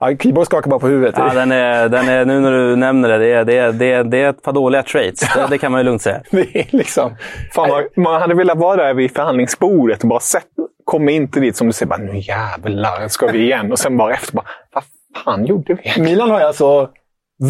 Ja, 0.00 0.16
Keyboard 0.16 0.46
skakar 0.46 0.70
bara 0.70 0.80
på 0.80 0.86
huvudet. 0.88 1.14
Ja, 1.18 1.34
den 1.34 1.52
är, 1.52 1.88
den 1.88 2.08
är, 2.08 2.24
nu 2.24 2.40
när 2.40 2.52
du 2.52 2.76
nämner 2.76 3.08
det, 3.08 3.18
det 3.18 3.32
är, 3.32 3.44
det 3.44 3.58
är, 3.58 3.72
det 3.72 3.92
är, 3.92 4.04
det 4.04 4.18
är 4.18 4.30
ett 4.30 4.42
par 4.42 4.52
dåliga 4.52 4.82
traits. 4.82 5.34
Det, 5.34 5.46
det 5.50 5.58
kan 5.58 5.72
man 5.72 5.80
ju 5.80 5.84
lugnt 5.84 6.02
säga. 6.02 6.22
Det 6.30 6.56
är 6.56 6.76
liksom... 6.76 7.16
Fan, 7.52 7.68
vad, 7.68 7.84
man 7.96 8.20
hade 8.20 8.34
velat 8.34 8.58
vara 8.58 8.76
där 8.76 8.94
vid 8.94 9.14
förhandlingsbordet 9.16 10.02
och 10.02 10.08
bara 10.08 10.20
sett, 10.20 10.46
komma 10.84 11.10
inte 11.10 11.40
dit 11.40 11.56
som 11.56 11.66
du 11.66 11.72
säger, 11.72 11.88
bara, 11.88 11.98
nu 11.98 12.18
jävlar 12.18 13.08
ska 13.08 13.26
vi 13.26 13.38
igen. 13.38 13.72
Och 13.72 13.78
sen 13.78 13.96
bara 13.96 14.12
efter, 14.12 14.36
bara, 14.36 14.46
vad 14.74 14.84
fan 15.24 15.46
gjorde 15.46 15.74
vi? 15.74 16.02
Milan 16.02 16.30
har 16.30 16.40
ju 16.40 16.46
alltså 16.46 16.90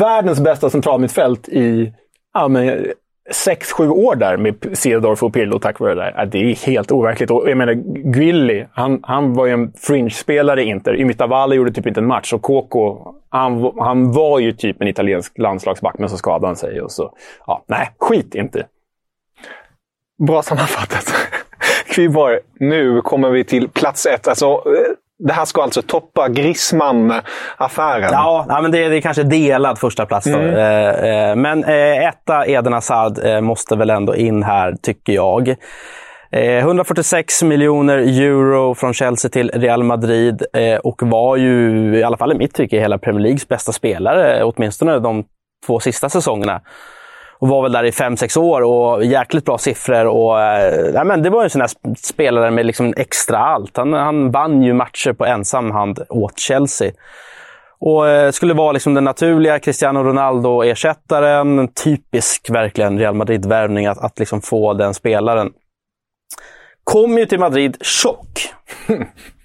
världens 0.00 0.40
bästa 0.40 0.70
centralmittfält 0.70 1.48
i 1.48 1.92
ja, 2.34 2.48
men, 2.48 2.87
sex, 3.30 3.72
sju 3.72 3.88
år 3.88 4.16
där 4.16 4.36
med 4.36 4.78
Cedorf 4.78 5.22
och 5.22 5.32
Pirlo 5.32 5.58
tack 5.58 5.80
vare 5.80 5.94
det 5.94 6.00
där. 6.00 6.26
Det 6.26 6.38
är 6.38 6.66
helt 6.66 6.92
overkligt. 6.92 7.30
Och 7.30 7.50
jag 7.50 7.58
menar, 7.58 7.72
Grilli, 8.12 8.66
han, 8.72 9.00
han 9.02 9.34
var 9.34 9.46
ju 9.46 9.52
en 9.52 9.72
fringe-spelare 9.72 10.62
i 10.62 10.64
Inter. 10.64 11.00
Imitavale 11.00 11.54
gjorde 11.54 11.72
typ 11.72 11.86
inte 11.86 12.00
en 12.00 12.06
match. 12.06 12.32
Och 12.32 12.42
Coco, 12.42 13.14
han, 13.28 13.72
han 13.78 14.12
var 14.12 14.38
ju 14.38 14.52
typ 14.52 14.82
en 14.82 14.88
italiensk 14.88 15.38
landslagsback, 15.38 15.98
men 15.98 16.08
så 16.08 16.16
skadade 16.16 16.46
han 16.46 16.56
sig. 16.56 16.80
Och 16.80 16.92
så, 16.92 17.12
ja, 17.46 17.64
nej, 17.66 17.90
skit 17.98 18.34
inte. 18.34 18.66
Bra 20.26 20.42
sammanfattat. 20.42 21.14
Kviborg, 21.86 22.38
nu 22.60 23.02
kommer 23.02 23.30
vi 23.30 23.44
till 23.44 23.68
plats 23.68 24.06
ett. 24.06 24.28
Alltså, 24.28 24.46
eh, 24.46 24.88
det 25.18 25.33
här 25.33 25.44
ska 25.44 25.62
alltså 25.62 25.83
toppa 25.83 26.28
Griezmann-affären. 26.28 28.11
Ja, 28.12 28.46
ja, 28.48 28.61
men 28.62 28.70
det, 28.70 28.88
det 28.88 28.96
är 28.96 29.00
kanske 29.00 29.22
delad 29.22 29.78
första 29.78 30.07
plats 30.07 30.26
då. 30.26 30.38
Mm. 30.38 30.54
Eh, 30.54 31.31
eh, 31.31 31.37
men 31.37 31.64
eh, 31.64 32.09
etta 32.09 32.46
Eden 32.46 32.72
Hazard 32.72 33.42
måste 33.42 33.77
väl 33.77 33.90
ändå 33.90 34.16
in 34.16 34.42
här, 34.42 34.75
tycker 34.83 35.12
jag. 35.12 35.48
Eh, 36.31 36.58
146 36.58 37.42
miljoner 37.42 37.98
euro 37.98 38.75
från 38.75 38.94
Chelsea 38.94 39.31
till 39.31 39.50
Real 39.54 39.83
Madrid 39.83 40.42
och 40.83 41.02
var 41.02 41.37
ju, 41.37 41.94
i 41.98 42.02
alla 42.02 42.16
fall 42.16 42.33
i 42.33 42.35
mitt 42.35 42.54
tycke, 42.54 42.81
hela 42.81 42.98
Premier 42.98 43.23
Leagues 43.23 43.48
bästa 43.48 43.73
spelare, 43.73 44.44
åtminstone 44.44 44.98
de 44.98 45.25
två 45.66 45.81
sista 45.81 46.08
säsongerna. 46.08 46.60
Och 47.38 47.48
var 47.48 47.62
väl 47.62 47.72
där 47.72 47.84
i 47.84 47.92
fem 47.92 48.16
sex 48.16 48.36
år 48.36 48.62
och 48.62 49.04
jäkligt 49.04 49.44
bra 49.44 49.58
siffror. 49.58 50.06
Och, 50.06 50.40
eh, 50.40 51.04
men 51.04 51.22
det 51.22 51.30
var 51.30 51.40
ju 51.40 51.44
en 51.44 51.50
sån 51.50 51.60
här 51.60 51.68
sp- 51.68 51.94
spelare 51.94 52.50
med 52.50 52.66
liksom 52.66 52.94
extra 52.96 53.38
allt. 53.38 53.76
Han, 53.76 53.92
han 53.92 54.30
vann 54.30 54.62
ju 54.62 54.72
matcher 54.72 55.12
på 55.12 55.26
ensam 55.26 55.70
hand 55.70 55.98
åt 56.08 56.38
Chelsea. 56.38 56.92
Och 57.80 58.08
eh, 58.08 58.30
skulle 58.30 58.54
vara 58.54 58.72
liksom 58.72 58.94
den 58.94 59.04
naturliga 59.04 59.58
Cristiano 59.58 60.02
Ronaldo-ersättaren. 60.02 61.58
En 61.58 61.68
Typisk 61.68 62.50
verkligen 62.50 62.98
Real 62.98 63.14
Madrid-värvning 63.14 63.86
att, 63.86 63.98
att 63.98 64.18
liksom 64.18 64.40
få 64.40 64.74
den 64.74 64.94
spelaren. 64.94 65.52
Kom 66.84 67.18
ju 67.18 67.26
till 67.26 67.38
Madrid 67.38 67.76
chock. 67.80 68.54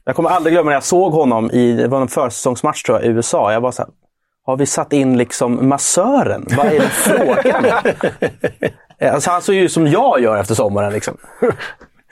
Jag 0.05 0.15
kommer 0.15 0.29
aldrig 0.29 0.53
glömma 0.53 0.69
när 0.69 0.75
jag 0.75 0.83
såg 0.83 1.11
honom 1.11 1.51
i 1.51 1.73
det 1.73 1.87
var 1.87 2.01
en 2.01 2.07
försäsongsmatch 2.07 2.83
tror 2.83 2.97
jag, 2.97 3.05
i 3.05 3.09
USA. 3.09 3.53
Jag 3.53 3.61
var 3.61 3.71
så 3.71 3.81
här, 3.81 3.91
har 4.45 4.57
vi 4.57 4.65
satt 4.65 4.93
in 4.93 5.17
liksom 5.17 5.69
massören? 5.69 6.45
Vad 6.57 6.65
är 6.65 6.79
det 6.79 6.87
frågan 6.89 7.65
alltså, 9.11 9.31
han 9.31 9.41
såg 9.41 9.55
ju 9.55 9.61
ut 9.61 9.71
som 9.71 9.87
jag 9.87 10.21
gör 10.21 10.37
efter 10.37 10.55
sommaren. 10.55 10.93
Liksom. 10.93 11.17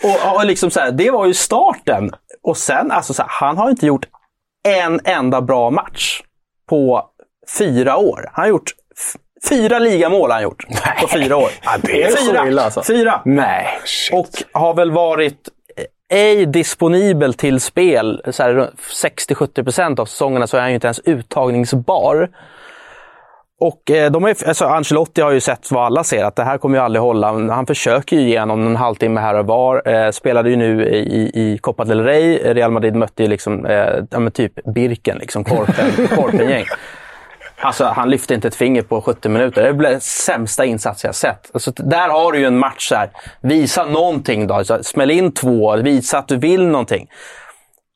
Och, 0.03 0.35
och 0.35 0.45
liksom 0.45 0.71
så 0.71 0.79
här, 0.79 0.91
det 0.91 1.11
var 1.11 1.25
ju 1.25 1.33
starten. 1.33 2.11
Och 2.43 2.57
sen, 2.57 2.91
alltså 2.91 3.13
så 3.13 3.21
här, 3.21 3.29
han 3.31 3.57
har 3.57 3.69
inte 3.69 3.85
gjort 3.85 4.05
en 4.63 4.99
enda 5.03 5.41
bra 5.41 5.69
match 5.69 6.21
på 6.69 7.09
fyra 7.57 7.97
år. 7.97 8.29
Han 8.33 8.43
har 8.43 8.49
gjort 8.49 8.71
fyra 9.49 9.79
ligamål 9.79 10.29
har 10.29 10.35
han 10.35 10.43
gjort 10.43 10.65
på 11.01 11.07
fyra 11.07 11.37
år. 11.37 11.49
Ja, 11.63 11.71
det 11.81 12.03
är 12.03 12.11
så 12.11 12.31
fyra. 12.31 12.47
illa, 12.47 12.63
alltså. 12.63 12.83
fyra. 12.83 13.21
Nej. 13.25 13.67
Och 14.13 14.29
har 14.51 14.73
väl 14.73 14.91
varit 14.91 15.49
ej 16.11 16.45
disponibel 16.45 17.33
till 17.33 17.59
spel 17.59 18.21
så 18.29 18.43
här, 18.43 18.53
runt 18.53 18.79
60-70% 19.29 19.99
av 19.99 20.05
säsongerna 20.05 20.47
så 20.47 20.57
är 20.57 20.61
han 20.61 20.69
ju 20.69 20.75
inte 20.75 20.87
ens 20.87 20.99
uttagningsbar. 20.99 22.29
Och 23.59 23.91
eh, 23.91 24.11
de 24.11 24.23
har 24.23 24.29
ju, 24.29 24.35
alltså 24.47 24.65
Ancelotti 24.65 25.21
har 25.21 25.31
ju 25.31 25.39
sett 25.39 25.71
vad 25.71 25.85
alla 25.85 26.03
ser, 26.03 26.23
att 26.23 26.35
det 26.35 26.43
här 26.43 26.57
kommer 26.57 26.77
ju 26.77 26.83
aldrig 26.83 27.01
hålla. 27.01 27.53
Han 27.53 27.65
försöker 27.65 28.15
ju 28.15 28.21
igenom 28.21 28.67
en 28.67 28.75
halvtimme 28.75 29.21
här 29.21 29.35
och 29.35 29.45
var. 29.45 29.87
Eh, 29.87 30.11
spelade 30.11 30.49
ju 30.49 30.55
nu 30.55 30.85
i, 30.85 31.31
i 31.33 31.57
Copa 31.57 31.85
del 31.85 32.03
Rey. 32.03 32.37
Real 32.53 32.71
Madrid 32.71 32.95
mötte 32.95 33.23
ju 33.23 33.29
liksom, 33.29 33.65
eh, 33.65 34.03
ja, 34.09 34.29
typ 34.29 34.53
Birken, 34.75 35.17
liksom, 35.17 35.43
Korpen, 35.43 36.07
Korpengäng. 36.15 36.65
Alltså, 37.63 37.85
han 37.85 38.09
lyfte 38.09 38.33
inte 38.33 38.47
ett 38.47 38.55
finger 38.55 38.81
på 38.81 39.01
70 39.01 39.29
minuter. 39.29 39.63
Det 39.63 39.73
blev 39.73 39.99
sämsta 39.99 40.65
insats 40.65 41.03
jag 41.03 41.15
sett. 41.15 41.49
Alltså, 41.53 41.71
där 41.75 42.09
har 42.09 42.31
du 42.31 42.39
ju 42.39 42.45
en 42.45 42.57
match. 42.57 42.87
Så 42.89 42.95
här. 42.95 43.09
Visa 43.41 43.85
någonting 43.85 44.47
då. 44.47 44.63
Så, 44.63 44.83
smäll 44.83 45.11
in 45.11 45.31
två. 45.31 45.75
Visa 45.75 46.17
att 46.17 46.27
du 46.27 46.37
vill 46.37 46.67
någonting. 46.67 47.07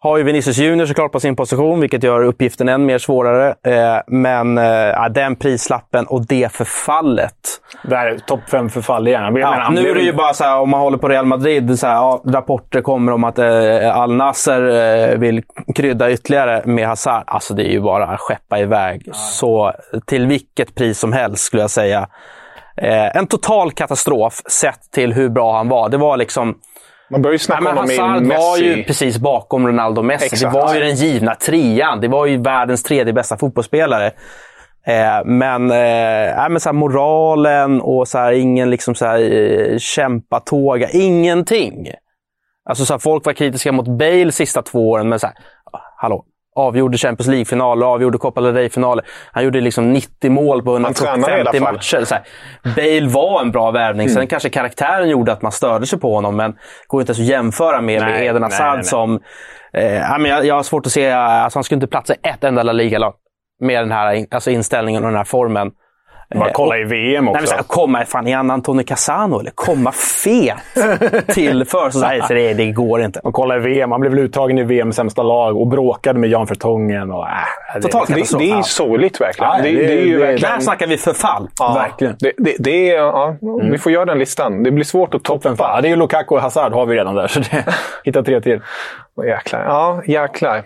Har 0.06 0.18
ju 0.18 0.24
Vinicius 0.24 0.58
Junior 0.58 0.86
såklart 0.86 1.12
på 1.12 1.20
sin 1.20 1.36
position, 1.36 1.80
vilket 1.80 2.03
gör 2.03 2.24
uppgiften 2.24 2.70
än 2.70 2.86
mer 2.86 2.97
svårare. 2.97 3.56
Eh, 3.64 4.01
men 4.08 4.58
eh, 4.58 5.10
den 5.10 5.36
prislappen 5.36 6.06
och 6.06 6.26
det 6.28 6.51
förfallet. 6.51 7.34
Där, 7.84 8.18
topp 8.18 8.39
fem 8.51 8.70
förfall 8.70 9.08
igen. 9.08 9.34
Menar, 9.34 9.60
Ja, 9.60 9.70
nu 9.70 9.89
är 9.89 9.95
det 9.95 10.01
ju 10.01 10.14
bara 10.14 10.34
så 10.34 10.43
här, 10.43 10.60
om 10.60 10.70
man 10.70 10.80
håller 10.80 10.97
på 10.97 11.08
Real 11.08 11.26
Madrid, 11.26 11.80
så 11.80 11.88
här, 11.88 11.93
ja, 11.93 12.22
rapporter 12.26 12.82
kommer 12.82 13.12
om 13.12 13.24
att 13.24 13.39
eh, 13.39 13.97
Al 13.97 14.16
Nasser 14.16 14.68
eh, 15.12 15.18
vill 15.18 15.43
krydda 15.76 16.12
ytterligare 16.12 16.62
med 16.66 16.88
Hazard. 16.88 17.24
Alltså 17.28 17.53
det 17.53 17.70
är 17.70 17.72
ju 17.72 17.82
bara 17.82 18.06
att 18.06 18.20
skeppa 18.20 18.60
iväg. 18.60 19.10
Så 19.14 19.74
till 20.06 20.28
vilket 20.28 20.76
pris 20.76 20.99
som 20.99 21.14
helst 21.14 21.43
skulle 21.43 21.64
jag 21.64 21.72
säga. 21.72 22.08
Eh, 22.78 23.18
en 23.18 23.28
total 23.28 23.72
katastrof 23.72 24.41
sett 24.51 24.91
till 24.93 25.14
hur 25.14 25.30
bra 25.30 25.58
han 25.58 25.70
var. 25.70 25.89
Det 25.89 25.97
var 25.97 26.18
liksom... 26.18 26.56
Man 27.10 27.22
börjar 27.22 27.32
ju 27.32 27.36
Nej, 27.36 27.39
snacka 27.39 27.62
men 27.62 27.78
honom 27.78 27.89
Hazard 27.89 28.28
var 28.28 28.58
ju 28.58 28.70
Messi. 28.70 28.84
precis 28.84 29.18
bakom 29.18 29.68
Ronaldo 29.68 30.01
och 30.01 30.06
Messi. 30.06 30.26
Exakt. 30.26 30.53
Det 30.53 30.60
var 30.60 30.74
ju 30.74 30.80
den 30.80 30.95
givna 30.95 31.36
trean. 31.36 32.01
Det 32.01 32.08
var 32.08 32.26
ju 32.26 32.38
världens 32.38 32.84
tredje 32.84 33.14
bästa 33.14 33.38
fotbollsspelare. 33.38 34.12
Eh, 34.88 35.26
men, 35.26 35.72
eh, 35.72 36.36
nej, 36.38 36.49
men 36.49 36.60
så 36.60 36.74
moralen 36.74 37.82
och 37.82 38.08
så 38.08 38.18
här, 38.18 38.32
ingen 38.32 38.70
liksom 38.70 38.95
så 38.95 39.06
här, 39.06 39.20
eh, 39.20 39.78
kämpatåga. 39.78 40.89
Ingenting. 40.89 41.88
Alltså, 42.70 42.86
så 42.86 42.93
här, 42.93 42.99
folk 42.99 43.26
var 43.26 43.34
kritiska 43.34 43.72
mot 43.72 43.88
Bale 43.88 44.32
sista 44.32 44.62
två 44.62 44.89
åren, 44.89 45.10
men 45.10 45.20
så 45.20 45.28
här, 45.28 45.36
ah, 45.72 45.80
hallå. 45.97 46.26
Avgjorde 46.56 46.97
Champions 46.97 47.28
League-finaler, 47.28 47.86
avgjorde 47.86 48.18
Copa 48.18 48.41
del 48.41 48.53
Rey-finaler. 48.53 49.06
Han 49.32 49.43
gjorde 49.43 49.62
liksom 49.62 49.93
90 49.93 50.32
mål 50.32 50.64
på 50.64 50.80
Han 50.80 50.93
tränar 50.93 51.30
i 51.38 51.41
alla 51.41 51.51
150 51.51 51.60
fall. 51.60 51.74
matcher. 51.74 52.06
Så 52.06 52.16
här, 52.16 52.24
Bale 52.76 53.08
var 53.10 53.41
en 53.41 53.51
bra 53.51 53.72
värvning. 53.72 54.08
Mm. 54.08 54.16
Sen 54.16 54.28
kanske 54.28 54.49
karaktären 54.49 55.10
gjorde 55.10 55.32
att 55.32 55.41
man 55.41 55.51
störde 55.51 55.86
sig 55.86 55.99
på 55.99 56.16
honom, 56.16 56.36
men 56.36 56.56
går 56.88 57.01
inte 57.01 57.10
ens 57.10 57.20
att 57.20 57.26
jämföra 57.26 57.82
med, 57.82 58.01
med 58.01 58.12
Nej, 58.12 58.28
Eden 58.28 58.41
nej, 58.41 58.51
Hazard 58.51 58.68
nej, 58.68 58.76
nej. 58.76 58.84
som... 58.84 59.20
Eh, 59.74 59.95
ja, 59.95 60.18
men 60.18 60.32
jag, 60.32 60.45
jag 60.45 60.56
har 60.56 60.64
svårt 60.64 60.86
att 60.86 60.91
se... 60.91 61.12
Alltså, 61.12 61.58
han 61.58 61.64
skulle 61.64 61.78
inte 61.78 61.88
platsa 61.88 62.14
i 62.14 62.18
ett 62.24 62.43
enda 62.43 62.64
La 62.64 62.72
Liga-lag 62.72 63.14
med 63.62 63.82
den 63.82 63.91
här 63.91 64.26
alltså, 64.32 64.51
inställningen 64.51 65.03
och 65.03 65.10
den 65.10 65.18
här 65.18 65.24
formen. 65.24 65.72
Bara 66.36 66.45
Eh, 66.49 66.53
kolla 66.53 66.78
i 66.78 66.84
VM 66.84 67.26
Nej, 67.26 67.32
också. 67.34 67.53
men 67.55 67.63
så 67.63 67.67
komma, 67.67 68.05
fan, 68.05 68.28
är 68.28 68.36
han 68.36 68.51
Antonio 68.51 68.84
Casano 68.86 69.39
eller 69.39 69.51
komma 69.55 69.91
fet 69.91 70.55
till 71.28 71.65
försäsong? 71.65 72.21
så 72.28 72.34
det, 72.34 72.53
det 72.53 72.71
går 72.71 73.01
inte. 73.01 73.19
Och 73.19 73.34
kolla 73.34 73.55
i 73.55 73.59
VM. 73.59 73.91
Han 73.91 74.01
blev 74.01 74.13
väl 74.13 74.19
uttagen 74.23 74.57
i 74.57 74.63
VMs 74.63 74.95
sämsta 74.95 75.23
lag 75.23 75.57
och 75.57 75.67
bråkade 75.67 76.19
med 76.19 76.30
Jan 76.30 76.45
Vertongen. 76.45 77.11
Och, 77.11 77.28
äh, 77.28 77.32
det- 77.76 77.82
Totalt 77.82 78.07
Det, 78.07 78.13
katastrof. 78.13 78.41
det 78.41 78.51
är 78.51 78.57
ju 78.57 78.63
sorgligt 78.63 79.21
verkligen. 79.21 79.51
Ja, 79.51 79.57
det, 79.63 79.71
det- 79.71 79.88
det 79.88 79.93
är 80.01 80.05
ju 80.05 80.19
det- 80.19 80.26
verkligen... 80.26 80.53
Där 80.53 80.59
snackar 80.59 80.88
vi 80.88 80.97
förfall. 80.97 81.49
Ja, 81.59 81.73
verkligen. 81.73 82.15
Det, 82.19 82.32
det, 82.38 82.55
det 82.59 82.89
är, 82.89 82.95
ja, 82.95 83.36
Vi 83.71 83.78
får 83.78 83.91
göra 83.91 84.05
den 84.05 84.19
listan. 84.19 84.63
Det 84.63 84.71
blir 84.71 84.86
svårt 84.86 85.13
att 85.13 85.23
Toppen. 85.23 85.55
toppa. 85.55 85.71
Ja, 85.76 85.82
det 85.82 85.88
är 85.88 85.89
ju 85.89 85.95
Lukaku 85.95 86.36
och 86.36 86.41
Hazard 86.41 86.73
har 86.73 86.86
vi 86.86 86.95
redan 86.95 87.15
där. 87.15 87.28
Så 87.28 87.39
det, 87.39 87.65
hitta 88.03 88.23
tre 88.23 88.41
till. 88.41 88.61
Jäklar. 89.28 89.63
Ja, 89.65 90.01
jäklar. 90.05 90.63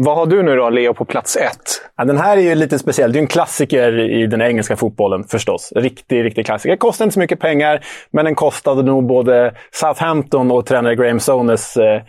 Vad 0.00 0.16
har 0.16 0.26
du 0.26 0.42
nu 0.42 0.56
då, 0.56 0.70
Leo, 0.70 0.94
på 0.94 1.04
plats 1.04 1.36
ett? 1.36 1.82
Ja, 1.96 2.04
den 2.04 2.18
här 2.18 2.36
är 2.36 2.40
ju 2.40 2.54
lite 2.54 2.78
speciell. 2.78 3.12
Det 3.12 3.18
är 3.18 3.20
en 3.20 3.26
klassiker 3.26 3.98
i 3.98 4.26
den 4.26 4.42
engelska 4.42 4.76
fotbollen 4.76 5.24
förstås. 5.24 5.72
Riktig, 5.76 6.24
riktig 6.24 6.46
klassiker. 6.46 6.70
Det 6.70 6.76
kostar 6.76 7.04
inte 7.04 7.14
så 7.14 7.20
mycket 7.20 7.40
pengar, 7.40 7.84
men 8.10 8.24
den 8.24 8.34
kostade 8.34 8.82
nog 8.82 9.06
både 9.06 9.54
Southampton 9.70 10.50
och 10.50 10.66
tränare 10.66 10.96
Graham 10.96 11.20
Sones 11.20 11.76
eh, 11.76 12.02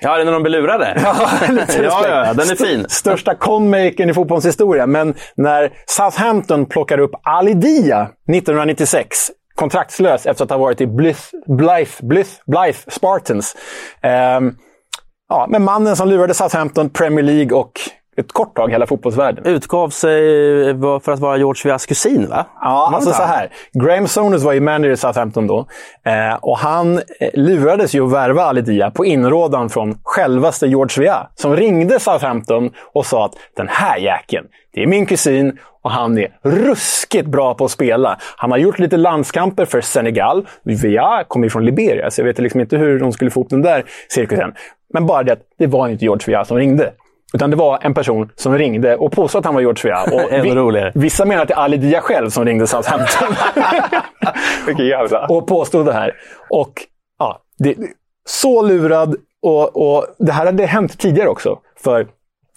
Ja, 0.00 0.16
det 0.16 0.20
är 0.20 0.24
när 0.24 0.32
de 0.32 0.42
blir 0.42 0.52
lurade. 0.52 1.00
Ja, 1.02 1.30
lite 1.48 1.82
ja, 1.82 2.08
ja, 2.08 2.32
den 2.32 2.50
är 2.50 2.66
fin. 2.66 2.86
Största 2.88 3.34
conmakern 3.34 4.10
i 4.10 4.14
fotbollens 4.14 4.46
historia. 4.46 4.86
Men 4.86 5.14
när 5.34 5.70
Southampton 5.86 6.66
plockar 6.66 6.98
upp 6.98 7.12
Ali 7.22 7.54
Dia 7.54 8.02
1996, 8.02 9.30
kontraktslös 9.54 10.26
efter 10.26 10.44
att 10.44 10.50
ha 10.50 10.58
varit 10.58 10.80
i 10.80 10.86
Blyth, 10.86 11.22
Blythe, 11.46 12.06
Blythe, 12.06 12.30
Blythe 12.46 12.90
Spartans. 12.90 13.56
Ehm, 14.02 14.56
ja, 15.32 15.46
men 15.48 15.64
mannen 15.64 15.96
som 15.96 16.08
lurade 16.08 16.34
Southampton, 16.34 16.90
Premier 16.90 17.24
League 17.24 17.58
och 17.58 17.72
ett 18.16 18.32
kort 18.32 18.56
tag 18.56 18.70
hela 18.70 18.86
fotbollsvärlden. 18.86 19.46
Utgav 19.46 19.88
sig 19.88 20.20
för 21.00 21.12
att 21.12 21.20
vara 21.20 21.36
George 21.36 21.60
Vias 21.64 21.86
kusin, 21.86 22.28
va? 22.30 22.46
Ja, 22.60 22.90
alltså 22.94 23.10
det 23.10 23.16
så 23.16 23.22
här. 23.22 23.50
Graham 23.72 24.08
Souness 24.08 24.42
var 24.42 24.52
ju 24.52 24.60
manager 24.60 24.90
i 24.90 24.96
Southampton 24.96 25.46
då. 25.46 25.66
Eh, 26.04 26.34
och 26.40 26.58
han 26.58 26.98
eh, 26.98 27.02
lurades 27.34 27.94
ju 27.94 28.06
att 28.06 28.12
värva 28.12 28.42
Ali 28.42 28.60
Dia 28.60 28.90
på 28.90 29.04
inrådan 29.04 29.70
från 29.70 29.98
självaste 30.02 30.66
George 30.66 31.04
Weah. 31.04 31.26
Som 31.34 31.56
ringde 31.56 32.00
Southampton 32.00 32.70
och 32.94 33.06
sa 33.06 33.24
att 33.24 33.34
den 33.56 33.68
här 33.68 33.96
jäkeln, 33.96 34.46
det 34.74 34.82
är 34.82 34.86
min 34.86 35.06
kusin 35.06 35.58
och 35.82 35.90
han 35.90 36.18
är 36.18 36.28
ruskigt 36.42 37.26
bra 37.26 37.54
på 37.54 37.64
att 37.64 37.70
spela. 37.70 38.18
Han 38.36 38.50
har 38.50 38.58
gjort 38.58 38.78
lite 38.78 38.96
landskamper 38.96 39.64
för 39.64 39.80
Senegal. 39.80 40.46
Weah 40.64 41.22
kommer 41.28 41.46
ju 41.46 41.50
från 41.50 41.64
Liberia, 41.64 42.10
så 42.10 42.20
jag 42.20 42.26
vet 42.26 42.38
liksom 42.38 42.60
inte 42.60 42.76
hur 42.76 43.00
de 43.00 43.12
skulle 43.12 43.30
få 43.30 43.40
ihop 43.40 43.50
den 43.50 43.62
där 43.62 43.84
cirkusen. 44.08 44.52
Men 44.92 45.06
bara 45.06 45.22
det 45.22 45.32
att 45.32 45.42
det 45.58 45.66
var 45.66 45.88
inte 45.88 46.04
George 46.04 46.24
Weah 46.26 46.44
som 46.44 46.56
ringde. 46.56 46.92
Utan 47.34 47.50
det 47.50 47.56
var 47.56 47.78
en 47.82 47.94
person 47.94 48.30
som 48.36 48.58
ringde 48.58 48.96
och 48.96 49.12
påstod 49.12 49.38
att 49.38 49.44
han 49.44 49.54
var 49.54 49.60
George 49.60 49.90
Weah. 49.90 50.14
Och 50.14 50.32
Ännu 50.38 50.54
roligare. 50.54 50.92
Vissa 50.94 51.24
menar 51.24 51.42
att 51.42 51.48
det 51.48 51.54
är 51.54 51.58
Ali 51.58 51.76
Dia 51.76 52.00
själv 52.00 52.30
som 52.30 52.44
ringde 52.44 52.66
Southampton. 52.66 53.34
Vilken 54.66 54.86
jävla... 54.86 55.26
och 55.28 55.46
påstod 55.46 55.86
det 55.86 55.92
här. 55.92 56.14
Och 56.50 56.72
ja, 57.18 57.38
det, 57.58 57.76
så 58.24 58.62
lurad. 58.62 59.16
Och, 59.42 59.96
och 59.96 60.06
det 60.18 60.32
här 60.32 60.46
hade 60.46 60.66
hänt 60.66 60.98
tidigare 60.98 61.28
också. 61.28 61.58
För 61.84 62.06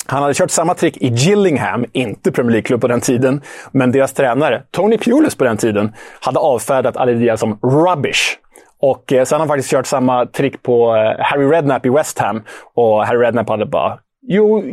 han 0.08 0.22
hade 0.22 0.34
kört 0.34 0.52
samma 0.52 0.74
trick 0.74 0.98
i 0.98 1.08
Gillingham, 1.08 1.86
inte 1.92 2.32
Premier 2.32 2.52
League-klubb 2.52 2.82
på 2.82 2.88
den 2.88 3.02
tiden. 3.02 3.42
Men 3.72 3.92
deras 3.92 4.14
tränare, 4.14 4.64
Tony 4.72 4.98
Pulis 4.98 5.36
på 5.36 5.44
den 5.44 5.58
tiden, 5.58 5.94
hade 6.20 6.40
avfärdat 6.40 6.98
Ali 6.98 7.14
Dia 7.14 7.38
som 7.38 7.60
rubbish. 7.62 8.38
Och 8.82 9.14
eh, 9.14 9.24
sen 9.24 9.36
har 9.36 9.40
han 9.40 9.48
faktiskt 9.48 9.72
kört 9.72 9.86
samma 9.86 10.26
trick 10.26 10.64
på 10.64 10.96
eh, 10.96 11.26
Harry 11.26 11.46
Redknapp 11.46 11.86
i 11.86 11.90
West 11.90 12.20
Ham. 12.20 12.44
Och 12.74 13.06
Harry 13.06 13.26
Redknapp 13.26 13.50
hade 13.50 13.66
bara 13.66 14.00
You, 14.28 14.64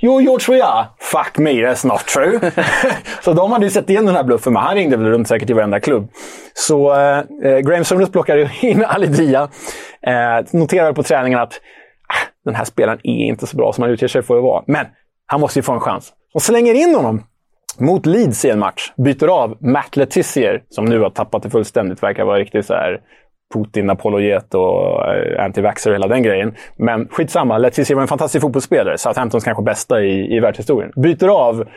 you 0.00 0.20
George 0.22 0.56
jag. 0.56 0.86
Fuck 0.98 1.38
me, 1.38 1.50
that's 1.50 1.86
not 1.86 2.06
true. 2.06 2.50
så 3.24 3.32
de 3.32 3.52
hade 3.52 3.64
ju 3.64 3.70
sett 3.70 3.90
igen 3.90 4.06
den 4.06 4.14
här 4.14 4.24
bluffen, 4.24 4.52
men 4.52 4.62
han 4.62 4.74
ringde 4.74 4.96
väl 4.96 5.06
runt 5.06 5.28
säkert 5.28 5.50
i 5.50 5.52
varenda 5.52 5.80
klubb. 5.80 6.08
Så 6.54 6.94
eh, 6.94 7.18
eh 7.44 7.58
Graham 7.58 7.84
Souness 7.84 8.10
plockade 8.10 8.50
in 8.60 8.84
Ali 8.88 9.06
Dia. 9.06 9.48
Eh, 10.06 10.44
noterade 10.52 10.94
på 10.94 11.02
träningen 11.02 11.38
att 11.38 11.52
ah, 12.08 12.28
den 12.44 12.54
här 12.54 12.64
spelaren 12.64 12.98
är 13.02 13.26
inte 13.26 13.46
så 13.46 13.56
bra 13.56 13.72
som 13.72 13.82
han 13.82 13.90
utger 13.90 14.08
sig 14.08 14.22
för 14.22 14.36
att 14.36 14.42
vara. 14.42 14.64
Men 14.66 14.86
han 15.26 15.40
måste 15.40 15.58
ju 15.58 15.62
få 15.62 15.72
en 15.72 15.80
chans. 15.80 16.12
De 16.32 16.40
slänger 16.40 16.74
in 16.74 16.94
honom 16.94 17.22
mot 17.78 18.06
Leeds 18.06 18.44
i 18.44 18.50
en 18.50 18.58
match. 18.58 18.92
Byter 18.96 19.28
av 19.28 19.56
Matt 19.60 19.96
Letizier, 19.96 20.62
som 20.68 20.84
nu 20.84 21.00
har 21.00 21.10
tappat 21.10 21.42
det 21.42 21.50
fullständigt. 21.50 22.02
Verkar 22.02 22.24
vara 22.24 22.38
riktigt 22.38 22.66
så 22.66 22.74
här 22.74 23.00
Putin-apologet 23.54 24.54
och 24.54 25.14
eh, 25.14 25.44
anti-vaxxer 25.44 25.90
och 25.90 25.94
hela 25.94 26.08
den 26.08 26.22
grejen. 26.22 26.54
Men 26.76 27.08
skitsamma, 27.08 27.58
Letizia 27.58 27.96
var 27.96 28.02
en 28.02 28.08
fantastisk 28.08 28.42
fotbollsspelare. 28.42 28.98
Southamptons 28.98 29.44
kanske 29.44 29.62
bästa 29.62 30.02
i, 30.02 30.36
i 30.36 30.40
världshistorien. 30.40 30.92
Byter 30.96 31.28
av 31.28 31.68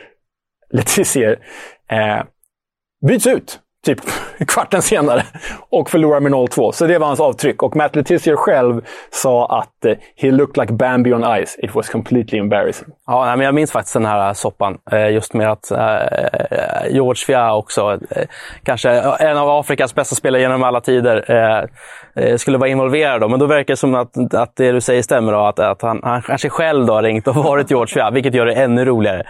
Letizia. 0.70 1.30
Eh, 1.90 2.22
byts 3.06 3.26
ut 3.26 3.60
typ 3.84 4.00
kvarten 4.48 4.82
senare 4.82 5.22
och 5.70 5.90
förlorar 5.90 6.20
med 6.20 6.32
0-2. 6.32 6.72
Så 6.72 6.86
det 6.86 6.98
var 6.98 7.06
hans 7.06 7.20
avtryck. 7.20 7.62
Och 7.62 7.76
Matt 7.76 7.96
Letizier 7.96 8.36
själv 8.36 8.84
sa 9.10 9.58
att 9.60 9.84
eh, 9.84 9.96
“He 10.16 10.30
looked 10.30 10.62
like 10.62 10.72
Bambi 10.72 11.12
on 11.12 11.44
ice. 11.44 11.58
It 11.58 11.74
was 11.74 11.88
completely 11.88 12.38
embarrassing”. 12.38 12.88
Ja, 13.06 13.36
men 13.36 13.46
jag 13.46 13.54
minns 13.54 13.72
faktiskt 13.72 13.94
den 13.94 14.06
här 14.06 14.28
eh, 14.28 14.32
soppan. 14.32 14.78
Eh, 14.92 15.10
just 15.10 15.34
med 15.34 15.50
att 15.50 15.72
George 16.90 17.24
Fia 17.26 17.54
också, 17.54 17.98
kanske 18.62 18.90
en 19.20 19.38
av 19.38 19.50
Afrikas 19.50 19.94
bästa 19.94 20.14
spelare 20.14 20.42
genom 20.42 20.62
alla 20.62 20.80
tider, 20.80 21.68
skulle 22.36 22.58
vara 22.58 22.68
involverad. 22.68 23.30
Men 23.30 23.40
då 23.40 23.46
verkar 23.46 23.72
det 23.72 23.76
som 23.76 23.94
att, 23.94 24.34
att 24.34 24.56
det 24.56 24.72
du 24.72 24.80
säger 24.80 25.02
stämmer. 25.02 25.32
Då, 25.32 25.38
att, 25.38 25.58
att 25.58 25.82
han, 25.82 26.00
han 26.02 26.22
kanske 26.22 26.48
själv 26.48 26.86
då 26.86 26.92
har 26.92 27.02
ringt 27.02 27.28
och 27.28 27.34
varit 27.44 27.70
George 27.70 27.94
Fia, 27.94 28.10
vilket 28.10 28.34
gör 28.34 28.46
det 28.46 28.54
ännu 28.54 28.84
roligare. 28.84 29.26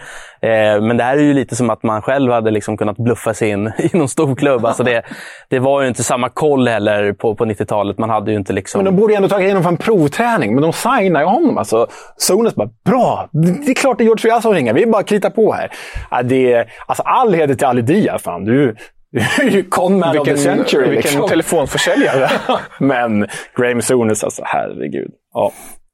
Men 0.80 0.97
det 0.97 1.05
här 1.05 1.16
är 1.16 1.22
ju 1.22 1.34
lite 1.34 1.57
som 1.57 1.70
att 1.70 1.82
man 1.82 2.03
själv 2.03 2.32
hade 2.32 2.51
liksom 2.51 2.76
kunnat 2.76 2.97
bluffa 2.97 3.34
sig 3.34 3.49
in 3.49 3.66
i 3.78 3.97
någon 3.97 4.09
stor 4.09 4.36
klubb. 4.36 4.66
Alltså 4.66 4.82
det, 4.82 5.03
det 5.49 5.59
var 5.59 5.82
ju 5.82 5.88
inte 5.88 6.03
samma 6.03 6.28
koll 6.28 6.68
heller 6.68 7.12
på, 7.12 7.34
på 7.34 7.45
90-talet. 7.45 7.99
Man 7.99 8.11
hade 8.11 8.30
ju 8.30 8.36
inte 8.36 8.53
liksom... 8.53 8.78
Men 8.78 8.95
de 8.95 9.01
borde 9.01 9.12
ju 9.12 9.16
ändå 9.16 9.28
tagit 9.28 9.45
igenom 9.45 9.66
en 9.66 9.76
provträning. 9.76 10.55
Men 10.55 10.62
de 10.62 10.72
signar 10.72 11.20
ju 11.20 11.26
honom. 11.26 11.59
Alltså, 11.59 11.86
Sones 12.16 12.55
bara, 12.55 12.68
bra! 12.84 13.28
Det 13.32 13.70
är 13.70 13.74
klart 13.74 13.99
det 13.99 14.05
är 14.05 14.07
George 14.07 14.22
Fias 14.22 14.43
som 14.43 14.55
ringer. 14.55 14.74
Vi 14.74 14.86
bara 14.86 15.03
kritar 15.03 15.30
på 15.30 15.53
här. 15.53 15.70
Ja, 16.11 16.22
det, 16.22 16.66
alltså, 16.86 17.03
all 17.03 17.34
heder 17.34 17.55
till 17.55 17.66
Ali 17.66 17.82
Dia. 17.82 18.18
Fan. 18.18 18.45
Du, 18.45 18.76
du 19.38 19.62
conman 19.62 20.18
of 20.18 20.28
the 20.28 20.36
century. 20.36 20.88
Vilken 20.88 21.12
liksom. 21.12 21.28
telefonförsäljare. 21.28 22.30
men 22.78 23.26
Graham 23.57 23.82
Sones, 23.82 24.24
alltså 24.24 24.43
herregud. 24.45 25.11
Ja. 25.34 25.53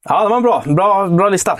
Ja, 0.09 0.23
det 0.23 0.29
var 0.29 0.41
bra, 0.41 0.63
bra, 0.65 1.07
bra 1.07 1.29
lista. 1.29 1.57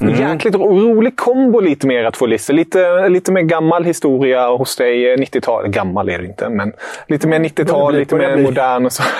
Mm. 0.00 0.14
Jäkligt 0.14 0.54
rolig 0.54 1.16
kombo 1.16 1.60
lite 1.60 1.86
mer 1.86 2.04
att 2.04 2.16
få 2.16 2.26
listor. 2.26 2.54
Lite, 2.54 3.08
lite 3.08 3.32
mer 3.32 3.42
gammal 3.42 3.84
historia 3.84 4.48
hos 4.48 4.76
dig. 4.76 5.16
90-tal. 5.16 5.68
Gammal 5.68 6.08
är 6.08 6.18
det 6.18 6.26
inte, 6.26 6.48
men 6.48 6.72
lite 7.08 7.28
mer 7.28 7.38
90-tal, 7.38 7.96
lite 7.96 8.14
mer 8.14 8.36
modern. 8.36 8.86
Och 8.86 8.92
så. 8.92 9.02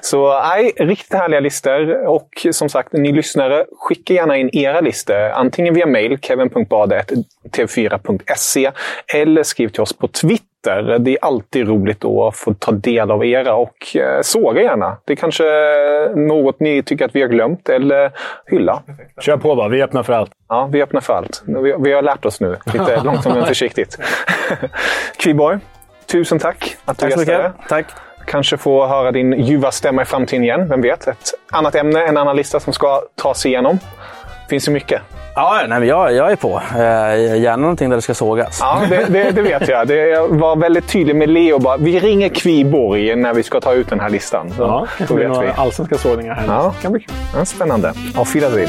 Så 0.00 0.42
nej, 0.42 0.72
riktigt 0.76 1.14
härliga 1.14 1.40
listor. 1.40 2.06
Och 2.06 2.46
som 2.50 2.68
sagt, 2.68 2.92
ni 2.92 3.12
lyssnare, 3.12 3.64
skicka 3.78 4.14
gärna 4.14 4.36
in 4.36 4.50
era 4.52 4.80
listor. 4.80 5.30
Antingen 5.30 5.74
via 5.74 5.86
mail, 5.86 6.18
kevin.badet.tv4.se 6.22 8.70
eller 9.14 9.42
skriv 9.42 9.68
till 9.68 9.80
oss 9.80 9.92
på 9.92 10.08
Twitter. 10.08 10.47
Det 10.64 11.10
är 11.10 11.18
alltid 11.22 11.68
roligt 11.68 12.04
att 12.04 12.36
få 12.36 12.54
ta 12.54 12.72
del 12.72 13.10
av 13.10 13.24
era 13.24 13.54
och 13.54 13.96
eh, 13.96 14.20
såga 14.22 14.62
gärna. 14.62 14.96
Det 15.04 15.12
är 15.12 15.16
kanske 15.16 15.44
något 16.16 16.60
ni 16.60 16.82
tycker 16.82 17.04
att 17.04 17.14
vi 17.14 17.20
har 17.20 17.28
glömt 17.28 17.68
eller 17.68 18.10
hylla. 18.46 18.82
Kör 19.20 19.36
på 19.36 19.54
bara, 19.54 19.68
vi 19.68 19.80
är 19.80 19.84
öppna 19.84 20.02
för 20.04 20.12
allt. 20.12 20.30
Ja, 20.48 20.68
vi 20.72 20.78
är 20.78 20.82
öppna 20.82 21.00
för 21.00 21.14
allt. 21.14 21.42
Vi, 21.46 21.74
vi 21.78 21.92
har 21.92 22.02
lärt 22.02 22.24
oss 22.24 22.40
nu, 22.40 22.56
lite 22.72 23.00
långsamt 23.04 23.34
men 23.36 23.46
försiktigt. 23.46 23.98
Kviborg, 25.16 25.58
tusen 26.06 26.38
tack 26.38 26.76
att 26.84 26.98
du 26.98 27.02
Tack 27.02 27.12
så 27.12 27.18
gästade. 27.20 27.48
mycket. 27.48 27.68
Tack. 27.68 27.86
Kanske 28.26 28.56
få 28.56 28.86
höra 28.86 29.12
din 29.12 29.32
ljuva 29.32 29.70
stämma 29.70 30.02
i 30.02 30.04
framtiden 30.04 30.44
igen. 30.44 30.68
Vem 30.68 30.80
vet? 30.80 31.08
Ett 31.08 31.34
annat 31.52 31.74
ämne, 31.74 32.04
en 32.06 32.16
annan 32.16 32.36
lista 32.36 32.60
som 32.60 32.72
ska 32.72 33.02
tas 33.14 33.46
igenom. 33.46 33.78
Finns 34.48 34.68
ju 34.68 34.72
mycket. 34.72 35.02
Ja, 35.34 35.60
nej, 35.68 35.88
jag, 35.88 36.12
jag 36.14 36.32
är 36.32 36.36
på. 36.36 36.62
Eh, 36.74 36.80
gärna 37.40 37.56
någonting 37.56 37.88
där 37.90 37.96
det 37.96 38.02
ska 38.02 38.14
sågas. 38.14 38.58
Ja, 38.60 38.80
det, 38.88 39.04
det, 39.08 39.30
det 39.30 39.42
vet 39.42 39.68
jag. 39.68 39.88
Det, 39.88 39.94
jag 40.08 40.28
var 40.28 40.56
väldigt 40.56 40.88
tydlig 40.88 41.16
med 41.16 41.28
Leo. 41.28 41.58
Bara, 41.58 41.76
vi 41.76 42.00
ringer 42.00 42.28
Kviborg 42.28 43.16
när 43.16 43.34
vi 43.34 43.42
ska 43.42 43.60
ta 43.60 43.72
ut 43.72 43.90
den 43.90 44.00
här 44.00 44.10
listan. 44.10 44.50
Så, 44.56 44.62
Ja, 44.62 44.86
kanske 44.98 45.14
blir 45.14 45.28
några 45.28 45.52
allsvenska 45.52 45.98
sågningar 45.98 46.34
här. 46.34 46.44
Ja, 46.46 46.74
kan 46.82 46.92
bli. 46.92 47.06
Ja, 47.36 47.44
spännande. 47.44 47.92
Auf 48.16 48.34
Wiedersehen. 48.36 48.68